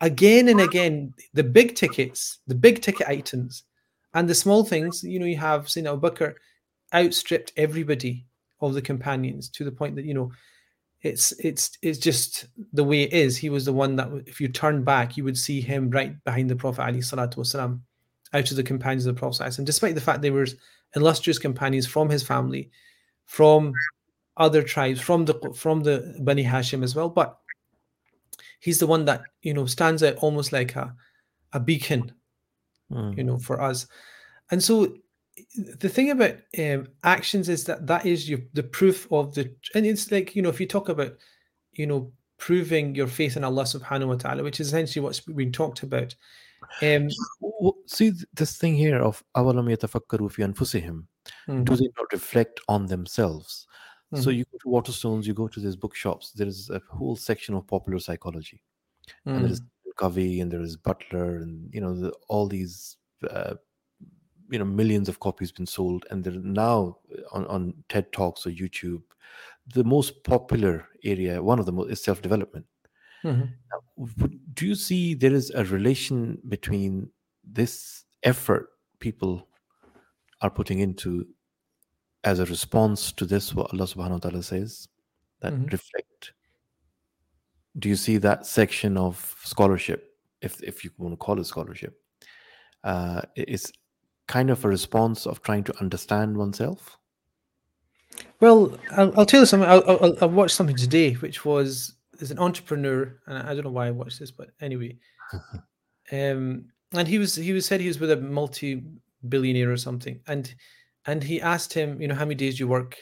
Again 0.00 0.48
and 0.48 0.60
again, 0.60 1.14
the 1.34 1.44
big 1.58 1.76
tickets, 1.76 2.20
the 2.48 2.56
big 2.66 2.76
ticket 2.82 3.06
items, 3.06 3.62
and 4.14 4.28
the 4.28 4.34
small 4.34 4.64
things. 4.64 5.04
You 5.04 5.18
know, 5.20 5.26
you 5.26 5.36
have 5.36 5.66
Sayyidina 5.66 5.92
Abu 5.92 6.10
Bakr 6.10 6.34
outstripped 6.92 7.52
everybody 7.56 8.26
of 8.60 8.74
the 8.74 8.82
companions 8.82 9.48
to 9.50 9.62
the 9.64 9.72
point 9.80 9.94
that 9.96 10.04
you 10.04 10.14
know 10.14 10.32
it's 11.02 11.26
it's 11.48 11.78
it's 11.82 12.00
just 12.08 12.48
the 12.72 12.82
way 12.90 13.02
it 13.02 13.12
is. 13.12 13.36
He 13.36 13.50
was 13.50 13.64
the 13.64 13.72
one 13.84 13.94
that, 13.96 14.08
if 14.26 14.40
you 14.40 14.48
turn 14.48 14.82
back, 14.82 15.16
you 15.16 15.22
would 15.24 15.38
see 15.38 15.60
him 15.60 15.88
right 15.90 16.14
behind 16.24 16.50
the 16.50 16.56
Prophet 16.56 16.82
Ali 16.82 16.98
Salatu 17.00 17.36
Wasalam, 17.42 17.80
out 18.32 18.50
of 18.50 18.56
the 18.56 18.62
companions 18.62 19.06
of 19.06 19.14
the 19.14 19.18
Prophet. 19.18 19.58
And 19.58 19.66
despite 19.66 19.94
the 19.94 20.00
fact 20.00 20.22
they 20.22 20.30
were 20.30 20.46
illustrious 20.94 21.38
companions 21.38 21.86
from 21.86 22.08
his 22.08 22.22
family, 22.22 22.70
from 23.26 23.72
other 24.36 24.62
tribes, 24.62 25.00
from 25.00 25.24
the 25.24 25.34
from 25.54 25.80
the 25.80 26.16
Bani 26.20 26.44
Hashim 26.44 26.82
as 26.82 26.94
well, 26.94 27.08
but 27.08 27.38
he's 28.60 28.78
the 28.78 28.86
one 28.86 29.04
that 29.06 29.22
you 29.42 29.54
know 29.54 29.66
stands 29.66 30.02
out 30.02 30.16
almost 30.16 30.52
like 30.52 30.76
a 30.76 30.94
a 31.52 31.60
beacon 31.60 32.12
Mm. 32.90 33.16
you 33.16 33.22
know 33.22 33.38
for 33.38 33.60
us 33.60 33.86
and 34.50 34.60
so 34.60 34.92
the 35.78 35.88
thing 35.88 36.10
about 36.10 36.34
um, 36.58 36.88
actions 37.04 37.48
is 37.48 37.62
that 37.64 37.86
that 37.86 38.04
is 38.04 38.28
your 38.28 38.40
the 38.52 38.64
proof 38.64 39.06
of 39.12 39.32
the 39.32 39.54
and 39.76 39.86
it's 39.86 40.10
like 40.10 40.34
you 40.34 40.42
know 40.42 40.48
if 40.48 40.60
you 40.60 40.66
talk 40.66 40.88
about 40.88 41.16
you 41.72 41.86
know 41.86 42.10
proving 42.36 42.96
your 42.96 43.06
faith 43.06 43.36
in 43.36 43.44
allah 43.44 43.62
subhanahu 43.62 44.08
wa 44.08 44.14
ta'ala 44.16 44.42
which 44.42 44.58
is 44.58 44.66
essentially 44.66 45.04
what's 45.04 45.20
been 45.20 45.52
talked 45.52 45.84
about 45.84 46.16
Um, 46.81 47.07
W- 47.41 47.73
See 47.87 48.11
th- 48.11 48.25
this 48.33 48.57
thing 48.57 48.75
here 48.75 48.99
of 49.01 49.23
أَوَلَمْ 49.35 49.69
يَتَفَكَّرُوا 49.77 50.29
فِي 50.31 50.53
أَنفُسِهِم. 50.53 51.05
mhm, 51.47 51.65
Do 51.65 51.75
they 51.77 51.89
not 51.97 52.11
reflect 52.13 52.59
on 52.69 52.87
themselves? 52.87 53.67
So 54.13 54.29
Mhm. 54.29 54.31
you 54.31 54.45
go 54.51 54.57
to 54.59 54.69
Waterstones, 54.69 55.25
you 55.25 55.33
go 55.33 55.47
to 55.49 55.59
these 55.59 55.75
bookshops. 55.75 56.31
There 56.33 56.47
is 56.47 56.69
a 56.69 56.81
whole 56.89 57.15
section 57.15 57.55
of 57.55 57.67
popular 57.67 57.99
psychology, 57.99 58.63
and 59.33 59.43
there 59.45 59.51
mhm, 59.51 59.53
is 59.53 59.61
Covey, 59.97 60.41
and 60.41 60.51
there 60.51 60.61
is 60.61 60.77
Butler, 60.77 61.37
and 61.37 61.73
you 61.73 61.81
know 61.81 61.95
the, 61.95 62.11
all 62.29 62.47
these. 62.47 62.97
Uh, 63.29 63.55
you 64.51 64.59
know, 64.59 64.65
millions 64.65 65.09
of 65.09 65.19
copies 65.19 65.51
been 65.51 65.65
sold, 65.65 66.05
and 66.11 66.23
they're 66.23 66.33
now 66.33 66.97
on, 67.31 67.45
on 67.47 67.73
TED 67.89 68.11
Talks 68.11 68.45
or 68.45 68.51
YouTube. 68.51 69.01
The 69.73 69.83
most 69.83 70.23
popular 70.23 70.87
area, 71.03 71.41
one 71.41 71.59
of 71.59 71.65
the 71.65 71.71
most, 71.71 71.91
is 71.91 72.03
self 72.03 72.21
development. 73.22 73.50
mhm. 73.98 74.40
Do 74.54 74.66
you 74.66 74.74
see 74.74 75.14
there 75.14 75.32
is 75.34 75.50
a 75.50 75.64
relation 75.64 76.38
between 76.48 77.10
this 77.44 78.04
effort 78.22 78.68
people 78.98 79.46
are 80.42 80.50
putting 80.50 80.80
into 80.80 81.26
as 82.24 82.38
a 82.38 82.44
response 82.46 83.12
to 83.12 83.24
this, 83.24 83.54
what 83.54 83.72
Allah 83.72 83.84
subhanahu 83.86 84.10
wa 84.10 84.18
ta'ala 84.18 84.42
says, 84.42 84.88
that 85.40 85.52
Mhm. 85.54 85.72
reflect? 85.72 86.32
Do 87.78 87.88
you 87.88 87.96
see 87.96 88.18
that 88.18 88.46
section 88.46 88.96
of 88.96 89.36
scholarship, 89.44 90.16
if, 90.42 90.62
if 90.62 90.84
you 90.84 90.90
want 90.98 91.12
to 91.12 91.16
call 91.16 91.40
it 91.40 91.44
scholarship, 91.46 91.98
uh, 92.84 93.22
is 93.36 93.72
kind 94.26 94.50
of 94.50 94.64
a 94.64 94.68
response 94.68 95.26
of 95.26 95.42
trying 95.42 95.64
to 95.64 95.78
understand 95.80 96.36
oneself? 96.36 96.98
Well, 98.40 98.78
I'll, 98.92 99.18
I'll 99.18 99.26
tell 99.26 99.40
you 99.40 99.46
something. 99.46 99.68
I'll, 99.68 100.16
I 100.20 100.26
watched 100.26 100.54
something 100.56 100.76
today, 100.76 101.14
which 101.14 101.44
was 101.44 101.94
there's 102.20 102.30
an 102.30 102.38
entrepreneur, 102.38 103.18
and 103.26 103.38
I 103.38 103.54
don't 103.54 103.64
know 103.64 103.70
why 103.70 103.86
I 103.86 103.90
watched 103.90 104.20
this, 104.20 104.30
but 104.30 104.50
anyway, 104.60 104.98
um, 106.12 106.66
and 106.92 107.08
he 107.08 107.18
was 107.18 107.34
he 107.34 107.52
was 107.52 107.64
said 107.66 107.80
he 107.80 107.88
was 107.88 107.98
with 107.98 108.10
a 108.10 108.16
multi-billionaire 108.16 109.72
or 109.72 109.76
something, 109.76 110.20
and 110.26 110.54
and 111.06 111.22
he 111.24 111.40
asked 111.40 111.72
him, 111.72 112.00
you 112.00 112.08
know, 112.08 112.14
how 112.14 112.24
many 112.26 112.34
days 112.34 112.56
do 112.56 112.64
you 112.64 112.68
work 112.68 112.96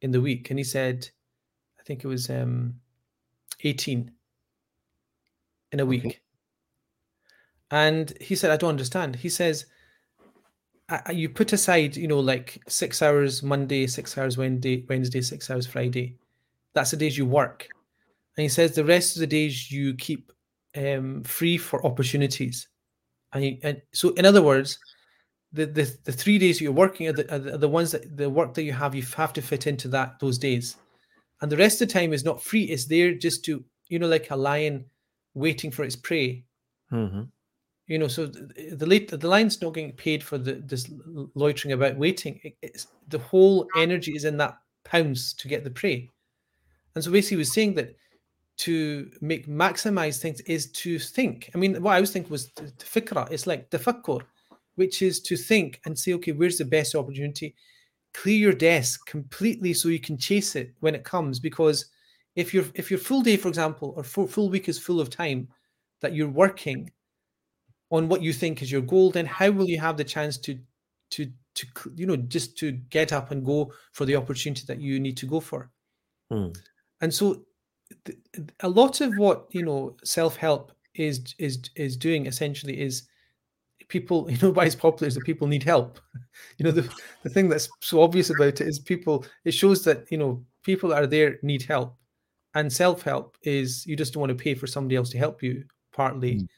in 0.00 0.10
the 0.10 0.20
week, 0.20 0.48
and 0.50 0.58
he 0.58 0.64
said, 0.64 1.08
I 1.78 1.82
think 1.84 2.02
it 2.02 2.08
was 2.08 2.30
um, 2.30 2.74
eighteen 3.62 4.10
in 5.72 5.80
a 5.80 5.86
week, 5.86 6.06
Okay. 6.06 6.18
and 7.70 8.12
he 8.20 8.34
said, 8.34 8.50
I 8.50 8.56
don't 8.56 8.70
understand. 8.70 9.16
He 9.16 9.28
says. 9.28 9.66
I- 10.88 11.12
You 11.12 11.28
put 11.30 11.52
aside, 11.54 11.96
you 11.96 12.06
know, 12.08 12.20
like 12.20 12.60
six 12.68 13.00
hours 13.00 13.42
Monday, 13.42 13.86
six 13.86 14.18
hours 14.18 14.36
Wednesday, 14.36 14.84
Wednesday, 14.88 15.22
six 15.22 15.48
hours 15.48 15.66
Friday. 15.66 16.16
That's 16.74 16.90
the 16.90 16.98
days 16.98 17.16
you 17.16 17.24
work. 17.24 17.68
And 18.36 18.42
he 18.42 18.48
says 18.48 18.74
the 18.74 18.84
rest 18.84 19.16
of 19.16 19.20
the 19.20 19.26
days 19.26 19.70
you 19.70 19.94
keep 19.94 20.32
um, 20.76 21.22
free 21.24 21.58
for 21.58 21.84
opportunities. 21.84 22.68
And, 23.32 23.44
you, 23.44 23.58
and 23.62 23.82
so, 23.92 24.10
in 24.10 24.24
other 24.24 24.42
words, 24.42 24.78
the, 25.52 25.66
the 25.66 25.94
the 26.04 26.12
three 26.12 26.38
days 26.38 26.60
you're 26.60 26.72
working 26.72 27.08
are 27.08 27.12
the, 27.12 27.34
are 27.34 27.58
the 27.58 27.68
ones 27.68 27.92
that 27.92 28.16
the 28.16 28.28
work 28.30 28.54
that 28.54 28.62
you 28.62 28.72
have 28.72 28.94
you 28.94 29.02
have 29.02 29.32
to 29.34 29.42
fit 29.42 29.66
into 29.66 29.88
that 29.88 30.18
those 30.18 30.38
days, 30.38 30.76
and 31.40 31.52
the 31.52 31.56
rest 31.56 31.80
of 31.80 31.88
the 31.88 31.92
time 31.92 32.12
is 32.12 32.24
not 32.24 32.42
free. 32.42 32.64
It's 32.64 32.86
there 32.86 33.14
just 33.14 33.44
to 33.46 33.62
you 33.88 33.98
know 33.98 34.08
like 34.08 34.30
a 34.30 34.36
lion 34.36 34.86
waiting 35.34 35.70
for 35.70 35.84
its 35.84 35.96
prey. 35.96 36.44
hmm 36.90 37.22
You 37.86 37.98
know, 37.98 38.08
so 38.08 38.26
the 38.26 38.76
the, 38.76 38.86
late, 38.86 39.08
the 39.08 39.28
lion's 39.28 39.60
not 39.60 39.74
getting 39.74 39.92
paid 39.92 40.22
for 40.22 40.38
the 40.38 40.54
this 40.54 40.90
loitering 41.34 41.72
about 41.72 41.96
waiting. 41.96 42.40
It, 42.44 42.56
it's 42.62 42.86
the 43.08 43.18
whole 43.18 43.66
energy 43.76 44.12
is 44.16 44.24
in 44.24 44.38
that 44.38 44.58
pounce 44.84 45.34
to 45.34 45.48
get 45.48 45.64
the 45.64 45.70
prey. 45.70 46.08
And 46.94 47.04
so 47.04 47.10
basically, 47.10 47.36
he 47.36 47.40
was 47.40 47.52
saying 47.52 47.74
that 47.74 47.94
to 48.58 49.10
make 49.20 49.46
maximize 49.48 50.20
things 50.20 50.40
is 50.42 50.70
to 50.72 50.98
think. 50.98 51.50
I 51.54 51.58
mean, 51.58 51.82
what 51.82 51.94
I 51.94 52.00
was 52.00 52.12
thinking 52.12 52.30
was 52.30 52.50
fikra. 52.78 53.30
It's 53.30 53.46
like 53.46 53.70
the 53.70 53.78
fakkur, 53.78 54.22
which 54.74 55.02
is 55.02 55.20
to 55.22 55.36
think 55.36 55.80
and 55.84 55.98
say, 55.98 56.12
okay, 56.14 56.32
where's 56.32 56.58
the 56.58 56.64
best 56.64 56.94
opportunity? 56.94 57.54
Clear 58.14 58.36
your 58.36 58.52
desk 58.52 59.06
completely 59.06 59.72
so 59.72 59.88
you 59.88 60.00
can 60.00 60.18
chase 60.18 60.54
it 60.54 60.74
when 60.80 60.94
it 60.94 61.04
comes. 61.04 61.40
Because 61.40 61.86
if 62.36 62.52
your 62.52 62.64
if 62.74 62.90
your 62.90 63.00
full 63.00 63.22
day, 63.22 63.36
for 63.36 63.48
example, 63.48 63.94
or 63.96 64.04
full, 64.04 64.26
full 64.26 64.50
week 64.50 64.68
is 64.68 64.78
full 64.78 65.00
of 65.00 65.10
time 65.10 65.48
that 66.00 66.14
you're 66.14 66.28
working 66.28 66.90
on 67.90 68.08
what 68.08 68.22
you 68.22 68.32
think 68.32 68.62
is 68.62 68.70
your 68.70 68.82
goal, 68.82 69.10
then 69.10 69.26
how 69.26 69.50
will 69.50 69.68
you 69.68 69.80
have 69.80 69.96
the 69.96 70.04
chance 70.04 70.36
to 70.38 70.58
to 71.10 71.26
to 71.54 71.66
you 71.96 72.06
know 72.06 72.16
just 72.16 72.56
to 72.58 72.72
get 72.72 73.12
up 73.12 73.30
and 73.30 73.44
go 73.44 73.72
for 73.92 74.04
the 74.04 74.16
opportunity 74.16 74.64
that 74.66 74.80
you 74.80 75.00
need 75.00 75.16
to 75.16 75.26
go 75.26 75.40
for? 75.40 75.70
Mm. 76.32 76.56
and 77.02 77.12
so 77.12 77.44
a 78.60 78.68
lot 78.68 79.00
of 79.00 79.14
what 79.14 79.46
you 79.50 79.62
know 79.62 79.96
self-help 80.04 80.72
is 80.94 81.34
is 81.38 81.60
is 81.76 81.96
doing 81.96 82.26
essentially 82.26 82.80
is 82.80 83.08
people 83.88 84.30
you 84.30 84.38
know 84.42 84.50
why 84.50 84.64
it's 84.64 84.74
popular 84.74 85.08
is 85.08 85.14
that 85.14 85.24
people 85.24 85.46
need 85.46 85.62
help 85.62 86.00
you 86.58 86.64
know 86.64 86.70
the, 86.70 86.88
the 87.22 87.30
thing 87.30 87.48
that's 87.48 87.68
so 87.80 88.02
obvious 88.02 88.30
about 88.30 88.60
it 88.60 88.66
is 88.66 88.78
people 88.78 89.24
it 89.44 89.52
shows 89.52 89.84
that 89.84 90.10
you 90.10 90.18
know 90.18 90.44
people 90.62 90.88
that 90.90 91.02
are 91.02 91.06
there 91.06 91.38
need 91.42 91.62
help 91.62 91.96
and 92.54 92.72
self-help 92.72 93.36
is 93.42 93.86
you 93.86 93.96
just 93.96 94.12
don't 94.12 94.20
want 94.20 94.36
to 94.36 94.44
pay 94.44 94.54
for 94.54 94.66
somebody 94.66 94.96
else 94.96 95.10
to 95.10 95.18
help 95.18 95.42
you 95.42 95.64
partly 95.92 96.34
Mm. 96.36 96.48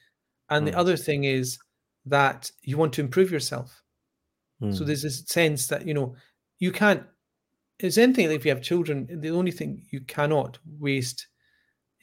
and 0.51 0.66
the 0.66 0.72
Mm. 0.72 0.76
other 0.78 0.97
thing 0.97 1.24
is 1.24 1.59
that 2.07 2.51
you 2.62 2.76
want 2.78 2.92
to 2.95 3.01
improve 3.01 3.30
yourself 3.32 3.82
so 4.70 4.82
Mm. 4.82 4.86
there's 4.86 5.03
this 5.03 5.24
sense 5.26 5.66
that 5.68 5.86
you 5.86 5.95
know 5.95 6.14
you 6.59 6.72
can't 6.72 7.03
it's 7.80 7.99
anything 7.99 8.28
like 8.28 8.36
if 8.36 8.45
you 8.45 8.51
have 8.53 8.62
children 8.62 9.09
the 9.20 9.30
only 9.30 9.51
thing 9.51 9.84
you 9.90 10.01
cannot 10.03 10.59
waste 10.78 11.26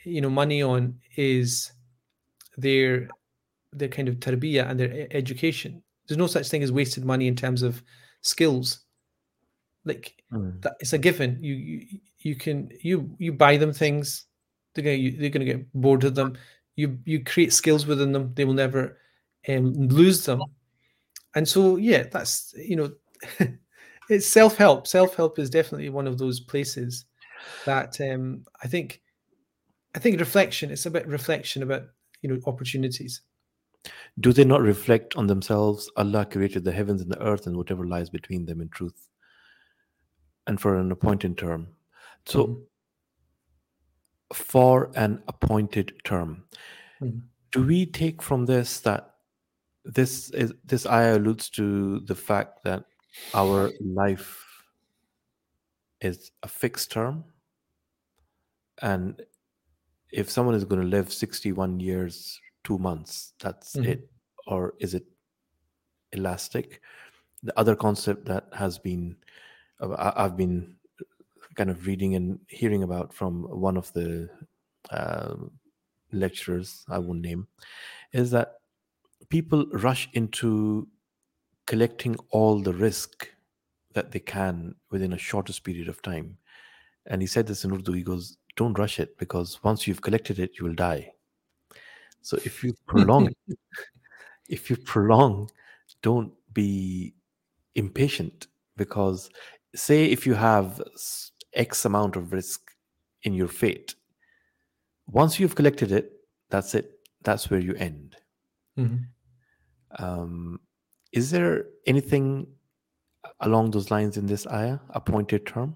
you 0.03 0.21
know 0.21 0.29
money 0.29 0.61
on 0.61 0.99
is 1.15 1.71
their 2.57 3.09
their 3.73 3.87
kind 3.87 4.07
of 4.07 4.15
tarbiyah 4.15 4.69
and 4.69 4.79
their 4.79 5.07
education. 5.11 5.81
There's 6.07 6.17
no 6.17 6.27
such 6.27 6.49
thing 6.49 6.63
as 6.63 6.71
wasted 6.71 7.05
money 7.05 7.27
in 7.27 7.35
terms 7.35 7.61
of 7.61 7.81
skills. 8.21 8.81
Like 9.85 10.15
Mm. 10.31 10.61
that 10.61 10.75
it's 10.79 10.93
a 10.93 10.97
given. 10.97 11.37
You 11.41 11.53
you, 11.55 11.99
you 12.19 12.35
can 12.35 12.69
you 12.81 13.15
you 13.17 13.33
buy 13.33 13.57
them 13.57 13.73
things 13.73 14.25
they're 14.73 14.83
gonna 14.83 14.95
you, 14.95 15.11
they're 15.11 15.29
gonna 15.29 15.45
get 15.45 15.71
bored 15.73 16.03
of 16.03 16.15
them. 16.15 16.37
You 16.75 16.99
you 17.05 17.23
create 17.23 17.51
skills 17.51 17.85
within 17.85 18.11
them 18.11 18.33
they 18.33 18.45
will 18.45 18.53
never 18.53 18.97
um, 19.49 19.73
lose 19.73 20.23
them. 20.25 20.41
And 21.35 21.47
so 21.47 21.77
yeah 21.77 22.03
that's 22.03 22.53
you 22.57 22.75
know 22.75 22.91
it's 24.09 24.27
self-help. 24.27 24.87
Self-help 24.87 25.39
is 25.39 25.49
definitely 25.49 25.89
one 25.89 26.07
of 26.07 26.17
those 26.17 26.39
places 26.39 27.05
that 27.65 27.99
um 28.01 28.43
i 28.63 28.67
think 28.67 29.01
i 29.95 29.99
think 29.99 30.19
reflection 30.19 30.71
it's 30.71 30.85
about 30.85 31.05
reflection 31.07 31.63
about 31.63 31.83
you 32.21 32.29
know 32.29 32.39
opportunities 32.45 33.21
Do 34.19 34.31
they 34.33 34.45
not 34.45 34.61
reflect 34.61 35.15
on 35.15 35.27
themselves? 35.27 35.89
Allah 35.97 36.25
created 36.25 36.63
the 36.63 36.71
heavens 36.71 37.01
and 37.01 37.09
the 37.11 37.21
earth 37.21 37.47
and 37.47 37.55
whatever 37.57 37.87
lies 37.87 38.09
between 38.11 38.45
them 38.45 38.61
in 38.61 38.69
truth, 38.69 39.09
and 40.45 40.61
for 40.61 40.75
an 40.77 40.91
appointed 40.91 41.37
term. 41.37 41.67
So, 42.27 42.45
Mhm. 42.47 42.65
for 44.33 44.91
an 44.95 45.23
appointed 45.27 45.93
term, 46.03 46.43
Mhm. 47.01 47.21
do 47.51 47.65
we 47.65 47.85
take 47.87 48.21
from 48.21 48.45
this 48.45 48.81
that 48.81 49.15
this 49.83 50.29
is 50.31 50.53
this 50.63 50.85
ayah 50.85 51.17
alludes 51.17 51.49
to 51.51 52.01
the 52.01 52.15
fact 52.15 52.63
that 52.63 52.85
our 53.33 53.71
life 53.79 54.45
is 56.01 56.31
a 56.43 56.47
fixed 56.47 56.91
term, 56.91 57.23
and 58.81 59.25
if 60.11 60.29
someone 60.29 60.55
is 60.55 60.65
going 60.65 60.81
to 60.81 60.87
live 60.87 61.11
sixty-one 61.13 61.79
years, 61.79 62.39
two 62.63 62.77
months, 62.77 63.33
that's 63.39 63.75
Mhm. 63.75 63.85
it, 63.87 64.11
or 64.47 64.73
is 64.79 64.93
it 64.93 65.05
elastic? 66.11 66.81
The 67.43 67.57
other 67.57 67.75
concept 67.75 68.25
that 68.25 68.47
has 68.53 68.77
been 68.77 69.17
uh, 69.79 70.13
I've 70.15 70.37
been 70.37 70.75
kind 71.55 71.69
of 71.69 71.87
reading 71.87 72.15
and 72.15 72.39
hearing 72.47 72.83
about 72.83 73.13
from 73.13 73.43
one 73.43 73.77
of 73.77 73.91
the 73.93 74.29
um 74.91 75.51
lecturers 76.11 76.85
I 76.89 76.97
won't 76.99 77.21
name 77.21 77.47
is 78.13 78.31
that 78.31 78.59
people 79.29 79.65
rush 79.73 80.09
into 80.13 80.87
collecting 81.67 82.15
all 82.29 82.61
the 82.61 82.73
rizq 82.73 83.27
that 83.93 84.11
they 84.11 84.19
can 84.19 84.75
within 84.91 85.13
a 85.13 85.17
shortest 85.17 85.63
period 85.63 85.87
of 85.89 86.01
time. 86.01 86.37
And 87.07 87.21
he 87.21 87.27
said 87.27 87.47
this 87.47 87.63
in 87.65 87.71
Urdu. 87.73 87.93
He 87.93 88.03
goes, 88.03 88.37
"Don't 88.61 88.77
rush 88.77 88.99
it 88.99 89.17
because 89.17 89.49
once 89.63 89.87
you've 89.87 90.01
collected 90.07 90.37
it, 90.39 90.51
you 90.59 90.65
will 90.65 90.75
die." 90.75 91.03
So 92.21 92.37
if 92.45 92.63
you 92.63 92.73
prolong, 92.91 93.33
if 94.49 94.69
you 94.69 94.77
prolong, 94.77 95.49
don't 96.01 96.31
be 96.53 97.13
impatient 97.75 98.47
because 98.77 99.29
say 99.75 100.05
if 100.05 100.27
you 100.27 100.35
have 100.35 100.81
X 101.53 101.85
amount 101.85 102.15
of 102.15 102.25
rizq 102.37 102.59
in 103.23 103.33
your 103.33 103.47
fate, 103.47 103.95
once 105.07 105.39
you've 105.39 105.55
collected 105.55 105.91
it, 105.91 106.11
that's 106.49 106.75
it. 106.75 106.87
That's 107.23 107.49
where 107.49 107.59
you 107.59 107.73
end. 107.75 108.15
Mhm. 108.77 109.05
Um, 109.99 110.59
is 111.11 111.31
there 111.31 111.65
anything 111.85 112.47
along 113.39 113.71
those 113.71 113.91
lines 113.91 114.17
in 114.17 114.25
this 114.27 114.45
ayah, 114.47 114.79
appointed 114.89 115.45
term? 115.45 115.75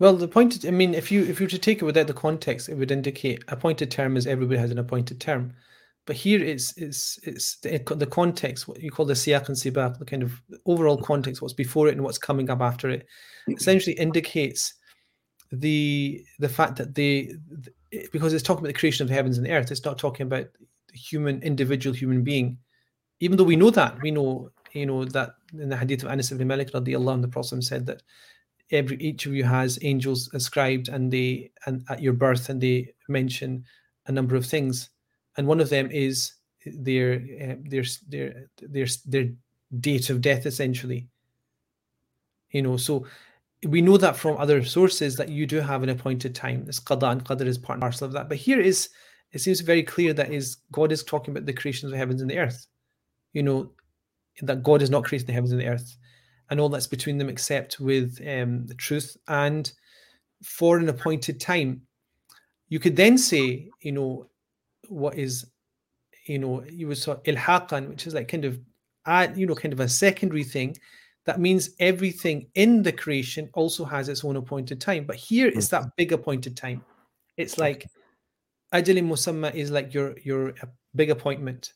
Well 0.00 0.16
the 0.16 0.26
point 0.26 0.64
i 0.66 0.70
mean 0.70 0.92
if 0.94 1.12
you 1.12 1.22
if 1.22 1.38
you 1.38 1.46
were 1.46 1.50
to 1.50 1.58
take 1.58 1.80
it 1.80 1.84
without 1.84 2.08
the 2.08 2.12
context 2.12 2.68
it 2.68 2.74
would 2.74 2.90
indicate 2.90 3.44
appointed 3.48 3.90
term 3.90 4.16
is 4.16 4.26
everybody 4.26 4.58
has 4.58 4.72
an 4.72 4.78
appointed 4.78 5.20
term 5.20 5.54
but 6.06 6.16
here 6.16 6.42
it's 6.42 6.76
it's 6.76 7.20
it's 7.22 7.56
the, 7.58 7.78
the 7.94 8.06
context, 8.06 8.66
what 8.66 8.80
you 8.80 8.90
call 8.90 9.06
the 9.06 9.14
siyaq 9.14 9.46
and 9.48 9.56
sibaq, 9.56 9.98
the 9.98 10.04
kind 10.04 10.24
of 10.24 10.40
overall 10.66 10.96
context, 10.96 11.42
what's 11.42 11.54
before 11.54 11.88
it 11.88 11.92
and 11.92 12.02
what's 12.02 12.18
coming 12.18 12.50
up 12.50 12.60
after 12.60 12.90
it, 12.90 13.06
essentially 13.48 13.94
indicates 13.96 14.74
the 15.52 16.24
the 16.38 16.48
fact 16.48 16.76
that 16.76 16.94
they 16.94 17.34
because 18.12 18.32
it's 18.32 18.42
talking 18.42 18.64
about 18.64 18.74
the 18.74 18.80
creation 18.80 19.04
of 19.04 19.08
the 19.08 19.14
heavens 19.14 19.36
and 19.36 19.46
the 19.46 19.52
earth. 19.52 19.70
It's 19.70 19.84
not 19.84 19.98
talking 19.98 20.26
about 20.26 20.46
the 20.88 20.98
human 20.98 21.42
individual 21.42 21.94
human 21.94 22.24
being, 22.24 22.58
even 23.20 23.36
though 23.36 23.44
we 23.44 23.56
know 23.56 23.70
that 23.70 24.00
we 24.02 24.10
know 24.10 24.50
you 24.72 24.86
know 24.86 25.04
that 25.04 25.34
in 25.52 25.68
the 25.68 25.76
hadith 25.76 26.02
of 26.02 26.10
Anas 26.10 26.32
ibn 26.32 26.48
Malik 26.48 26.72
radiallahu 26.72 27.22
the 27.22 27.28
Prophet 27.28 27.62
said 27.62 27.86
that 27.86 28.02
every 28.70 28.96
each 28.98 29.26
of 29.26 29.34
you 29.34 29.44
has 29.44 29.78
angels 29.82 30.30
ascribed 30.32 30.88
and 30.88 31.12
they 31.12 31.50
and 31.66 31.84
at 31.88 32.02
your 32.02 32.12
birth 32.12 32.48
and 32.48 32.60
they 32.60 32.92
mention 33.08 33.64
a 34.06 34.12
number 34.12 34.36
of 34.36 34.46
things. 34.46 34.90
And 35.36 35.46
one 35.46 35.60
of 35.60 35.70
them 35.70 35.90
is 35.90 36.32
their 36.64 37.14
uh, 37.14 37.54
their 37.64 37.84
their 38.08 38.46
their 38.60 38.86
their 39.06 39.30
date 39.80 40.10
of 40.10 40.20
death 40.20 40.46
essentially. 40.46 41.08
You 42.50 42.62
know 42.62 42.76
so 42.76 43.06
we 43.66 43.82
know 43.82 43.96
that 43.98 44.16
from 44.16 44.38
other 44.38 44.64
sources 44.64 45.16
that 45.16 45.28
you 45.28 45.46
do 45.46 45.60
have 45.60 45.82
an 45.82 45.90
appointed 45.90 46.34
time. 46.34 46.64
This 46.64 46.80
qada 46.80 47.12
and 47.12 47.24
qadr 47.24 47.46
is 47.46 47.58
part 47.58 47.76
and 47.76 47.82
parcel 47.82 48.06
of 48.06 48.12
that. 48.12 48.28
But 48.28 48.38
here 48.38 48.60
is 48.60 48.88
it 49.32 49.40
seems 49.40 49.60
very 49.60 49.82
clear 49.82 50.12
that 50.14 50.32
is 50.32 50.58
god 50.72 50.92
is 50.92 51.04
talking 51.04 51.32
about 51.32 51.46
the 51.46 51.52
creation 51.52 51.88
of 51.88 51.96
heavens 51.96 52.20
and 52.20 52.30
the 52.30 52.38
earth. 52.38 52.66
You 53.32 53.42
know 53.42 53.72
that 54.42 54.62
god 54.62 54.82
is 54.82 54.90
not 54.90 55.04
creating 55.04 55.26
the 55.26 55.32
heavens 55.32 55.52
and 55.52 55.60
the 55.60 55.66
earth 55.66 55.96
and 56.50 56.60
all 56.60 56.68
that's 56.68 56.86
between 56.86 57.16
them 57.16 57.28
except 57.28 57.80
with 57.80 58.20
um, 58.26 58.66
the 58.66 58.74
truth. 58.74 59.16
And 59.28 59.70
for 60.42 60.78
an 60.78 60.88
appointed 60.88 61.40
time 61.40 61.82
you 62.68 62.78
could 62.78 62.96
then 62.96 63.18
say 63.18 63.68
you 63.82 63.92
know 63.92 64.26
what 64.88 65.18
is 65.18 65.46
you 66.26 66.38
know 66.38 66.64
you 66.64 66.88
would 66.88 66.96
saw 66.98 67.16
ilhaqan 67.16 67.88
which 67.88 68.06
is 68.06 68.14
like 68.14 68.28
kind 68.28 68.44
of 68.44 68.58
add 69.06 69.36
you 69.36 69.46
know 69.46 69.54
kind 69.54 69.72
of 69.72 69.80
a 69.80 69.88
secondary 69.88 70.44
thing. 70.44 70.76
That 71.26 71.38
means 71.38 71.70
everything 71.78 72.48
in 72.54 72.82
the 72.82 72.92
creation 72.92 73.50
also 73.52 73.84
has 73.84 74.08
its 74.08 74.24
own 74.24 74.36
appointed 74.36 74.80
time. 74.80 75.04
But 75.04 75.16
here 75.16 75.48
it's 75.48 75.68
that 75.68 75.94
big 75.96 76.12
appointed 76.12 76.56
time. 76.56 76.82
It's 77.36 77.58
like 77.58 77.86
ajali 78.72 79.02
musamma 79.04 79.54
is 79.54 79.70
like 79.70 79.92
your 79.92 80.16
your 80.24 80.54
big 80.94 81.10
appointment 81.10 81.74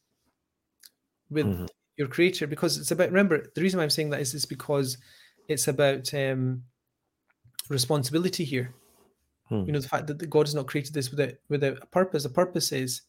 with 1.30 1.46
Mhm. 1.46 1.68
Your 1.96 2.08
creator 2.08 2.46
because 2.46 2.76
it's 2.76 2.90
about 2.90 3.08
remember 3.08 3.46
the 3.54 3.62
reason 3.62 3.78
why 3.78 3.84
i'm 3.84 3.90
saying 3.90 4.10
that 4.10 4.20
is 4.20 4.34
is 4.34 4.44
because 4.44 4.98
it's 5.48 5.68
about 5.68 6.12
um 6.14 6.62
responsibility 7.68 8.44
here. 8.44 8.74
Hmm. 9.48 9.64
you 9.66 9.72
know 9.72 9.80
the 9.80 9.88
fact 9.88 10.06
that 10.06 10.30
god 10.30 10.46
has 10.46 10.54
not 10.54 10.66
created 10.66 10.94
this 10.94 11.10
without 11.10 11.34
without 11.48 11.78
a 11.82 11.86
purpose. 11.86 12.22
The 12.22 12.30
purpose 12.30 12.72
is 12.72 13.02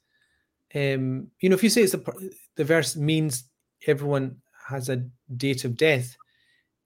um 0.76 1.28
you 1.40 1.50
know 1.50 1.56
if 1.56 1.64
you 1.64 1.70
say 1.70 1.84
it's 1.84 1.94
the 1.94 2.32
the 2.56 2.66
verse 2.66 2.96
means 2.96 3.46
everyone 3.88 4.38
has 4.68 4.90
a 4.90 5.06
date 5.38 5.64
of 5.64 5.78
death 5.78 6.16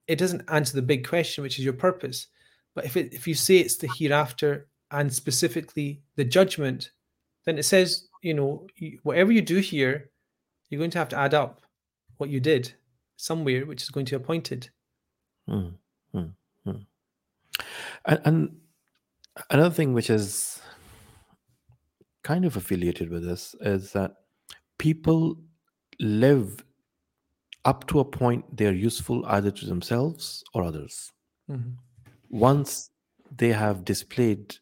it 0.07 0.17
doesn't 0.17 0.43
answer 0.49 0.75
the 0.75 0.81
big 0.81 1.07
question 1.07 1.43
which 1.43 1.59
is 1.59 1.65
your 1.65 1.73
purpose. 1.73 2.27
But 2.75 2.85
if 2.85 2.95
it 2.95 3.13
if 3.13 3.27
you 3.27 3.33
say 3.33 3.57
it's 3.57 3.77
the 3.77 3.87
hereafter 3.87 4.67
and 4.91 5.11
specifically 5.11 6.01
the 6.15 6.25
judgment 6.25 6.91
then 7.45 7.57
it 7.57 7.63
says 7.63 8.07
you 8.21 8.33
know 8.33 8.67
whatever 9.03 9.31
you 9.31 9.41
do 9.41 9.57
here 9.57 10.11
you're 10.69 10.79
going 10.79 10.91
to 10.91 10.99
have 10.99 11.09
to 11.09 11.17
add 11.17 11.33
up 11.33 11.61
what 12.19 12.29
you 12.29 12.39
did 12.39 12.73
somewhere 13.17 13.65
which 13.65 13.81
is 13.81 13.89
going 13.89 14.05
to 14.05 14.17
be 14.17 14.23
appointed 14.23 14.69
Mm, 15.49 15.73
mm, 16.13 16.31
mm. 16.67 16.85
And, 18.05 18.19
and 18.25 18.57
another 19.49 19.73
thing 19.73 19.93
which 19.93 20.09
is 20.09 20.61
kind 22.23 22.45
of 22.45 22.55
affiliated 22.55 23.09
with 23.09 23.23
this 23.23 23.55
is 23.61 23.91
that 23.93 24.11
people 24.77 25.41
live 25.99 26.63
up 27.65 27.87
to 27.87 27.99
a 27.99 28.05
point 28.05 28.45
they 28.55 28.67
are 28.67 28.71
useful 28.73 29.25
either 29.25 29.51
to 29.51 29.65
themselves 29.65 30.43
or 30.53 30.63
others. 30.63 31.11
Mhm. 31.49 31.77
Once 32.29 32.91
they 33.35 33.49
have 33.49 33.83
displayed 33.83 34.55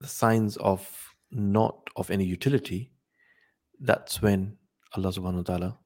the 0.00 0.08
signs 0.08 0.56
of 0.56 1.14
not 1.30 1.88
of 1.96 2.10
any 2.10 2.24
utility, 2.24 2.90
that's 3.80 4.20
when 4.20 4.58
Allah 4.96 5.12
subhanahu 5.12 5.36
wa 5.36 5.42
ta'ala 5.42 5.78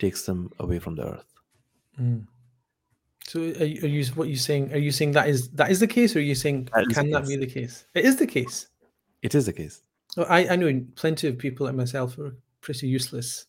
takes 0.00 0.26
them 0.26 0.50
away 0.58 0.78
from 0.78 0.96
the 0.96 1.06
earth. 1.06 1.24
Mm. 2.00 2.26
So 3.26 3.40
are 3.40 3.64
you, 3.64 3.82
are 3.84 3.86
you 3.86 4.04
what 4.14 4.28
you 4.28 4.36
saying? 4.36 4.72
Are 4.72 4.78
you 4.78 4.90
saying 4.90 5.12
that 5.12 5.28
is 5.28 5.50
that 5.50 5.70
is 5.70 5.78
the 5.78 5.86
case, 5.86 6.16
or 6.16 6.18
are 6.18 6.22
you 6.22 6.34
saying 6.34 6.68
That 6.74 6.88
can 6.92 7.10
that 7.10 7.20
case. 7.20 7.28
be 7.28 7.36
the 7.36 7.46
case? 7.46 7.84
It 7.94 8.04
is 8.04 8.16
the 8.16 8.26
case. 8.26 8.66
It 9.22 9.34
is 9.34 9.46
the 9.46 9.52
case. 9.52 9.82
Well, 10.16 10.26
I 10.28 10.48
I 10.48 10.56
know 10.56 10.84
plenty 10.96 11.28
of 11.28 11.38
people 11.38 11.66
like 11.66 11.76
myself 11.76 12.14
who 12.14 12.26
are 12.26 12.36
pretty 12.60 12.88
useless 12.88 13.46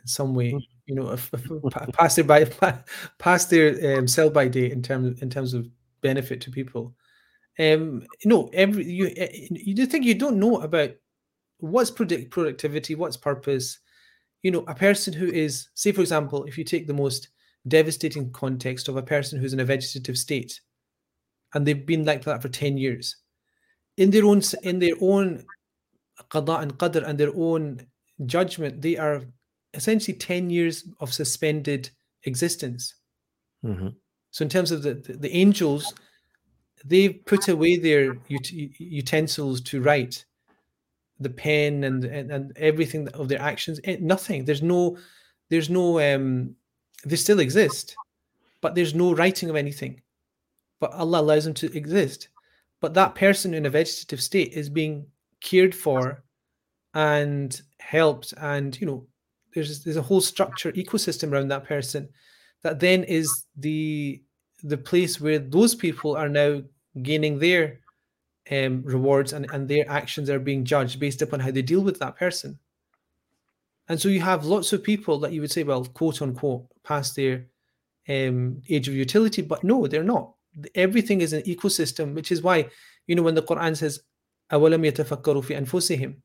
in 0.00 0.06
some 0.06 0.34
way. 0.34 0.52
Mm. 0.52 0.62
You 0.86 0.94
know, 0.94 1.10
if, 1.10 1.30
if 1.34 1.50
past 1.94 2.16
their 2.16 2.24
by 2.24 2.44
pa- 2.44 2.84
past 3.18 3.50
their 3.50 3.98
um, 3.98 4.06
sell 4.06 4.30
by 4.30 4.46
date 4.46 4.72
in 4.72 4.82
terms 4.82 5.20
in 5.20 5.30
terms 5.30 5.54
of 5.54 5.66
benefit 6.00 6.40
to 6.42 6.50
people. 6.50 6.94
Um, 7.58 8.06
no, 8.24 8.48
every 8.52 8.84
you 8.84 9.12
eh, 9.16 9.48
you 9.50 9.86
think 9.86 10.04
you 10.04 10.14
don't 10.14 10.38
know 10.38 10.60
about 10.60 10.90
what's 11.58 11.90
product 11.90 12.30
productivity, 12.30 12.94
what's 12.94 13.16
purpose. 13.16 13.80
You 14.42 14.50
know, 14.50 14.64
a 14.68 14.74
person 14.74 15.12
who 15.12 15.26
is, 15.26 15.68
say, 15.74 15.92
for 15.92 16.00
example, 16.00 16.44
if 16.44 16.56
you 16.56 16.64
take 16.64 16.86
the 16.86 16.94
most 16.94 17.28
devastating 17.66 18.30
context 18.32 18.88
of 18.88 18.96
a 18.96 19.02
person 19.02 19.38
who's 19.38 19.52
in 19.52 19.60
a 19.60 19.64
vegetative 19.64 20.16
state, 20.16 20.60
and 21.54 21.66
they've 21.66 21.86
been 21.86 22.04
like 22.04 22.24
that 22.24 22.42
for 22.42 22.48
ten 22.48 22.76
years, 22.76 23.16
in 23.96 24.10
their 24.10 24.24
own 24.24 24.42
in 24.62 24.78
their 24.78 24.94
own 25.00 25.44
qada 26.30 26.62
and 26.62 26.78
qadr 26.78 27.06
and 27.06 27.18
their 27.18 27.34
own 27.34 27.86
judgment, 28.26 28.82
they 28.82 28.96
are 28.96 29.22
essentially 29.74 30.16
10 30.16 30.50
years 30.50 30.84
of 31.00 31.12
suspended 31.12 31.90
existence. 32.24 32.94
Mhm. 33.64 33.94
So, 34.30 34.42
in 34.42 34.48
terms 34.48 34.70
of 34.70 34.82
the, 34.82 34.94
the, 34.94 35.12
the 35.14 35.32
angels, 35.32 35.94
they've 36.84 37.24
put 37.24 37.48
away 37.48 37.76
their 37.76 38.12
ut- 38.30 38.52
utensils 38.52 39.60
to 39.62 39.80
write, 39.80 40.24
the 41.20 41.30
pen 41.30 41.84
and, 41.84 42.04
and, 42.04 42.30
and 42.30 42.56
everything 42.56 43.08
of 43.08 43.28
their 43.28 43.40
actions. 43.40 43.80
eh, 43.84 43.96
Nothing. 44.00 44.44
There's 44.44 44.62
no, 44.62 44.98
there's 45.50 45.70
no, 45.70 45.98
um, 46.00 46.54
they 47.04 47.16
still 47.16 47.40
exist, 47.40 47.96
but 48.60 48.74
there's 48.74 48.94
no 48.94 49.14
writing 49.14 49.50
of 49.50 49.56
anything. 49.56 50.00
But 50.80 50.92
Allah 50.92 51.20
allows 51.20 51.44
them 51.44 51.54
to 51.54 51.76
exist. 51.76 52.28
But 52.80 52.94
that 52.94 53.14
person 53.14 53.54
in 53.54 53.66
a 53.66 53.70
vegetative 53.70 54.22
state 54.22 54.52
is 54.52 54.68
being 54.68 55.06
cared 55.40 55.74
for 55.74 56.22
and 56.94 57.60
helped 57.80 58.34
and 58.38 58.78
you 58.80 58.86
know 58.86 59.06
there's 59.54 59.84
there's 59.84 59.96
a 59.96 60.02
whole 60.02 60.20
structure 60.20 60.72
ecosystem 60.72 61.32
around 61.32 61.48
that 61.48 61.64
person 61.64 62.08
that 62.62 62.80
then 62.80 63.04
is 63.04 63.44
the 63.56 64.22
the 64.64 64.76
place 64.76 65.20
where 65.20 65.38
those 65.38 65.74
people 65.74 66.16
are 66.16 66.28
now 66.28 66.60
gaining 67.02 67.38
their 67.38 67.78
um, 68.51 68.83
rewards 68.83 69.33
and, 69.33 69.49
and 69.53 69.67
their 69.67 69.89
actions 69.89 70.29
are 70.29 70.39
being 70.39 70.65
judged 70.65 70.99
based 70.99 71.21
upon 71.21 71.39
how 71.39 71.51
they 71.51 71.61
deal 71.61 71.81
with 71.81 71.99
that 71.99 72.17
person 72.17 72.59
and 73.87 73.99
so 73.99 74.07
you 74.09 74.21
have 74.21 74.45
lots 74.45 74.73
of 74.73 74.83
people 74.83 75.19
that 75.19 75.31
you 75.31 75.41
would 75.41 75.51
say 75.51 75.63
well 75.63 75.85
quote 75.85 76.21
unquote 76.21 76.65
past 76.83 77.15
their 77.15 77.45
um, 78.09 78.61
age 78.69 78.87
of 78.87 78.93
utility 78.93 79.41
but 79.41 79.63
no 79.63 79.87
they're 79.87 80.03
not 80.03 80.33
everything 80.75 81.21
is 81.21 81.33
an 81.33 81.41
ecosystem 81.43 82.13
which 82.13 82.31
is 82.31 82.41
why 82.41 82.67
you 83.07 83.15
know 83.15 83.23
when 83.23 83.35
the 83.35 83.41
quran 83.41 83.75
says 83.75 84.01
أَوَلَمْ 84.51 84.91
يَتَفَكَّرُوا 84.91 85.43
فِي 85.43 85.65
أَنفُسِهِمْ 85.65 86.15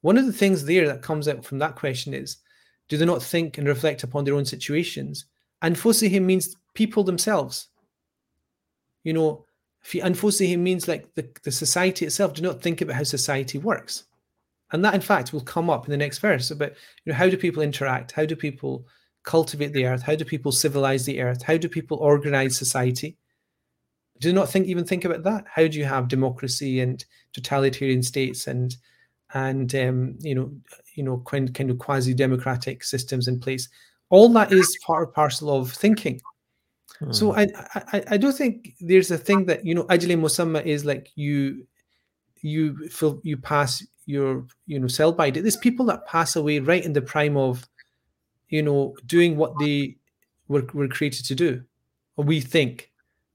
one 0.00 0.18
of 0.18 0.26
the 0.26 0.32
things 0.32 0.64
there 0.64 0.86
that 0.88 1.02
comes 1.02 1.28
out 1.28 1.44
from 1.44 1.58
that 1.58 1.76
question 1.76 2.14
is 2.14 2.38
do 2.88 2.96
they 2.96 3.06
not 3.06 3.22
think 3.22 3.58
and 3.58 3.68
reflect 3.68 4.02
upon 4.02 4.24
their 4.24 4.34
own 4.34 4.44
situations 4.44 5.26
anfusihim 5.62 6.22
means 6.22 6.56
people 6.74 7.04
themselves 7.04 7.68
you 9.04 9.12
know 9.12 9.44
fi 9.89 10.01
anfusihim 10.01 10.59
means 10.59 10.87
like 10.87 11.15
the, 11.15 11.27
the 11.41 11.51
society 11.51 12.05
itself 12.05 12.35
do 12.35 12.43
not 12.43 12.61
think 12.61 12.79
about 12.79 12.95
how 12.95 13.03
society 13.03 13.57
works. 13.57 14.03
And 14.71 14.85
that 14.85 14.93
in 14.93 15.01
fact 15.01 15.33
will 15.33 15.41
come 15.41 15.67
up 15.67 15.85
in 15.85 15.91
the 15.91 15.97
next 15.97 16.19
verse 16.19 16.51
about 16.51 16.73
you 17.03 17.11
know 17.11 17.17
how 17.17 17.27
do 17.27 17.35
people 17.35 17.63
interact? 17.63 18.11
How 18.11 18.23
do 18.23 18.35
people 18.35 18.85
cultivate 19.23 19.73
the 19.73 19.87
earth? 19.87 20.03
How 20.03 20.13
do 20.13 20.23
people 20.25 20.51
civilize 20.51 21.05
the 21.05 21.19
earth? 21.21 21.41
How 21.41 21.57
do 21.57 21.67
people 21.67 21.97
organize 21.97 22.55
society? 22.55 23.17
Do 24.19 24.31
not 24.31 24.47
think 24.47 24.67
even 24.67 24.85
think 24.85 25.05
about 25.05 25.23
that? 25.23 25.45
How 25.51 25.67
do 25.67 25.79
you 25.79 25.85
have 25.85 26.07
democracy 26.07 26.81
and 26.81 27.03
totalitarian 27.33 28.03
states 28.03 28.45
and 28.45 28.75
and 29.33 29.73
um, 29.73 30.19
you 30.19 30.35
know 30.35 30.51
you 30.93 31.01
know 31.01 31.23
kind, 31.25 31.71
of 31.71 31.79
quasi 31.79 32.13
democratic 32.13 32.83
systems 32.83 33.27
in 33.27 33.39
place? 33.39 33.67
All 34.11 34.29
that 34.33 34.51
is 34.51 34.77
part 34.85 35.07
and 35.07 35.15
parcel 35.15 35.49
of 35.49 35.71
thinking 35.71 36.21
so 37.11 37.33
I, 37.35 37.47
I 37.93 38.03
I 38.11 38.17
do 38.17 38.31
think 38.31 38.75
there's 38.81 39.11
a 39.11 39.17
thing 39.17 39.45
that 39.45 39.65
you 39.65 39.73
know 39.73 39.83
ajli 39.85 40.15
musamma 40.17 40.63
is 40.65 40.85
like 40.85 41.09
you 41.15 41.65
you 42.41 42.87
feel 42.89 43.19
you 43.23 43.37
pass 43.37 43.85
your 44.05 44.45
you 44.67 44.79
know 44.79 44.87
sell 44.87 45.11
by 45.11 45.29
date. 45.29 45.41
There's 45.41 45.57
people 45.57 45.85
that 45.87 46.05
pass 46.05 46.35
away 46.35 46.59
right 46.59 46.83
in 46.83 46.93
the 46.93 47.01
prime 47.01 47.37
of 47.37 47.67
you 48.49 48.61
know 48.63 48.95
doing 49.05 49.37
what 49.37 49.57
they 49.59 49.95
were, 50.47 50.65
were 50.73 50.87
created 50.87 51.25
to 51.25 51.35
do 51.35 51.63
or 52.17 52.25
we 52.25 52.41
think 52.41 52.91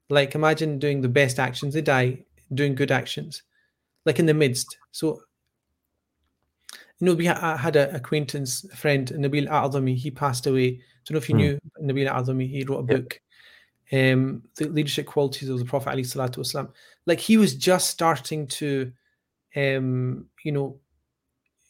like 0.09 0.35
imagine 0.35 0.77
doing 0.79 1.01
the 1.01 1.09
best 1.09 1.39
actions 1.39 1.73
they 1.73 1.81
die 1.81 2.19
doing 2.53 2.75
good 2.75 2.91
actions 2.91 3.43
like 4.05 4.19
in 4.19 4.25
the 4.25 4.33
midst 4.33 4.77
so 4.91 5.21
you 6.99 7.07
know, 7.07 7.13
we 7.13 7.25
ha- 7.25 7.57
had 7.57 7.75
an 7.75 7.93
acquaintance, 7.93 8.63
a 8.71 8.75
friend, 8.75 9.09
Nabil 9.17 9.47
Al-Azami, 9.47 9.95
He 9.95 10.09
passed 10.11 10.47
away. 10.47 10.67
i 10.67 10.77
don't 11.05 11.11
know 11.15 11.17
if 11.17 11.29
you 11.29 11.35
Hmm. 11.35 11.39
knew 11.41 11.59
Nabil 11.81 12.07
Al-Azami, 12.07 12.49
He 12.49 12.63
wrote 12.63 12.79
a 12.79 12.83
book, 12.83 13.19
um, 13.91 14.43
The 14.55 14.67
Leadership 14.67 15.05
Qualities 15.05 15.49
of 15.49 15.59
the 15.59 15.65
Prophet 15.65 15.91
Ali 15.91 16.03
Salatu 16.03 16.37
Wasalam. 16.37 16.69
Like 17.05 17.19
he 17.19 17.37
was 17.37 17.55
just 17.55 17.89
starting 17.89 18.47
to, 18.47 18.91
um, 19.55 20.27
you 20.43 20.51
know, 20.51 20.79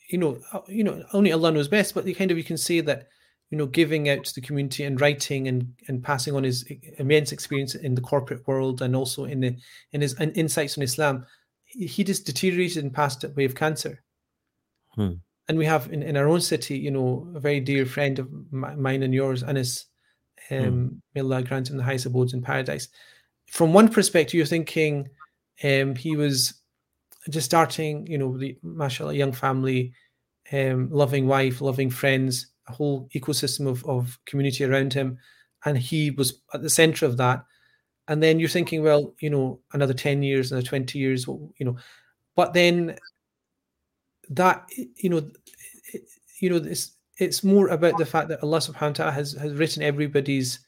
you 0.10 0.18
know, 0.18 0.40
uh, 0.54 0.62
you 0.68 0.84
know, 0.84 1.04
only 1.14 1.32
Allah 1.32 1.52
knows 1.52 1.68
best, 1.68 1.94
but 1.94 2.06
you 2.06 2.16
kind 2.16 2.32
of 2.32 2.38
you 2.38 2.44
can 2.44 2.58
say 2.58 2.80
that, 2.82 3.08
you 3.50 3.58
know, 3.58 3.66
giving 3.66 4.10
out 4.10 4.24
to 4.26 4.36
the 4.36 4.42
community 4.42 4.84
and 4.84 5.02
writing 5.02 5.48
and 5.48 5.74
and 5.88 6.04
passing 6.04 6.36
on 6.36 6.44
his 6.44 6.66
immense 6.98 7.32
experience 7.32 7.76
in 7.76 7.96
the 7.96 8.02
corporate 8.02 8.48
world 8.48 8.82
and 8.82 8.96
also 8.96 9.26
in 9.26 9.40
the 9.40 9.56
in 9.92 10.02
his 10.02 10.20
in- 10.20 10.32
insights 10.34 10.78
on 10.78 10.84
Islam, 10.84 11.26
he 11.66 11.86
he 11.88 12.04
just 12.04 12.26
deteriorated 12.26 12.84
and 12.84 12.94
passed 12.94 13.24
away 13.24 13.46
of 13.46 13.56
cancer. 13.56 14.04
Hmm. 14.96 15.14
And 15.48 15.58
we 15.58 15.66
have 15.66 15.92
in, 15.92 16.02
in 16.02 16.18
our 16.18 16.28
own 16.28 16.42
city, 16.42 16.78
you 16.78 16.90
know, 16.92 17.32
a 17.36 17.40
very 17.40 17.60
dear 17.60 17.86
friend 17.86 18.18
of 18.20 18.32
mine 18.52 19.04
and 19.04 19.14
yours, 19.14 19.44
Anis. 19.44 19.86
Um, 20.52 21.02
May 21.14 21.22
Allah 21.22 21.44
grant 21.44 21.70
him 21.70 21.78
the 21.78 21.84
highest 21.84 22.06
abodes 22.06 22.34
in 22.34 22.42
paradise. 22.42 22.88
From 23.52 23.74
one 23.74 23.90
perspective, 23.90 24.36
you're 24.36 24.46
thinking 24.46 25.10
um, 25.64 25.96
he 25.96 26.16
was 26.16 26.62
just 27.30 27.46
starting, 27.46 28.06
you 28.08 28.18
know, 28.18 28.38
the 28.38 28.58
mashallah 28.62 29.14
young 29.14 29.32
family, 29.32 29.94
um, 30.52 30.90
loving 30.92 31.28
wife, 31.28 31.62
loving 31.62 31.90
friends, 31.90 32.48
a 32.68 32.74
whole 32.74 33.10
ecosystem 33.16 33.68
of, 33.68 33.84
of 33.86 34.20
community 34.26 34.64
around 34.64 34.94
him, 34.94 35.18
and 35.66 35.78
he 35.78 36.12
was 36.12 36.42
at 36.54 36.62
the 36.62 36.70
center 36.70 37.06
of 37.06 37.18
that. 37.18 37.44
And 38.08 38.22
then 38.22 38.40
you're 38.40 38.50
thinking, 38.50 38.84
well, 38.84 39.16
you 39.20 39.32
know, 39.32 39.60
another 39.74 39.94
ten 39.94 40.22
years, 40.22 40.52
another 40.52 40.68
twenty 40.68 41.00
years, 41.00 41.26
you 41.26 41.66
know, 41.66 41.78
but 42.36 42.54
then 42.54 42.98
that 44.30 44.66
you 44.98 45.10
know, 45.10 45.30
you 46.40 46.50
know, 46.50 46.58
it's 46.58 46.95
it's 47.18 47.44
more 47.44 47.70
about 47.70 47.98
the 47.98 48.06
fact 48.06 48.30
that 48.30 48.44
Allah 48.44 48.60
Subhanahu 48.60 49.00
wa 49.00 49.06
Taala 49.06 49.14
has 49.14 49.34
has 49.34 49.54
written 49.54 49.84
everybody's 49.84 50.60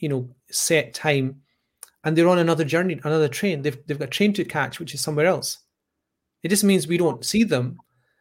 you 0.00 0.08
know 0.08 0.28
set 0.50 0.94
time, 0.94 1.40
and 2.04 2.16
they're 2.16 2.28
on 2.28 2.38
another 2.38 2.64
journey, 2.64 3.00
another 3.04 3.28
train. 3.28 3.62
They've 3.62 3.78
they've 3.86 3.98
got 3.98 4.08
a 4.08 4.10
train 4.18 4.32
to 4.34 4.44
catch, 4.44 4.78
which 4.80 4.94
is 4.94 5.00
somewhere 5.00 5.26
else. 5.26 5.58
It 6.42 6.48
just 6.48 6.64
means 6.64 6.86
we 6.86 6.98
don't 6.98 7.24
see 7.24 7.44
them, 7.44 7.78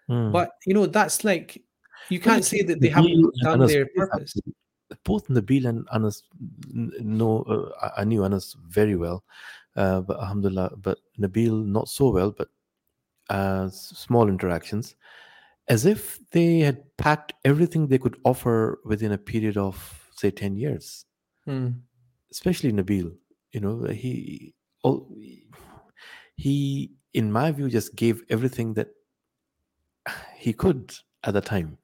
Hmm. 0.08 0.32
but 0.32 0.52
you 0.66 0.74
know 0.74 0.86
that's 0.86 1.24
like 1.24 1.62
you 2.10 2.20
can't 2.20 2.44
say 2.46 2.64
that 2.64 2.80
they 2.82 2.90
haven't 2.90 3.22
done 3.44 3.62
Anas 3.62 3.72
their 3.72 3.86
both 3.96 4.10
purpose. 4.10 4.34
Both 5.04 5.28
Nabil 5.28 5.66
and 5.68 5.88
Anas 5.94 6.24
n- 6.74 6.92
know. 7.00 7.44
Uh, 7.44 7.70
I- 7.86 8.02
I 8.02 8.04
knew 8.06 8.24
Anas 8.26 8.56
very 8.68 8.96
well, 8.96 9.24
uh, 9.76 10.02
but 10.02 10.18
Alhamdulillah, 10.20 10.78
but 10.82 10.98
Nabil 11.20 11.64
not 11.66 11.88
so 11.90 12.10
well. 12.10 12.32
But 12.32 12.50
uh, 13.30 13.70
small 13.70 14.28
interactions, 14.28 14.96
as 15.70 15.86
if 15.86 16.20
they 16.32 16.60
had 16.60 16.84
packed 16.98 17.34
everything 17.46 17.88
they 17.88 18.00
could 18.00 18.18
offer 18.26 18.80
within 18.86 19.12
a 19.14 19.18
period 19.18 19.58
of 19.58 20.10
say 20.12 20.32
ten 20.32 20.56
years. 20.58 21.06
Hmm. 21.46 21.70
especially 22.32 22.72
Nabil. 22.72 23.16
You 23.54 23.60
know, 23.62 23.84
he 23.86 24.54
he 26.36 26.92
in 27.14 27.32
my 27.32 27.52
view 27.52 27.70
just 27.70 27.96
gave 27.96 28.24
everything 28.30 28.74
that 28.76 28.90
he 30.38 30.54
could 30.54 30.94
at 31.24 31.34
the 31.34 31.42
time. 31.42 31.78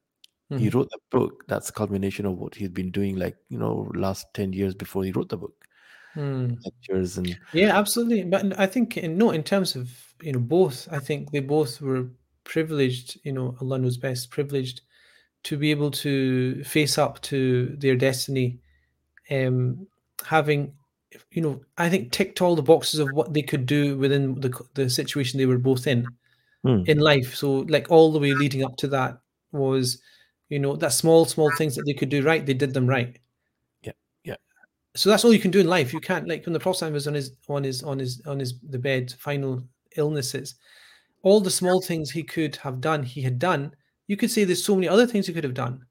He 0.49 0.69
Mhm. 0.69 0.73
wrote 0.75 0.89
the 0.91 0.99
book. 1.09 1.43
That's 1.47 1.71
culmination 1.71 2.25
of 2.27 2.37
what 2.37 2.53
he'd 2.55 2.73
been 2.73 2.91
doing, 2.91 3.15
like 3.17 3.37
you 3.49 3.57
know, 3.57 3.91
last 3.95 4.27
ten 4.33 4.53
years 4.53 4.75
before 4.75 5.03
he 5.03 5.11
wrote 5.11 5.29
the 5.29 5.37
book, 5.37 5.65
Hmm. 6.13 6.53
lectures 6.63 7.17
and 7.17 7.35
Yeah, 7.53 7.77
absolutely. 7.77 8.23
But 8.23 8.57
I 8.59 8.67
think 8.67 8.97
in 8.97 9.17
no, 9.17 9.31
in 9.31 9.43
terms 9.43 9.75
of 9.75 9.89
you 10.21 10.31
know 10.33 10.39
both, 10.39 10.87
I 10.91 10.99
think 10.99 11.31
they 11.31 11.41
both 11.41 11.81
were 11.81 12.09
privileged. 12.45 13.19
You 13.23 13.33
know, 13.33 13.57
Allah 13.61 13.79
knows 13.79 13.97
best, 13.97 14.31
privileged 14.31 14.81
to 15.43 15.57
be 15.57 15.69
able 15.71 15.91
to 15.91 16.63
face 16.63 16.97
up 16.97 17.21
to 17.23 17.75
their 17.77 17.95
destiny, 17.95 18.57
um, 19.29 19.85
having 20.25 20.73
you 21.31 21.41
know, 21.41 21.61
I 21.77 21.89
think 21.89 22.11
ticked 22.11 22.41
all 22.41 22.55
the 22.55 22.61
boxes 22.61 22.99
of 22.99 23.09
what 23.11 23.33
they 23.33 23.41
could 23.41 23.65
do 23.65 23.97
within 23.97 24.39
the 24.39 24.51
the 24.73 24.89
situation 24.89 25.37
they 25.37 25.45
were 25.45 25.57
both 25.57 25.87
in 25.87 26.05
Hmm. 26.65 26.81
in 26.87 26.97
life. 26.97 27.35
So 27.35 27.57
like 27.69 27.91
all 27.91 28.11
the 28.11 28.17
way 28.19 28.33
leading 28.33 28.65
up 28.65 28.75
to 28.77 28.87
that 28.87 29.19
was, 29.51 30.01
you 30.49 30.57
know, 30.57 30.75
that 30.77 30.93
small 30.93 31.25
small 31.25 31.51
things 31.51 31.75
that 31.75 31.85
they 31.85 31.93
could 31.93 32.09
do 32.09 32.23
right, 32.23 32.43
they 32.43 32.55
did 32.55 32.73
them 32.73 32.87
right. 32.87 33.19
Yeah, 33.83 33.91
yeah. 34.23 34.35
So 34.95 35.09
that's 35.09 35.23
all 35.23 35.31
you 35.31 35.39
can 35.39 35.51
do 35.51 35.59
in 35.59 35.67
life. 35.67 35.93
You 35.93 35.99
can't 35.99 36.27
like 36.27 36.43
when 36.45 36.53
the 36.53 36.59
Prophet 36.59 36.91
was 36.91 37.07
on 37.07 37.13
his 37.13 37.33
on 37.47 37.63
his 37.63 37.83
on 37.83 37.99
his 37.99 38.19
on 38.25 38.39
his 38.39 38.59
the 38.61 38.79
bed, 38.79 39.13
final 39.19 39.63
illnesses, 39.95 40.55
all 41.25 41.41
the 41.41 41.51
small 41.51 41.81
things 41.81 42.11
he 42.11 42.23
could 42.23 42.55
have 42.57 42.79
done, 42.79 43.03
he 43.03 43.21
had 43.21 43.39
done. 43.39 43.75
You 44.07 44.15
could 44.15 44.31
say 44.31 44.43
there's 44.45 44.63
so 44.63 44.75
many 44.75 44.87
other 44.87 45.07
things 45.07 45.27
he 45.27 45.33
could 45.33 45.43
have 45.43 45.55
done, 45.55 45.85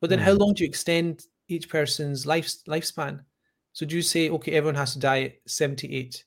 but 0.00 0.10
then 0.10 0.20
how 0.20 0.32
Hmm. 0.34 0.38
long 0.40 0.54
do 0.54 0.64
you 0.64 0.68
extend 0.68 1.24
each 1.48 1.68
person's 1.70 2.26
life 2.26 2.48
lifespan? 2.68 3.24
So 3.72 3.86
do 3.86 3.96
you 3.96 4.02
say 4.02 4.30
okay, 4.30 4.52
everyone 4.52 4.76
has 4.76 4.92
to 4.94 4.98
die 5.00 5.22
at 5.24 5.34
78? 5.46 6.24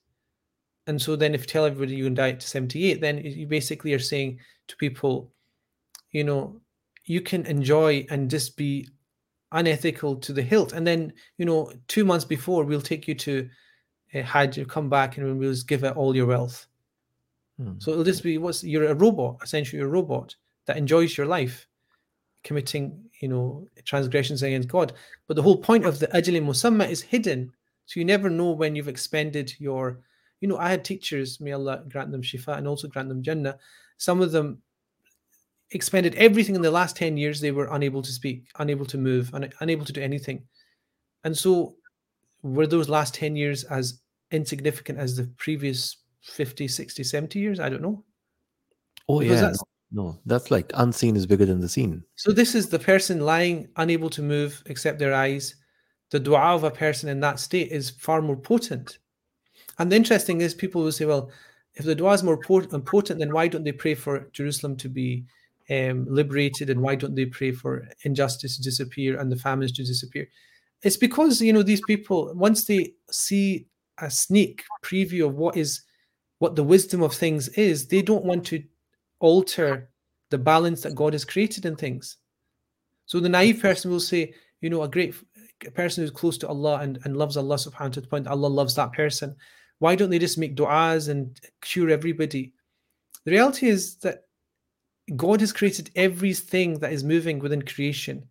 And 0.87 1.01
so 1.01 1.15
then 1.15 1.35
if 1.35 1.41
you 1.41 1.47
tell 1.47 1.65
everybody 1.65 1.95
you 1.95 2.05
can 2.05 2.15
die 2.15 2.31
at 2.31 2.41
78, 2.41 3.01
then 3.01 3.19
you 3.23 3.45
basically 3.47 3.93
are 3.93 3.99
saying 3.99 4.39
to 4.67 4.75
people, 4.77 5.31
you 6.11 6.23
know, 6.23 6.59
you 7.05 7.21
can 7.21 7.45
enjoy 7.45 8.05
and 8.09 8.29
just 8.29 8.57
be 8.57 8.87
unethical 9.51 10.15
to 10.17 10.33
the 10.33 10.41
hilt. 10.41 10.73
And 10.73 10.85
then, 10.87 11.13
you 11.37 11.45
know, 11.45 11.71
two 11.87 12.05
months 12.05 12.25
before, 12.25 12.63
we'll 12.65 12.81
take 12.81 13.07
you 13.07 13.15
to 13.15 13.49
uh, 14.15 14.21
Hajj, 14.23 14.57
you 14.57 14.65
come 14.65 14.89
back 14.89 15.17
and 15.17 15.39
we'll 15.39 15.51
just 15.51 15.67
give 15.67 15.83
it 15.83 15.95
all 15.95 16.15
your 16.15 16.27
wealth. 16.27 16.68
Hmm. 17.59 17.73
So 17.79 17.91
it'll 17.91 18.03
just 18.03 18.23
be 18.23 18.37
what's 18.37 18.63
you're 18.63 18.85
a 18.85 18.95
robot, 18.95 19.37
essentially, 19.43 19.81
a 19.81 19.87
robot 19.87 20.35
that 20.65 20.77
enjoys 20.77 21.17
your 21.17 21.27
life, 21.27 21.67
committing, 22.43 23.03
you 23.21 23.27
know, 23.27 23.67
transgressions 23.83 24.43
against 24.43 24.69
God. 24.69 24.93
But 25.27 25.35
the 25.35 25.41
whole 25.41 25.57
point 25.57 25.85
of 25.85 25.99
the 25.99 26.07
Ajali 26.07 26.41
Musamma 26.41 26.89
is 26.89 27.01
hidden. 27.01 27.51
So 27.85 27.99
you 27.99 28.05
never 28.05 28.29
know 28.29 28.51
when 28.51 28.75
you've 28.75 28.87
expended 28.87 29.53
your, 29.59 29.99
you 30.41 30.47
know, 30.47 30.57
I 30.57 30.69
had 30.69 30.85
teachers, 30.85 31.41
may 31.41 31.51
Allah 31.51 31.83
grant 31.89 32.11
them 32.11 32.21
Shifa 32.21 32.57
and 32.57 32.67
also 32.67 32.87
grant 32.87 33.09
them 33.09 33.23
Jannah. 33.23 33.57
Some 33.97 34.21
of 34.21 34.31
them 34.31 34.61
expended 35.71 36.15
everything 36.15 36.55
in 36.55 36.61
the 36.61 36.71
last 36.71 36.95
10 36.95 37.17
years, 37.17 37.41
they 37.41 37.51
were 37.51 37.67
unable 37.71 38.01
to 38.01 38.11
speak, 38.11 38.47
unable 38.57 38.85
to 38.85 38.97
move, 38.97 39.33
un- 39.33 39.51
unable 39.59 39.85
to 39.85 39.93
do 39.93 40.01
anything. 40.01 40.43
And 41.23 41.37
so 41.37 41.75
were 42.41 42.67
those 42.67 42.89
last 42.89 43.13
10 43.15 43.35
years 43.35 43.63
as 43.65 43.99
insignificant 44.31 44.97
as 44.97 45.17
the 45.17 45.29
previous 45.37 45.97
50, 46.21 46.67
60, 46.67 47.03
70 47.03 47.39
years? 47.39 47.59
I 47.59 47.69
don't 47.69 47.81
know. 47.81 48.03
Oh 49.07 49.19
Because 49.19 49.35
yeah, 49.35 49.41
that's- 49.41 49.63
no, 49.91 50.19
that's 50.25 50.51
like 50.51 50.71
unseen 50.75 51.15
is 51.15 51.25
bigger 51.25 51.45
than 51.45 51.59
the 51.59 51.67
seen. 51.69 52.03
So 52.15 52.31
this 52.31 52.53
is 52.53 52.69
the 52.69 52.77
person 52.77 53.21
lying, 53.21 53.69
unable 53.77 54.09
to 54.11 54.21
move 54.21 54.61
except 54.67 54.99
their 54.99 55.15
eyes. 55.15 55.55
The 56.11 56.19
dua 56.19 56.53
of 56.55 56.63
a 56.63 56.69
person 56.71 57.09
in 57.09 57.19
that 57.21 57.39
state 57.39 57.71
is 57.71 57.89
far 57.89 58.21
more 58.21 58.35
potent. 58.37 58.99
And 59.79 59.91
the 59.91 59.95
interesting 59.95 60.41
is, 60.41 60.53
people 60.53 60.83
will 60.83 60.91
say, 60.91 61.05
well, 61.05 61.31
if 61.73 61.85
the 61.85 61.95
dua 61.95 62.13
is 62.13 62.23
more 62.23 62.33
important, 62.73 63.19
then 63.19 63.33
why 63.33 63.47
don't 63.47 63.63
they 63.63 63.71
pray 63.71 63.95
for 63.95 64.29
Jerusalem 64.31 64.75
to 64.77 64.89
be 64.89 65.25
um, 65.71 66.05
liberated, 66.09 66.69
and 66.69 66.81
why 66.81 66.95
don't 66.95 67.15
they 67.15 67.25
pray 67.25 67.51
for 67.51 67.87
injustice 68.03 68.57
to 68.57 68.61
disappear 68.63 69.19
and 69.19 69.31
the 69.31 69.37
famines 69.37 69.71
to 69.73 69.83
disappear? 69.83 70.27
It's 70.83 70.97
because 70.97 71.41
you 71.41 71.53
know 71.53 71.63
these 71.63 71.81
people 71.87 72.31
once 72.35 72.65
they 72.65 72.93
see 73.09 73.67
a 73.99 74.09
sneak 74.09 74.63
preview 74.83 75.27
of 75.27 75.35
what 75.35 75.57
is 75.57 75.81
what 76.39 76.55
the 76.55 76.63
wisdom 76.63 77.01
of 77.01 77.13
things 77.13 77.47
is, 77.49 77.87
they 77.87 78.01
don't 78.01 78.25
want 78.25 78.45
to 78.47 78.63
alter 79.19 79.89
the 80.29 80.37
balance 80.37 80.81
that 80.81 80.95
God 80.95 81.13
has 81.13 81.25
created 81.25 81.65
in 81.65 81.75
things. 81.75 82.17
So 83.05 83.19
the 83.19 83.29
naive 83.29 83.61
person 83.61 83.91
will 83.91 83.99
say, 83.99 84.33
you 84.61 84.69
know, 84.69 84.83
a 84.83 84.89
great 84.89 85.15
a 85.65 85.71
person 85.71 86.03
who's 86.03 86.11
close 86.11 86.37
to 86.37 86.47
Allah 86.47 86.79
and, 86.79 86.99
and 87.03 87.17
loves 87.17 87.35
Allah 87.35 87.55
subhanahu 87.55 87.71
wa 87.71 87.87
ta'ala 87.89 88.01
the 88.01 88.07
point 88.07 88.27
Allah 88.27 88.47
loves 88.47 88.75
that 88.75 88.93
person. 88.93 89.35
Why 89.79 89.95
don't 89.95 90.09
they 90.09 90.19
just 90.19 90.37
make 90.37 90.55
du'as 90.55 91.09
and 91.09 91.37
cure 91.61 91.89
everybody? 91.89 92.53
The 93.25 93.31
reality 93.31 93.67
is 93.67 93.95
that 93.97 94.23
God 95.15 95.41
has 95.41 95.51
created 95.51 95.91
everything 95.95 96.79
that 96.79 96.93
is 96.93 97.03
moving 97.03 97.39
within 97.39 97.61
creation 97.61 98.23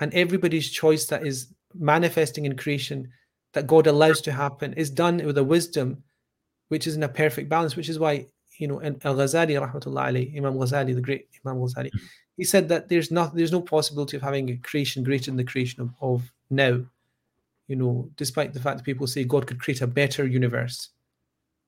and 0.00 0.12
everybody's 0.14 0.70
choice 0.70 1.06
that 1.06 1.26
is 1.26 1.52
manifesting 1.74 2.46
in 2.46 2.56
creation 2.56 3.10
that 3.52 3.66
God 3.66 3.86
allows 3.86 4.20
to 4.22 4.32
happen 4.32 4.72
is 4.74 4.90
done 4.90 5.24
with 5.24 5.38
a 5.38 5.44
wisdom 5.44 6.02
which 6.72 6.86
is 6.86 6.96
in 6.96 7.02
a 7.02 7.08
perfect 7.08 7.50
balance, 7.50 7.76
which 7.76 7.90
is 7.90 7.98
why, 7.98 8.24
you 8.56 8.66
know, 8.66 8.78
and 8.78 9.04
Al 9.04 9.14
Ghazali, 9.14 9.60
rahmatullah 9.60 10.04
alayhi, 10.08 10.34
Imam 10.38 10.54
Ghazali, 10.54 10.94
the 10.94 11.02
great 11.02 11.28
Imam 11.44 11.58
Ghazali, 11.60 11.90
he 12.38 12.44
said 12.44 12.66
that 12.70 12.88
there's 12.88 13.10
not 13.10 13.34
there's 13.34 13.52
no 13.52 13.60
possibility 13.60 14.16
of 14.16 14.22
having 14.22 14.48
a 14.48 14.56
creation 14.56 15.04
greater 15.04 15.26
than 15.26 15.36
the 15.36 15.44
creation 15.44 15.82
of, 15.82 15.90
of 16.00 16.32
now. 16.48 16.82
You 17.68 17.76
know, 17.76 18.08
despite 18.16 18.54
the 18.54 18.60
fact 18.60 18.78
that 18.78 18.84
people 18.84 19.06
say 19.06 19.22
God 19.22 19.46
could 19.46 19.60
create 19.60 19.82
a 19.82 19.86
better 19.86 20.26
universe, 20.26 20.88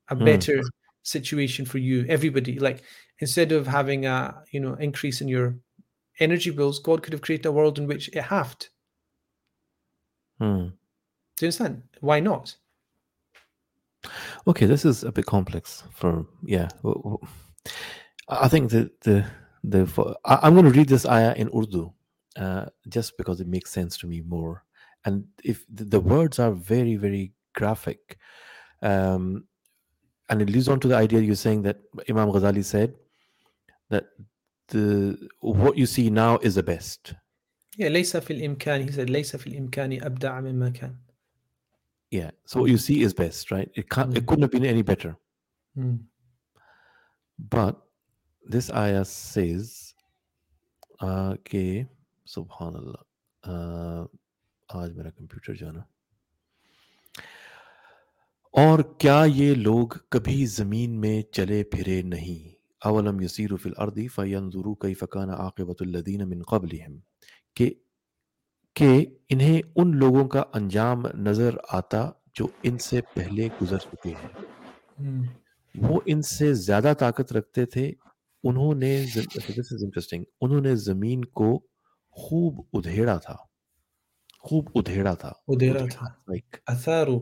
a 0.09 0.17
Hmm. 0.17 0.25
better 0.25 0.63
situation 1.03 1.67
for 1.67 1.77
you, 1.77 2.07
everybody. 2.09 2.59
Like 2.59 2.83
instead 3.19 3.53
of 3.53 3.67
having 3.67 4.07
a 4.07 4.43
you 4.53 4.61
know 4.61 4.73
increase 4.73 5.21
in 5.21 5.29
your 5.29 5.55
energy 6.19 6.49
bills, 6.49 6.79
God 6.79 7.03
could 7.03 7.13
have 7.13 7.21
created 7.21 7.45
a 7.45 7.53
world 7.53 7.79
in 7.79 7.87
which 7.87 8.09
it 8.09 8.23
halved. 8.23 8.71
Hmm. 10.39 10.69
Do 11.37 11.45
you 11.45 11.49
understand? 11.49 11.83
Why 12.01 12.21
not? 12.21 12.57
Okay, 14.47 14.66
this 14.66 14.86
is 14.86 15.04
a 15.04 15.12
bit 15.12 15.26
complex 15.26 15.84
for 15.91 16.26
yeah. 16.45 16.70
w- 16.84 17.02
w- 17.04 17.28
I 18.28 18.47
think 18.47 18.72
the 18.72 18.91
the 19.02 19.26
The, 19.62 19.86
fo- 19.86 20.16
I, 20.24 20.39
I'm 20.43 20.56
going 20.56 20.72
to 20.72 20.78
read 20.80 20.88
this 20.88 21.06
ayah 21.06 21.36
in 21.36 21.50
Urdu 21.52 21.91
uh, 22.39 22.66
just 22.88 23.18
because 23.20 23.41
it 23.43 23.47
makes 23.56 23.70
sense 23.72 23.97
to 24.00 24.08
me 24.08 24.22
more. 24.24 24.64
And 25.04 25.28
if 25.43 25.66
the, 25.68 25.84
the 25.84 26.00
words 26.00 26.39
are 26.39 26.54
very, 26.56 26.95
very 26.95 27.34
graphic, 27.60 28.18
um, 28.82 29.43
and 30.30 30.41
it 30.41 30.50
leads 30.50 30.70
on 30.70 30.80
to 30.80 30.88
the 30.88 30.95
idea 30.95 31.20
you're 31.20 31.36
saying 31.36 31.64
that 31.64 31.78
Imam 32.08 32.32
Ghazali 32.32 32.64
said 32.64 32.95
that 33.89 34.06
the 34.72 35.18
what 35.41 35.76
you 35.76 35.86
see 35.86 36.10
now 36.10 36.39
is 36.39 36.56
the 36.56 36.64
best. 36.64 37.14
Yeah, 37.76 37.89
ليس 37.89 38.16
في 38.18 38.32
الإمكان. 38.32 38.88
He 38.88 38.91
said 38.93 39.10
ليس 39.10 39.36
في 39.36 39.47
الإمكان 39.47 40.04
أبدع 40.04 40.39
مما 40.39 40.70
كان. 40.70 40.95
yeah. 42.15 42.31
So 42.47 42.61
what 42.61 42.71
you 42.71 42.79
see 42.79 42.99
is 43.03 43.15
best 43.15 43.51
right? 43.51 43.71
It 43.75 43.89
can't 43.91 44.11
mm. 44.11 44.17
it 44.17 44.21
hmm. 44.21 44.27
couldn't 44.27 44.49
have 44.49 44.57
been 44.57 44.71
any 44.73 44.83
better. 44.83 45.17
Mm. 45.77 45.95
but 47.39 47.81
this 48.45 48.71
ayah 48.73 49.05
says 49.05 49.95
okay 51.03 51.87
subhanallah. 52.27 53.03
Uh, 53.45 54.05
آج 54.69 54.93
میرا 54.97 55.11
computer 55.11 55.55
جانا 55.55 55.81
اور 58.51 58.79
کیا 58.99 59.23
یہ 59.27 59.55
لوگ 59.55 59.89
کبھی 60.09 60.45
زمین 60.47 61.01
میں 61.01 61.23
چلے 61.23 61.62
پھرے 61.65 62.01
نہیں؟ 62.03 62.55
اولم 62.85 63.21
یسیر 63.21 63.57
فی 63.62 63.69
الارض 63.69 63.99
فینظرو 64.15 64.75
کیف 64.75 65.05
کان 65.11 65.31
عاقبۃ 65.31 65.81
الذین 65.81 66.29
من 66.29 66.43
قبلہم? 66.43 66.97
کہ 67.57 67.73
کہ 68.77 69.07
انہیں 69.29 69.62
ان 69.77 69.97
لوگوں 69.97 70.29
کا 70.29 70.43
انجام 70.55 71.07
نظر 71.07 71.55
آتا 71.68 72.11
جو 72.35 72.47
ان 72.62 72.79
سے 72.79 73.01
پہلے 73.14 73.49
گزر 73.62 73.79
چکے 73.79 74.09
ہیں۔ 74.09 74.29
وہ 75.75 76.01
ان 76.07 76.22
سے 76.22 76.55
زیادہ 76.55 76.93
طاقت 76.99 77.33
رکھتے 77.33 77.66
تھے۔ 77.66 77.93
انہوں 78.45 78.75
نے 78.75 79.05
انہوں 80.41 80.61
نے 80.61 80.75
زمین 80.77 81.25
کو 81.25 81.59
خوب 82.11 82.61
ادھیڑا 82.72 83.16
تھا۔ 83.16 83.37
خوب 84.39 84.68
ادھیڑا 84.75 85.14
تھا۔ 85.14 85.33
ادھیڑا 85.49 85.87
تھا۔ 85.91 86.07
لائک 86.29 86.57
اثارو 86.66 87.18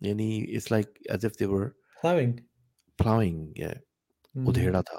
یعنی 0.00 0.56
it's 0.56 0.70
like 0.72 0.86
as 1.10 1.24
if 1.24 1.40
they 1.40 1.46
were 1.46 1.66
ploughing 2.02 2.32
ploughing 2.98 3.52
ادھیڑا 4.46 4.80
تھا۔ 4.80 4.98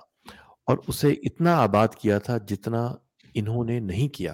اور 0.68 0.78
اسے 0.88 1.10
اتنا 1.12 1.56
آباد 1.58 1.88
کیا 1.88 2.20
تھا 2.20 2.38
جتنا 2.38 2.96
انہوں 3.34 3.64
نے 3.66 3.80
نہیں 3.80 4.08
کیا۔ 4.08 4.34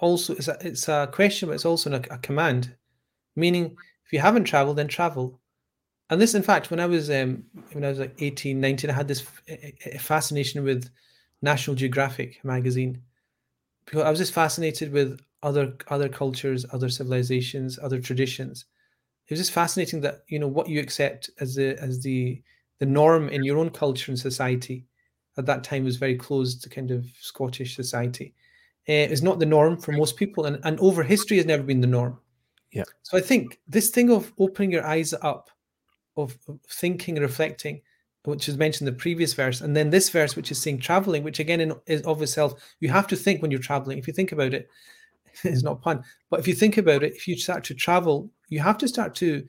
also 0.00 0.34
it's 0.34 0.48
a, 0.48 0.58
it's 0.60 0.88
a 0.88 1.08
question, 1.12 1.48
but 1.48 1.54
it's 1.54 1.64
also 1.64 1.92
a, 1.92 2.02
a 2.14 2.18
command. 2.18 2.74
Meaning, 3.36 3.76
if 4.06 4.12
you 4.12 4.20
haven't 4.20 4.44
traveled, 4.44 4.78
then 4.78 4.88
travel. 4.88 5.40
And 6.10 6.20
this, 6.20 6.34
in 6.34 6.42
fact, 6.42 6.70
when 6.70 6.80
I 6.80 6.86
was 6.86 7.10
um, 7.10 7.44
when 7.72 7.84
I 7.84 7.90
was 7.90 7.98
like 8.00 8.16
18, 8.20 8.60
19, 8.60 8.90
I 8.90 8.94
had 8.94 9.08
this 9.08 9.22
f- 9.22 9.42
a- 9.48 9.96
a 9.96 9.98
fascination 9.98 10.64
with 10.64 10.90
National 11.42 11.76
Geographic 11.76 12.44
magazine 12.44 13.02
because 13.84 14.02
I 14.02 14.10
was 14.10 14.18
just 14.18 14.32
fascinated 14.34 14.92
with 14.92 15.20
other 15.42 15.76
other 15.88 16.08
cultures, 16.08 16.66
other 16.72 16.88
civilizations, 16.88 17.78
other 17.78 18.00
traditions. 18.00 18.66
It 19.28 19.34
was 19.34 19.40
just 19.40 19.52
fascinating 19.52 20.00
that 20.02 20.22
you 20.28 20.38
know 20.38 20.48
what 20.48 20.68
you 20.68 20.80
accept 20.80 21.30
as 21.40 21.54
the 21.54 21.76
as 21.82 22.02
the 22.02 22.42
the 22.78 22.86
norm 22.86 23.28
in 23.28 23.44
your 23.44 23.58
own 23.58 23.70
culture 23.70 24.10
and 24.10 24.18
society 24.18 24.86
at 25.36 25.46
that 25.46 25.64
time 25.64 25.84
was 25.84 25.96
very 25.96 26.16
closed 26.16 26.62
to 26.62 26.68
kind 26.68 26.90
of 26.90 27.06
Scottish 27.20 27.76
society. 27.76 28.34
Uh, 28.90 29.06
is 29.06 29.22
not 29.22 29.38
the 29.38 29.46
norm 29.46 29.76
for 29.76 29.92
most 29.92 30.16
people, 30.16 30.46
and, 30.46 30.58
and 30.64 30.80
over 30.80 31.04
history 31.04 31.36
has 31.36 31.46
never 31.46 31.62
been 31.62 31.80
the 31.80 31.86
norm. 31.86 32.18
Yeah. 32.72 32.82
So 33.02 33.16
I 33.16 33.20
think 33.20 33.60
this 33.68 33.88
thing 33.88 34.10
of 34.10 34.32
opening 34.36 34.72
your 34.72 34.84
eyes 34.84 35.14
up, 35.22 35.48
of, 36.16 36.36
of 36.48 36.58
thinking 36.68 37.16
and 37.16 37.24
reflecting, 37.24 37.82
which 38.24 38.48
is 38.48 38.56
mentioned 38.56 38.88
in 38.88 38.94
the 38.94 38.98
previous 38.98 39.32
verse, 39.32 39.60
and 39.60 39.76
then 39.76 39.90
this 39.90 40.10
verse, 40.10 40.34
which 40.34 40.50
is 40.50 40.60
saying 40.60 40.80
traveling, 40.80 41.22
which 41.22 41.38
again 41.38 41.60
in 41.60 41.72
is 41.86 42.02
of 42.02 42.20
itself, 42.20 42.60
you 42.80 42.88
have 42.88 43.06
to 43.06 43.14
think 43.14 43.40
when 43.40 43.52
you're 43.52 43.60
traveling. 43.60 43.96
If 43.96 44.08
you 44.08 44.12
think 44.12 44.32
about 44.32 44.54
it, 44.54 44.68
it's 45.44 45.62
not 45.62 45.82
pun, 45.82 46.02
but 46.28 46.40
if 46.40 46.48
you 46.48 46.54
think 46.54 46.76
about 46.76 47.04
it, 47.04 47.14
if 47.14 47.28
you 47.28 47.36
start 47.36 47.62
to 47.64 47.74
travel, 47.74 48.28
you 48.48 48.58
have 48.58 48.78
to 48.78 48.88
start 48.88 49.14
to 49.16 49.46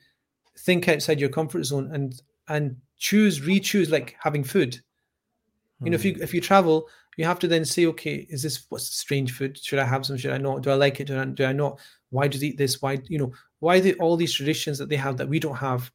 think 0.59 0.87
outside 0.87 1.19
your 1.19 1.29
comfort 1.29 1.63
zone 1.63 1.89
and 1.95 2.21
and 2.47 2.77
choose, 2.99 3.41
re-choose, 3.41 3.89
like 3.89 4.15
having 4.21 4.43
food. 4.43 4.79
You 5.83 5.89
know, 5.89 5.95
if 5.95 6.05
you 6.05 6.15
if 6.21 6.31
you 6.31 6.41
travel, 6.41 6.87
you 7.16 7.24
have 7.24 7.38
to 7.40 7.48
then 7.48 7.64
say, 7.64 7.86
okay, 7.86 8.26
is 8.28 8.42
this 8.42 8.66
what's 8.68 8.86
strange 8.86 9.32
food? 9.32 9.58
Should 9.58 9.78
I 9.78 9.84
have 9.84 10.04
some? 10.04 10.16
Should 10.16 10.32
I 10.32 10.38
not? 10.38 10.62
Do 10.62 10.70
I 10.70 10.74
like 10.74 11.00
it? 11.00 11.06
Do 11.06 11.18
I, 11.18 11.24
do 11.24 11.44
I 11.44 11.52
not? 11.52 11.80
Why 12.10 12.28
do 12.28 12.38
they 12.38 12.48
eat 12.48 12.58
this? 12.58 12.82
Why 12.82 12.98
you 13.08 13.18
know? 13.18 13.32
Why 13.60 13.80
the, 13.80 13.94
all 13.94 14.16
these 14.16 14.34
traditions 14.34 14.78
that 14.78 14.88
they 14.88 14.96
have 14.96 15.16
that 15.16 15.28
we 15.28 15.40
don't 15.40 15.56
have? 15.56 15.90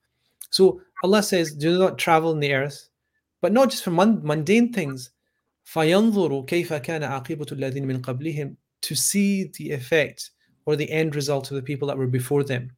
So 0.49 0.81
Allah 1.03 1.23
says, 1.23 1.53
do 1.53 1.77
not 1.77 1.97
travel 1.97 2.31
in 2.31 2.39
the 2.39 2.53
earth, 2.53 2.89
but 3.39 3.53
not 3.53 3.69
just 3.69 3.83
for 3.83 3.91
mun- 3.91 4.21
mundane 4.23 4.73
things. 4.73 5.11
فَيَنْظُرُوا 5.65 6.47
كَيْفَ 6.47 6.67
كَانَ 6.83 7.01
عَاقِبَةُ 7.01 7.45
الَّذِينَ 7.45 7.85
مِنْ 7.85 8.01
قَبْلِهِمْ 8.01 8.55
To 8.81 8.95
see 8.95 9.51
the 9.57 9.71
effect 9.71 10.31
or 10.65 10.75
the 10.75 10.91
end 10.91 11.15
result 11.15 11.49
of 11.49 11.55
the 11.55 11.61
people 11.61 11.87
that 11.87 11.97
were 11.97 12.07
before 12.07 12.43
them. 12.43 12.71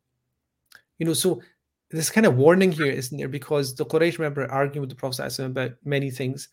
You 0.99 1.05
know, 1.05 1.13
so 1.13 1.41
this 1.89 2.09
kind 2.09 2.25
of 2.25 2.37
warning 2.37 2.71
here, 2.71 2.91
isn't 2.91 3.17
there? 3.17 3.27
Because 3.27 3.75
the 3.75 3.85
Quraysh 3.85 4.17
remember 4.17 4.51
arguing 4.51 4.81
with 4.81 4.89
the 4.89 4.95
Prophet 4.95 5.23
ﷺ 5.23 5.45
about 5.45 5.71
many 5.83 6.11
things, 6.11 6.49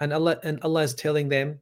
and 0.00 0.12
Allah 0.12 0.38
and 0.42 0.60
Allah 0.62 0.82
is 0.82 0.94
telling 0.94 1.28
them, 1.28 1.60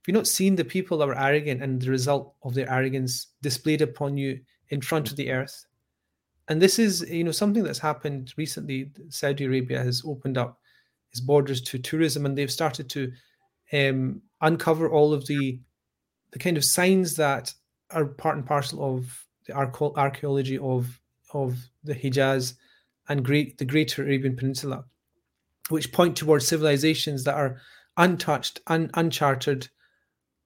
if 0.00 0.08
you've 0.08 0.14
not 0.14 0.26
seen 0.26 0.56
the 0.56 0.64
people 0.64 0.98
that 0.98 1.06
were 1.06 1.18
arrogant 1.18 1.62
and 1.62 1.80
the 1.80 1.90
result 1.90 2.34
of 2.42 2.54
their 2.54 2.70
arrogance 2.70 3.28
displayed 3.42 3.82
upon 3.82 4.16
you 4.16 4.40
in 4.70 4.80
front 4.80 5.10
of 5.10 5.16
the 5.16 5.30
earth, 5.30 5.66
and 6.48 6.60
this 6.60 6.78
is 6.78 7.08
you 7.10 7.24
know 7.24 7.32
something 7.32 7.62
that's 7.62 7.78
happened 7.78 8.32
recently. 8.36 8.90
Saudi 9.08 9.44
Arabia 9.44 9.82
has 9.82 10.02
opened 10.06 10.38
up 10.38 10.60
its 11.10 11.20
borders 11.20 11.60
to 11.62 11.78
tourism, 11.78 12.26
and 12.26 12.36
they've 12.36 12.50
started 12.50 12.88
to 12.90 13.12
um, 13.72 14.22
uncover 14.40 14.90
all 14.90 15.12
of 15.12 15.26
the 15.26 15.60
the 16.32 16.38
kind 16.38 16.56
of 16.56 16.64
signs 16.64 17.16
that 17.16 17.52
are 17.90 18.04
part 18.04 18.36
and 18.36 18.46
parcel 18.46 18.96
of 18.96 19.26
the 19.46 19.54
archaeology 19.54 20.58
of 20.58 21.00
of 21.32 21.56
the 21.84 21.94
Hijaz 21.94 22.54
and 23.08 23.24
great 23.24 23.58
the 23.58 23.64
Greater 23.64 24.02
Arabian 24.02 24.36
Peninsula, 24.36 24.84
which 25.68 25.92
point 25.92 26.16
towards 26.16 26.46
civilizations 26.46 27.24
that 27.24 27.34
are 27.34 27.60
untouched, 27.97 28.61
un, 28.67 28.89
uncharted, 28.93 29.69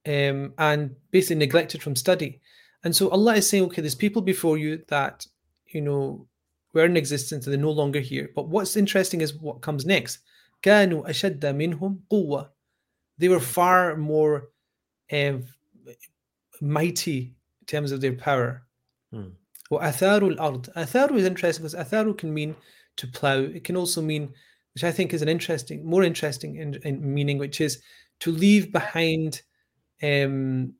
um, 0.06 0.52
and 0.58 0.94
basically 1.10 1.36
neglected 1.36 1.82
from 1.82 1.96
study. 1.96 2.40
And 2.84 2.94
so 2.94 3.08
Allah 3.08 3.36
is 3.36 3.48
saying, 3.48 3.64
okay, 3.64 3.82
there's 3.82 3.94
people 3.94 4.22
before 4.22 4.58
you 4.58 4.82
that 4.88 5.26
you 5.68 5.80
know 5.80 6.26
were 6.72 6.84
in 6.84 6.96
existence 6.96 7.46
and 7.46 7.52
they're 7.52 7.60
no 7.60 7.70
longer 7.70 8.00
here. 8.00 8.30
But 8.34 8.48
what's 8.48 8.76
interesting 8.76 9.20
is 9.20 9.34
what 9.34 9.62
comes 9.62 9.86
next. 9.86 10.18
كانوا 10.62 11.08
أشد 11.08 11.40
منهم 11.40 11.98
قوة. 12.10 12.48
They 13.18 13.28
were 13.28 13.40
far 13.40 13.96
more 13.96 14.50
um, 15.12 15.44
mighty 16.60 17.34
in 17.60 17.66
terms 17.66 17.92
of 17.92 18.00
their 18.00 18.14
power. 18.14 18.62
Hmm. 19.12 19.30
وأثاروا 19.70 20.36
الأرض. 20.36 20.68
أثاروا 20.74 21.18
is 21.18 21.24
interesting 21.24 21.62
because 21.62 21.74
أثاروا 21.74 22.16
can 22.16 22.32
mean 22.32 22.54
to 22.96 23.06
plow. 23.06 23.38
It 23.38 23.64
can 23.64 23.76
also 23.76 24.00
mean, 24.02 24.32
which 24.73 24.83
I 24.83 24.91
think 24.91 25.13
is 25.13 25.21
an 25.21 25.29
interesting, 25.29 25.85
more 25.85 26.03
interesting 26.03 26.55
in, 26.55 26.75
in 26.83 27.13
meaning, 27.13 27.37
which 27.37 27.59
is 27.61 27.81
to 28.21 28.31
leave 28.31 28.71
behind, 28.71 29.41
um, 30.01 30.73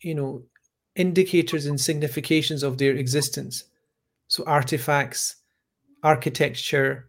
you 0.00 0.14
know, 0.14 0.44
indicators 0.96 1.66
and 1.66 1.80
significations 1.80 2.62
of 2.62 2.78
their 2.78 2.94
existence. 2.94 3.64
So 4.28 4.44
artifacts, 4.46 5.36
architecture, 6.02 7.08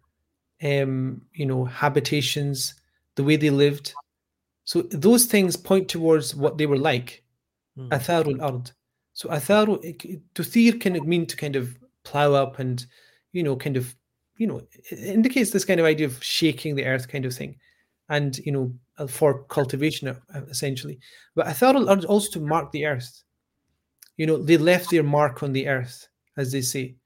um, 0.64 1.22
you 1.34 1.46
know, 1.46 1.66
habitations, 1.66 2.74
the 3.16 3.24
way 3.24 3.36
they 3.36 3.50
lived. 3.50 3.94
So 4.64 4.84
those 4.84 5.26
things 5.26 5.56
point 5.56 5.90
towards 5.90 6.36
what 6.36 6.58
they 6.58 6.66
were 6.66 6.78
like. 6.78 7.24
Hmm. 7.76 7.90
Atharul 7.90 8.42
ard. 8.42 8.72
So 9.14 9.30
atharu 9.30 9.84
it- 9.84 10.06
it- 10.06 10.80
can 10.80 10.94
mean 11.08 11.26
to 11.26 11.36
kind 11.36 11.56
of 11.56 11.78
plow 12.04 12.34
up 12.34 12.60
and 12.60 12.86
you 13.32 13.44
know 13.44 13.56
kind 13.56 13.78
of 13.78 13.96
you 14.41 14.47
know 14.47 14.61
it 14.91 14.99
indicates 14.99 15.51
this 15.51 15.65
kind 15.65 15.81
of 15.81 15.87
idea 15.87 16.07
of 16.07 16.23
shaking 16.23 16.75
the 16.75 16.87
earth 16.87 17.09
kind 17.09 17.25
of 17.25 17.35
thing, 17.35 17.57
and 18.09 18.39
you 18.39 18.53
know 18.53 18.73
uh, 18.99 19.07
for 19.07 19.45
cultivation 19.45 20.09
uh, 20.09 20.41
essentially. 20.49 20.99
But 21.35 21.47
atharul 21.47 21.89
ard 21.89 22.05
also 22.05 22.31
to 22.33 22.41
mark 22.41 22.73
the 22.73 22.87
earth. 22.87 23.23
You 24.17 24.27
know 24.27 24.37
they 24.37 24.57
left 24.57 24.91
their 24.91 25.03
mark 25.03 25.43
on 25.43 25.53
the 25.53 25.69
earth, 25.69 26.09
as 26.37 26.53
they 26.53 26.63
say. 26.63 26.97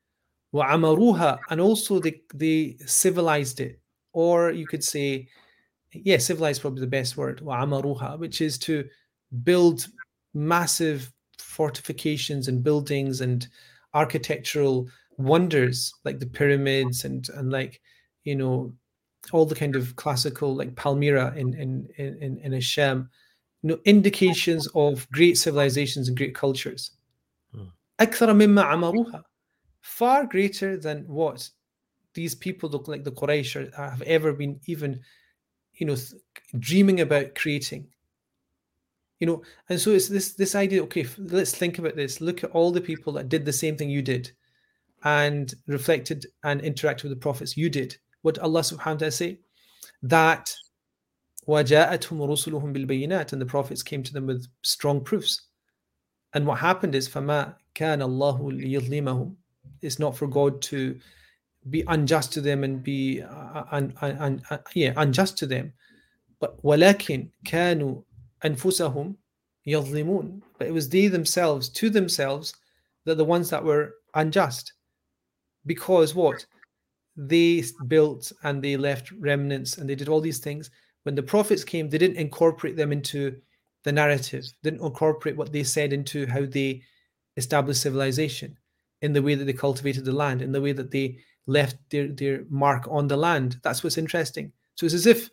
وَعَمَرُوهَا 0.52 1.38
and 1.50 1.60
also 1.60 2.00
they 2.00 2.20
they 2.34 2.76
civilized 2.84 3.60
it, 3.60 3.80
or 4.12 4.50
you 4.50 4.66
could 4.66 4.82
say 4.82 5.28
yeah, 5.92 6.18
civilized 6.18 6.60
probably 6.60 6.80
the 6.80 6.86
best 6.86 7.16
word, 7.16 7.40
وَعَمَرُوهَا, 7.40 8.18
which 8.18 8.40
is 8.40 8.58
to 8.58 8.84
build 9.42 9.86
massive 10.34 11.12
fortifications 11.38 12.48
and 12.48 12.62
buildings 12.62 13.20
and 13.20 13.48
architectural 13.94 14.88
wonders 15.17 15.93
like 16.03 16.19
the 16.19 16.25
pyramids 16.25 17.05
and 17.05 17.27
and 17.29 17.51
like 17.51 17.81
you 18.23 18.35
know 18.35 18.73
all 19.31 19.45
the 19.45 19.55
kind 19.55 19.75
of 19.75 19.95
classical 19.95 20.55
like 20.55 20.75
Palmyra 20.75 21.33
in 21.35 21.53
in 21.53 21.87
in 21.97 22.37
in 22.39 22.53
Hashem, 22.53 23.09
you 23.61 23.69
know, 23.69 23.79
indications 23.85 24.67
of 24.75 25.09
great 25.11 25.37
civilizations 25.37 26.07
and 26.07 26.17
great 26.17 26.35
cultures. 26.35 26.91
Mm. 27.55 27.71
Far 29.81 30.25
greater 30.25 30.77
than 30.77 31.07
what 31.07 31.49
these 32.13 32.35
people 32.35 32.69
look 32.69 32.87
like 32.87 33.03
the 33.03 33.11
Quraysh 33.11 33.55
are, 33.77 33.89
have 33.89 34.01
ever 34.03 34.33
been 34.33 34.59
even, 34.65 35.01
you 35.73 35.85
know, 35.85 35.95
dreaming 36.59 37.01
about 37.01 37.35
creating. 37.35 37.87
You 39.19 39.27
know, 39.27 39.43
and 39.69 39.79
so 39.79 39.91
it's 39.91 40.09
this 40.09 40.33
this 40.33 40.55
idea. 40.55 40.83
Okay, 40.83 41.07
let's 41.17 41.55
think 41.55 41.79
about 41.79 41.95
this. 41.95 42.19
Look 42.19 42.43
at 42.43 42.51
all 42.51 42.71
the 42.71 42.81
people 42.81 43.13
that 43.13 43.29
did 43.29 43.45
the 43.45 43.53
same 43.53 43.77
thing 43.77 43.89
you 43.89 44.01
did 44.01 44.31
and 45.04 45.54
reflected 45.66 46.26
and 46.44 46.60
interacted 46.62 47.04
with 47.04 47.12
the 47.12 47.16
prophets 47.16 47.56
you 47.56 47.70
did. 47.70 47.96
What 48.22 48.38
Allah 48.38 48.60
Subhanahu 48.60 48.86
wa 48.86 48.94
Taala 48.96 49.12
say? 49.12 49.38
That 50.02 50.54
وَجَاءَتْهُمْ 51.48 52.18
رُسُلُهُم 52.18 52.76
بِالْبَيِّنَاتِ 52.76 53.32
and 53.32 53.40
the 53.40 53.46
prophets 53.46 53.82
came 53.82 54.02
to 54.02 54.12
them 54.12 54.26
with 54.26 54.46
strong 54.62 55.00
proofs. 55.00 55.48
And 56.34 56.46
what 56.46 56.58
happened 56.58 56.94
is 56.94 57.08
فَمَا 57.08 57.54
كَانَ 57.74 58.02
اللَّهُ 58.02 58.40
لِيَظْلِمَهُم 58.40 59.34
It's 59.82 59.98
not 59.98 60.16
for 60.16 60.26
God 60.26 60.60
to 60.62 60.98
be 61.68 61.82
unjust 61.88 62.32
to 62.34 62.40
them 62.40 62.64
and 62.64 62.82
be 62.82 63.22
uh, 63.22 63.64
un, 63.72 63.92
un, 64.00 64.16
un- 64.18 64.42
uh, 64.50 64.58
yeah, 64.74 64.92
unjust 64.96 65.38
to 65.38 65.46
them. 65.46 65.72
But 66.40 66.62
ولكن 66.62 67.28
كانوا 67.44 68.02
أنفسهم 68.44 69.16
يظلمون. 69.66 70.40
But 70.58 70.68
it 70.68 70.72
was 70.72 70.88
they 70.88 71.08
themselves, 71.08 71.68
to 71.70 71.90
themselves, 71.90 72.54
that 73.04 73.16
the 73.16 73.24
ones 73.24 73.50
that 73.50 73.64
were 73.64 73.94
unjust. 74.14 74.72
Because 75.66 76.14
what? 76.14 76.46
They 77.16 77.64
built 77.86 78.32
and 78.42 78.62
they 78.62 78.76
left 78.76 79.10
remnants 79.12 79.78
and 79.78 79.88
they 79.88 79.94
did 79.94 80.08
all 80.08 80.20
these 80.20 80.38
things. 80.38 80.70
When 81.02 81.14
the 81.14 81.22
prophets 81.22 81.64
came, 81.64 81.88
they 81.88 81.98
didn't 81.98 82.16
incorporate 82.16 82.76
them 82.76 82.92
into 82.92 83.36
the 83.84 83.92
narrative, 83.92 84.44
didn't 84.62 84.82
incorporate 84.82 85.36
what 85.36 85.52
they 85.52 85.64
said 85.64 85.92
into 85.92 86.26
how 86.26 86.44
they 86.46 86.82
established 87.36 87.80
civilization, 87.82 88.56
in 89.02 89.12
the 89.12 89.22
way 89.22 89.34
that 89.34 89.44
they 89.44 89.52
cultivated 89.54 90.04
the 90.04 90.12
land, 90.12 90.42
in 90.42 90.52
the 90.52 90.60
way 90.60 90.72
that 90.72 90.90
they 90.90 91.18
left 91.46 91.76
their, 91.90 92.08
their 92.08 92.44
mark 92.50 92.86
on 92.90 93.08
the 93.08 93.16
land. 93.16 93.56
That's 93.62 93.82
what's 93.82 93.96
interesting. 93.98 94.52
So 94.74 94.86
it's 94.86 94.94
as 94.94 95.06
if 95.06 95.30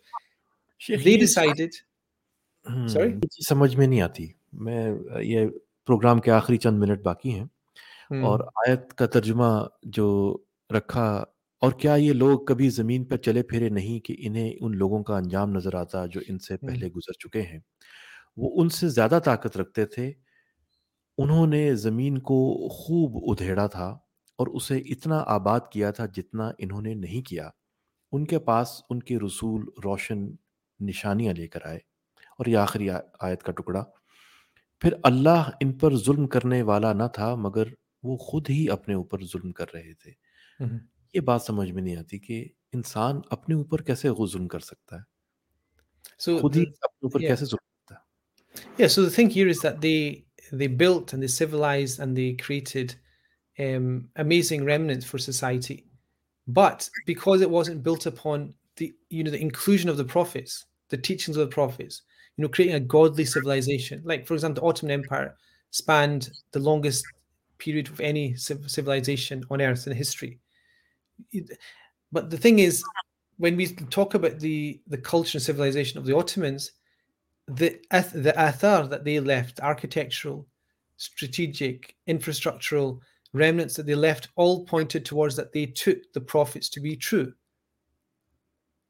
Sheikh, 0.80 1.04
they 1.04 1.12
ये- 1.16 1.20
decided. 1.20 1.74
हम्म, 2.68 2.88
Sorry? 2.88 3.10
ये 3.12 3.26
चीज 3.28 3.46
समझ 3.48 3.74
में 3.76 3.86
नहीं 3.86 4.00
आती 4.00 4.34
मैं 4.54 5.20
ये 5.22 5.46
programme 5.86 6.18
के 6.20 6.30
आखिरी 6.30 6.58
चंद 6.58 6.80
मिनट 6.80 7.02
बाकी 7.02 7.30
हैं 7.30 7.48
اور 8.09 8.39
آیت 8.39 8.93
کا 8.93 9.05
ترجمہ 9.05 9.65
جو 9.83 10.37
رکھا 10.77 11.23
اور 11.61 11.71
کیا 11.71 11.93
یہ 11.95 12.13
لوگ 12.13 12.39
کبھی 12.45 12.69
زمین 12.69 13.05
پر 13.05 13.17
چلے 13.17 13.43
پھرے 13.43 13.69
نہیں 13.69 13.99
کہ 13.99 14.15
انہیں 14.19 14.53
ان 14.59 14.77
لوگوں 14.77 15.03
کا 15.03 15.17
انجام 15.17 15.51
نظر 15.51 15.75
آتا 15.75 16.05
جو 16.05 16.21
ان 16.27 16.39
سے 16.39 16.57
پہلے 16.57 16.87
گزر 16.87 17.11
چکے 17.13 17.41
ہیں؟ 17.41 17.59
وہ 18.37 18.61
ان 18.61 18.69
سے 18.69 18.89
زیادہ 18.89 19.19
طاقت 19.25 19.57
رکھتے 19.57 19.85
تھے۔ 19.85 20.13
انہوں 21.17 21.47
نے 21.47 21.75
زمین 21.75 22.17
کو 22.17 22.69
خوب 22.69 23.31
ادھیڑا 23.31 23.67
تھا 23.67 23.87
اور 24.37 24.47
اسے 24.47 24.77
اتنا 24.77 25.23
آباد 25.27 25.59
کیا 25.71 25.91
تھا 25.91 26.05
جتنا 26.05 26.51
انہوں 26.57 26.81
نے 26.81 26.93
نہیں 26.93 27.21
کیا۔ 27.21 27.49
ان 28.11 28.25
کے 28.25 28.39
پاس 28.39 28.81
ان 28.89 28.99
کے 28.99 29.17
رسول 29.17 29.65
روشن 29.83 30.27
نشانیاں 30.79 31.33
لے 31.33 31.47
کر 31.47 31.59
آئے۔ 31.63 31.79
اور 32.17 32.45
یہ 32.45 32.57
آخری 32.57 32.89
آیت 33.19 33.43
کا 33.43 33.51
ٹکڑا۔ 33.51 33.83
پھر 34.79 34.93
اللہ 35.03 35.49
ان 35.59 35.73
پر 35.73 35.95
ظلم 35.95 36.27
کرنے 36.27 36.61
والا 36.61 36.93
نہ 36.93 37.03
تھا 37.13 37.35
مگر 37.35 37.63
वो 38.04 38.16
खुद 38.30 38.48
ही 38.48 38.66
अपने 38.76 38.94
ऊपर 38.94 39.22
जुल्म 39.32 39.52
कर 39.52 39.68
रहे 39.74 39.94
थे 39.94 40.14
Mhm. 40.62 40.78
ये 41.14 41.20
बात 41.20 41.42
समझ 41.42 41.70
में 41.70 41.82
नहीं 41.82 41.96
आती 41.96 42.18
कि 42.18 42.38
इंसान 42.74 43.22
अपने 43.32 43.54
ऊपर 43.54 43.82
कैसे 43.82 44.08
वो 44.08 44.26
जुल्म 44.28 44.46
कर 44.54 44.60
सकता 44.60 44.96
है 44.96 45.04
So 46.20 46.40
खुद 46.40 46.56
ही 46.56 46.64
the- 46.64 46.74
अपने 46.84 47.06
ऊपर 47.06 47.20
yeah. 47.20 47.28
कैसे 47.30 47.46
जुल्म 47.46 47.64
करता 47.66 47.94
है 47.94 48.76
Yeah, 48.78 48.88
so 48.88 49.02
the 49.04 49.10
thing 49.16 49.30
here 49.30 49.48
is 49.48 49.60
that 49.60 49.80
they 49.80 50.24
they 50.52 50.66
built 50.82 51.12
and 51.12 51.22
they 51.22 51.28
civilized 51.28 52.00
and 52.00 52.16
they 52.16 52.32
created 52.44 52.94
um, 53.60 54.08
amazing 54.16 54.64
remnants 54.64 55.04
for 55.04 55.18
society, 55.18 55.84
but 56.46 56.88
because 57.06 57.40
it 57.42 57.50
wasn't 57.50 57.82
built 57.82 58.06
upon 58.06 58.54
the 58.76 58.94
you 59.10 59.24
know 59.24 59.30
the 59.32 59.40
inclusion 59.46 59.90
of 59.90 59.96
the 59.96 60.04
prophets, 60.04 60.64
the 60.90 60.96
teachings 60.96 61.36
of 61.36 61.42
the 61.48 61.54
prophets, 61.54 62.02
you 62.36 62.42
know, 62.42 62.48
creating 62.48 62.76
a 62.76 62.80
godly 62.96 63.24
civilization. 63.24 64.00
Like 64.04 64.26
for 64.26 64.34
example, 64.34 64.60
the 64.62 64.66
Ottoman 64.68 64.92
Empire 65.00 65.36
spanned 65.70 66.30
the 66.52 66.60
longest 66.60 67.04
period 67.63 67.87
of 67.87 67.99
any 68.01 68.35
civilization 68.35 69.43
on 69.49 69.61
earth 69.61 69.87
in 69.87 69.95
history. 69.95 70.39
But 72.11 72.29
the 72.29 72.37
thing 72.37 72.59
is, 72.59 72.83
when 73.37 73.55
we 73.55 73.67
talk 73.67 74.13
about 74.13 74.39
the 74.39 74.81
the 74.87 74.97
culture 74.97 75.37
and 75.37 75.43
civilization 75.43 75.97
of 75.97 76.05
the 76.05 76.15
Ottomans, 76.15 76.71
the 77.47 77.79
the 78.13 78.33
athar 78.37 78.89
that 78.89 79.03
they 79.03 79.19
left, 79.19 79.61
architectural, 79.61 80.47
strategic, 80.97 81.95
infrastructural 82.07 82.99
remnants 83.33 83.75
that 83.75 83.85
they 83.85 83.95
left, 83.95 84.29
all 84.35 84.65
pointed 84.65 85.05
towards 85.05 85.35
that 85.35 85.53
they 85.53 85.65
took 85.65 85.99
the 86.13 86.21
prophets 86.21 86.69
to 86.69 86.79
be 86.79 86.95
true. 86.95 87.33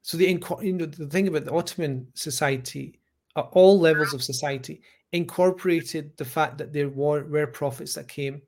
So 0.02 0.16
the 0.16 0.26
you 0.62 0.72
know 0.72 0.86
the 0.86 1.06
thing 1.06 1.28
about 1.28 1.44
the 1.44 1.54
Ottoman 1.54 2.08
society, 2.14 3.00
at 3.36 3.48
all 3.52 3.78
levels 3.78 4.12
of 4.12 4.22
society, 4.22 4.82
incorporated 5.12 6.16
the 6.16 6.24
fact 6.24 6.58
that 6.58 6.72
there 6.72 6.88
were, 6.88 7.24
were 7.24 7.46
prophets 7.46 7.94
that 7.94 8.08
came, 8.08 8.42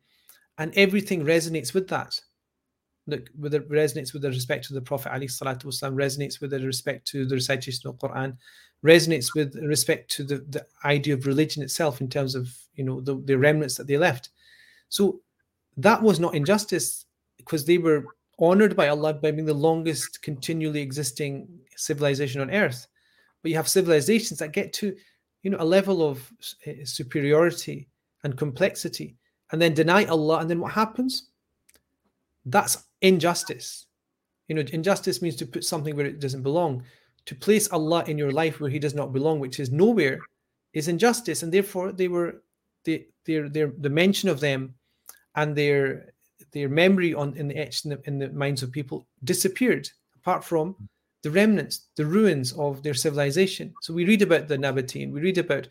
and 0.59 0.73
everything 0.77 1.25
resonates 1.25 1.75
with 1.75 1.89
that. 1.89 2.19
Look, 3.07 3.31
with 3.39 3.55
it 3.55 3.69
resonates 3.71 4.13
with 4.13 4.23
the 4.23 4.31
respect 4.31 4.67
to 4.67 4.75
the 4.75 4.81
Prophet 4.81 5.13
Ali 5.13 5.29
Salatu 5.29 5.67
Wasalam, 5.67 5.95
resonates 5.95 6.41
with 6.41 6.51
the 6.51 6.61
respect 6.61 7.07
to 7.09 7.25
the 7.25 7.37
recitation 7.37 7.89
of 7.89 7.99
the 7.99 8.09
Quran, 8.09 8.37
resonates 8.85 9.35
with 9.35 9.55
respect 9.57 10.11
to 10.13 10.25
the, 10.25 10.39
the 10.51 10.67
idea 10.85 11.15
of 11.15 11.27
religion 11.27 11.63
itself 11.63 12.01
in 12.01 12.09
terms 12.09 12.35
of 12.35 12.53
you 12.75 12.85
know 12.85 13.01
the, 13.01 13.17
the 13.25 13.39
remnants 13.39 13.77
that 13.77 13.87
they 13.87 13.97
left. 13.97 14.31
So 14.89 15.21
that 15.77 16.03
was 16.03 16.19
not 16.19 16.35
injustice 16.35 17.07
because 17.37 17.65
they 17.65 17.79
were 17.79 18.05
honored 18.39 18.75
by 18.75 18.89
Allah 18.89 19.15
by 19.15 19.31
being 19.31 19.47
the 19.47 19.55
longest 19.55 20.23
continually 20.23 20.81
existing 20.81 21.49
civilization 21.77 22.41
on 22.41 22.51
earth. 22.51 22.87
But 23.43 23.51
you 23.51 23.57
have 23.57 23.69
civilizations 23.69 24.41
that 24.41 24.53
get 24.53 24.73
to 24.75 24.97
you 25.43 25.51
know 25.51 25.59
a 25.61 25.65
level 25.65 26.03
of 26.03 26.29
uh, 26.67 26.73
superiority 26.85 27.89
and 28.25 28.37
complexity 28.37 29.17
and 29.53 29.61
then 29.61 29.75
deny 29.75 30.05
Allah 30.05 30.39
and 30.39 30.51
then 30.51 30.61
what 30.61 30.73
happens? 30.73 31.29
That's 32.45 32.85
injustice. 33.01 33.87
You 34.49 34.55
know, 34.55 34.63
injustice 34.73 35.23
means 35.23 35.37
to 35.37 35.47
put 35.47 35.65
something 35.65 35.97
where 35.97 36.07
it 36.07 36.21
doesn't 36.21 36.43
belong 36.43 36.85
to 37.27 37.35
place 37.35 37.69
Allah 37.71 38.05
in 38.07 38.17
your 38.17 38.31
life 38.31 38.61
where 38.61 38.71
He 38.71 38.79
does 38.79 38.95
not 38.95 39.13
belong, 39.13 39.41
which 39.41 39.61
is 39.61 39.71
nowhere, 39.71 40.21
is 40.73 40.89
injustice, 40.89 41.43
and 41.43 41.53
therefore 41.53 41.93
they 41.93 42.09
were 42.09 42.43
they 42.85 43.07
their 43.25 43.49
their 43.49 43.73
the 43.79 43.91
mention 43.91 44.29
of 44.29 44.41
them 44.41 44.75
and 45.35 45.55
their 45.55 46.15
their 46.53 46.69
memory 46.69 47.15
on 47.15 47.37
in 47.37 47.49
the 47.49 47.57
etched 47.57 47.85
in 47.85 47.91
the, 47.91 48.01
in 48.05 48.19
the 48.19 48.29
minds 48.31 48.63
of 48.63 48.73
people 48.73 49.07
disappeared, 49.25 49.89
apart 50.15 50.45
from 50.45 50.77
the 51.23 51.31
remnants, 51.31 51.89
the 51.97 52.07
ruins 52.07 52.53
of 52.53 52.83
their 52.83 52.95
civilization. 52.95 53.75
So 53.83 53.93
we 53.93 54.05
read 54.05 54.23
about 54.23 54.47
the 54.47 54.57
Nabatean, 54.57 55.11
we 55.11 55.21
read 55.21 55.39
about 55.39 55.67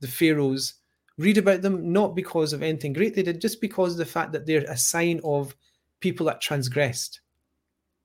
the 0.00 0.08
pharaohs, 0.08 0.74
read 1.20 1.38
about 1.38 1.60
them 1.60 1.92
not 1.92 2.14
because 2.14 2.52
of 2.52 2.62
anything 2.62 2.92
great 2.92 3.14
they 3.14 3.22
did, 3.22 3.40
just 3.40 3.60
because 3.60 3.92
of 3.92 3.98
the 3.98 4.06
fact 4.06 4.32
that 4.32 4.46
they're 4.46 4.64
a 4.68 4.76
sign 4.76 5.20
of 5.22 5.54
people 6.00 6.26
that 6.26 6.40
transgressed. 6.40 7.20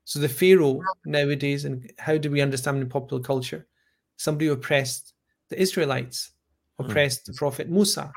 So 0.03 0.19
the 0.19 0.29
Pharaoh 0.29 0.81
nowadays, 1.05 1.65
and 1.65 1.91
how 1.97 2.17
do 2.17 2.29
we 2.29 2.41
understand 2.41 2.81
in 2.81 2.89
popular 2.89 3.23
culture? 3.23 3.67
Somebody 4.17 4.47
who 4.47 4.53
oppressed 4.53 5.13
the 5.49 5.59
Israelites, 5.59 6.31
hmm. 6.77 6.85
oppressed 6.85 7.25
the 7.25 7.33
Prophet 7.33 7.69
Musa, 7.69 8.11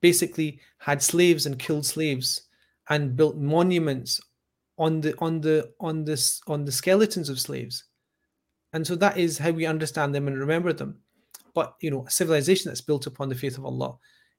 basically 0.00 0.60
had 0.78 1.02
slaves 1.02 1.46
and 1.46 1.58
killed 1.58 1.84
slaves 1.84 2.42
and 2.88 3.16
built 3.16 3.36
monuments 3.36 4.20
on 4.78 5.00
the 5.00 5.14
on 5.18 5.40
the 5.40 5.70
on 5.80 6.04
this 6.04 6.40
on 6.46 6.64
the 6.64 6.72
skeletons 6.72 7.28
of 7.28 7.38
slaves. 7.38 7.84
And 8.72 8.86
so 8.86 8.96
that 8.96 9.18
is 9.18 9.38
how 9.38 9.50
we 9.50 9.66
understand 9.66 10.14
them 10.14 10.26
and 10.26 10.38
remember 10.38 10.72
them. 10.72 10.98
But 11.54 11.74
you 11.80 11.90
know, 11.90 12.06
a 12.06 12.10
civilization 12.10 12.70
that's 12.70 12.80
built 12.80 13.06
upon 13.06 13.28
the 13.28 13.34
faith 13.34 13.58
of 13.58 13.64
Allah, 13.64 13.96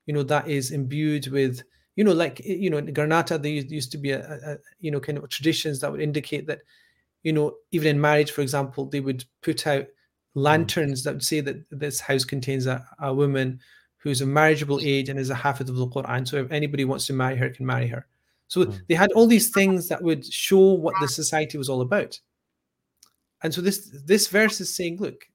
you 0.09 0.13
know, 0.15 0.23
that 0.23 0.47
is 0.47 0.71
imbued 0.71 1.27
with 1.27 1.61
you 1.95 2.03
know, 2.03 2.13
like 2.13 2.39
you 2.43 2.69
know, 2.71 2.77
in 2.77 2.93
Granada, 2.93 3.37
there 3.37 3.51
used 3.51 3.91
to 3.91 3.97
be 3.99 4.11
a, 4.11 4.21
a, 4.51 4.57
you 4.79 4.89
know 4.91 4.99
kind 4.99 5.17
of 5.19 5.29
traditions 5.29 5.79
that 5.79 5.91
would 5.91 6.01
indicate 6.01 6.47
that 6.47 6.61
you 7.21 7.33
know, 7.33 7.53
even 7.71 7.89
in 7.95 8.01
marriage, 8.01 8.31
for 8.31 8.41
example, 8.41 8.85
they 8.85 9.01
would 9.01 9.23
put 9.43 9.67
out 9.67 9.85
lanterns 10.33 11.03
that 11.03 11.13
would 11.13 11.23
say 11.23 11.41
that 11.41 11.57
this 11.69 11.99
house 11.99 12.25
contains 12.25 12.65
a, 12.65 12.83
a 12.99 13.13
woman 13.13 13.59
who's 13.97 14.21
a 14.21 14.25
marriageable 14.25 14.79
age 14.81 15.09
and 15.09 15.19
is 15.19 15.29
a 15.29 15.35
hafid 15.35 15.69
of 15.69 15.75
the 15.75 15.87
Quran. 15.87 16.27
So 16.27 16.37
if 16.37 16.51
anybody 16.51 16.85
wants 16.85 17.05
to 17.07 17.13
marry 17.13 17.35
her, 17.35 17.49
can 17.49 17.65
marry 17.65 17.87
her. 17.87 18.07
So 18.47 18.65
Mm. 18.65 18.81
they 18.87 18.95
had 18.95 19.11
all 19.11 19.27
these 19.27 19.49
things 19.49 19.89
that 19.89 20.01
would 20.01 20.25
show 20.25 20.73
what 20.85 20.95
the 21.01 21.07
society 21.07 21.57
was 21.57 21.69
all 21.69 21.81
about. 21.81 22.19
And 23.43 23.53
so 23.53 23.61
this 23.61 23.77
this 24.05 24.27
verse 24.27 24.59
is 24.61 24.73
saying, 24.73 24.97
look, 24.97 25.27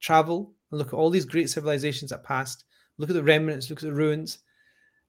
travel 0.00 0.54
and 0.70 0.78
look 0.78 0.88
at 0.88 0.98
all 0.98 1.10
these 1.10 1.26
great 1.34 1.50
civilizations 1.50 2.10
that 2.10 2.24
passed, 2.24 2.64
look 2.98 3.10
at 3.10 3.14
the 3.14 3.22
remnants, 3.22 3.70
look 3.70 3.78
at 3.82 3.88
the 3.88 3.94
ruins, 3.94 4.38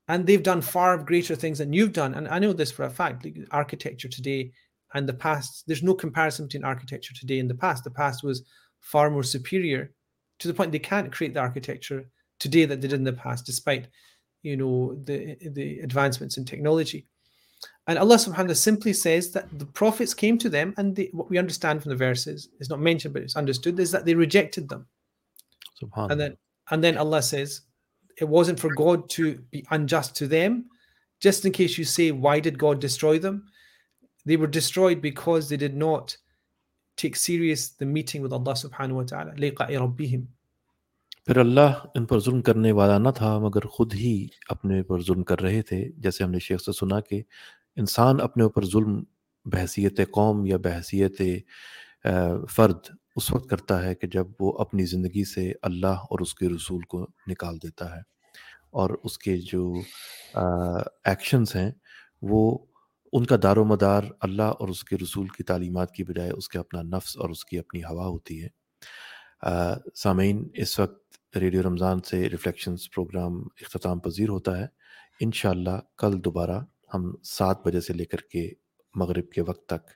and 0.07 0.25
they've 0.25 0.43
done 0.43 0.61
far 0.61 0.97
greater 0.97 1.35
things 1.35 1.59
than 1.59 1.73
you've 1.73 1.93
done. 1.93 2.13
And 2.13 2.27
I 2.27 2.39
know 2.39 2.53
this 2.53 2.71
for 2.71 2.85
a 2.85 2.89
fact. 2.89 3.25
Like 3.25 3.37
architecture 3.51 4.07
today 4.07 4.51
and 4.93 5.07
the 5.07 5.13
past, 5.13 5.65
there's 5.67 5.83
no 5.83 5.93
comparison 5.93 6.45
between 6.45 6.63
architecture 6.63 7.13
today 7.13 7.39
and 7.39 7.49
the 7.49 7.55
past. 7.55 7.83
The 7.83 7.91
past 7.91 8.23
was 8.23 8.43
far 8.79 9.09
more 9.09 9.23
superior 9.23 9.91
to 10.39 10.47
the 10.47 10.53
point 10.53 10.71
they 10.71 10.79
can't 10.79 11.11
create 11.11 11.33
the 11.33 11.41
architecture 11.41 12.09
today 12.39 12.65
that 12.65 12.81
they 12.81 12.87
did 12.87 12.97
in 12.97 13.03
the 13.03 13.13
past, 13.13 13.45
despite 13.45 13.87
you 14.41 14.55
know 14.55 14.97
the 15.03 15.35
the 15.51 15.79
advancements 15.79 16.37
in 16.37 16.45
technology. 16.45 17.05
And 17.87 17.99
Allah 17.99 18.15
subhanahu 18.15 18.29
wa 18.29 18.35
ta'ala 18.35 18.55
simply 18.55 18.93
says 18.93 19.31
that 19.31 19.59
the 19.59 19.65
prophets 19.65 20.13
came 20.13 20.37
to 20.37 20.49
them, 20.49 20.73
and 20.77 20.95
they, 20.95 21.09
what 21.11 21.29
we 21.29 21.37
understand 21.37 21.81
from 21.81 21.89
the 21.89 21.95
verses 21.95 22.49
is 22.59 22.69
not 22.69 22.79
mentioned, 22.79 23.13
but 23.13 23.23
it's 23.23 23.35
understood, 23.35 23.79
is 23.79 23.91
that 23.91 24.05
they 24.05 24.15
rejected 24.15 24.69
them. 24.69 24.87
And 26.11 26.19
then 26.19 26.37
and 26.71 26.83
then 26.83 26.97
Allah 26.97 27.21
says, 27.21 27.61
it 28.18 28.28
wasn't 28.28 28.60
for 28.60 28.70
God 28.74 29.08
to 29.10 29.38
be 29.50 29.64
unjust 29.70 30.14
to 30.16 30.26
them. 30.26 30.66
Just 31.20 31.44
in 31.44 31.52
case 31.52 31.78
you 31.78 31.84
say, 31.84 32.10
why 32.10 32.40
did 32.40 32.58
God 32.58 32.80
destroy 32.80 33.18
them? 33.18 33.44
They 34.26 34.36
were 34.36 34.46
destroyed 34.46 35.00
because 35.00 35.48
they 35.48 35.56
did 35.56 35.76
not 35.76 36.16
take 36.96 37.16
serious 37.16 37.70
the 37.70 37.86
meeting 37.86 38.22
with 38.22 38.32
Allah 38.32 38.54
subhanahu 38.54 38.96
wa 39.00 39.02
ta'ala. 39.04 39.34
لِقَاءِ 39.34 39.70
رَبِّهِمْ 39.70 40.26
फिर 41.26 41.38
अल्लाह 41.38 41.96
इन 41.96 42.04
पर 42.04 42.20
जुल्म 42.20 42.40
करने 42.46 42.70
वाला 42.76 42.98
न 42.98 43.10
था 43.16 43.38
मगर 43.40 43.66
खुद 43.76 43.92
ही 43.96 44.30
अपने 44.50 44.80
पर 44.88 45.02
जुल्म 45.02 45.22
कर 45.30 45.38
रहे 45.38 45.62
थे 45.70 45.78
जैसे 46.04 46.24
हमने 46.24 46.40
शेख 46.46 46.60
से 46.60 46.72
सुना 46.72 47.00
कि 47.00 47.24
इंसान 47.80 48.18
अपने 48.20 48.44
ऊपर 48.44 48.64
जुल्म 48.74 49.04
बहसीत 49.46 50.00
कौम 50.14 50.46
या 50.46 50.58
बहसीत 50.66 51.16
फ़र्द 52.04 52.96
اس 53.19 53.31
وقت 53.31 53.49
کرتا 53.49 53.83
ہے 53.85 53.95
کہ 53.95 54.07
جب 54.07 54.27
وہ 54.39 54.51
اپنی 54.59 54.85
زندگی 54.85 55.23
سے 55.23 55.51
اللہ 55.61 56.03
اور 56.09 56.19
اس 56.19 56.33
کے 56.35 56.47
رسول 56.49 56.81
کو 56.81 57.07
نکال 57.27 57.57
دیتا 57.57 57.95
ہے 57.95 58.01
اور 58.71 58.89
اس 59.03 59.17
کے 59.17 59.37
جو 59.37 59.73
ایکشنز 61.05 61.55
ہیں، 61.55 61.71
وہ 62.21 62.57
ان 63.13 63.25
کا 63.25 63.35
دار 63.43 63.57
و 63.57 63.65
مدار 63.65 64.03
اللہ 64.21 64.51
اور 64.59 64.69
اس 64.69 64.83
کے 64.83 64.97
رسول 65.03 65.27
کی 65.27 65.43
تعلیمات 65.43 65.91
کی 65.91 66.03
بجائے 66.03 66.31
اس 66.31 66.49
کے 66.49 66.59
اپنا 66.59 66.81
نفس 66.81 67.17
اور 67.17 67.29
اس 67.29 67.45
کی 67.45 67.59
اپنی 67.59 67.83
ہوا 67.83 68.05
ہوتی 68.07 68.43
ہے۔ 68.43 68.47
سامعین، 69.95 70.47
اس 70.53 70.79
وقت 70.79 71.37
ریڈیو 71.37 71.61
رمضان 71.63 71.99
سے 72.01 72.29
ریفلیکشنز 72.29 72.89
پروگرام 72.95 73.41
اختتام 73.61 73.99
پذیر 73.99 74.29
ہوتا 74.29 74.57
ہے۔ 74.59 74.65
انشاءاللہ 75.19 75.77
کل 75.97 76.23
دوبارہ 76.25 76.59
ہم 76.93 77.11
سات 77.23 77.67
بجے 77.67 77.81
سے 77.81 77.93
لے 77.93 78.05
کر 78.05 78.21
کے 78.31 78.49
مغرب 78.95 79.29
کے 79.29 79.41
وقت 79.41 79.65
تک 79.65 79.91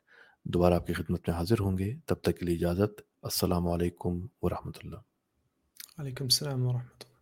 دوبارہ 0.45 0.73
آپ 0.73 0.87
کی 0.87 0.93
خدمت 0.93 1.29
میں 1.29 1.37
حاضر 1.37 1.59
ہوں 1.59 1.77
گے۔ 1.77 1.93
تب 2.05 2.15
تک 2.15 2.37
کے 2.39 2.45
لیے 2.45 2.55
اجازت۔ 2.55 3.12
السلام 3.25 3.67
عليكم 3.67 4.27
ورحمة 4.41 4.73
الله. 4.83 5.01
عليكم 5.99 6.25
السلام 6.25 6.65
ورحمة 6.65 6.81
الله. 6.81 7.12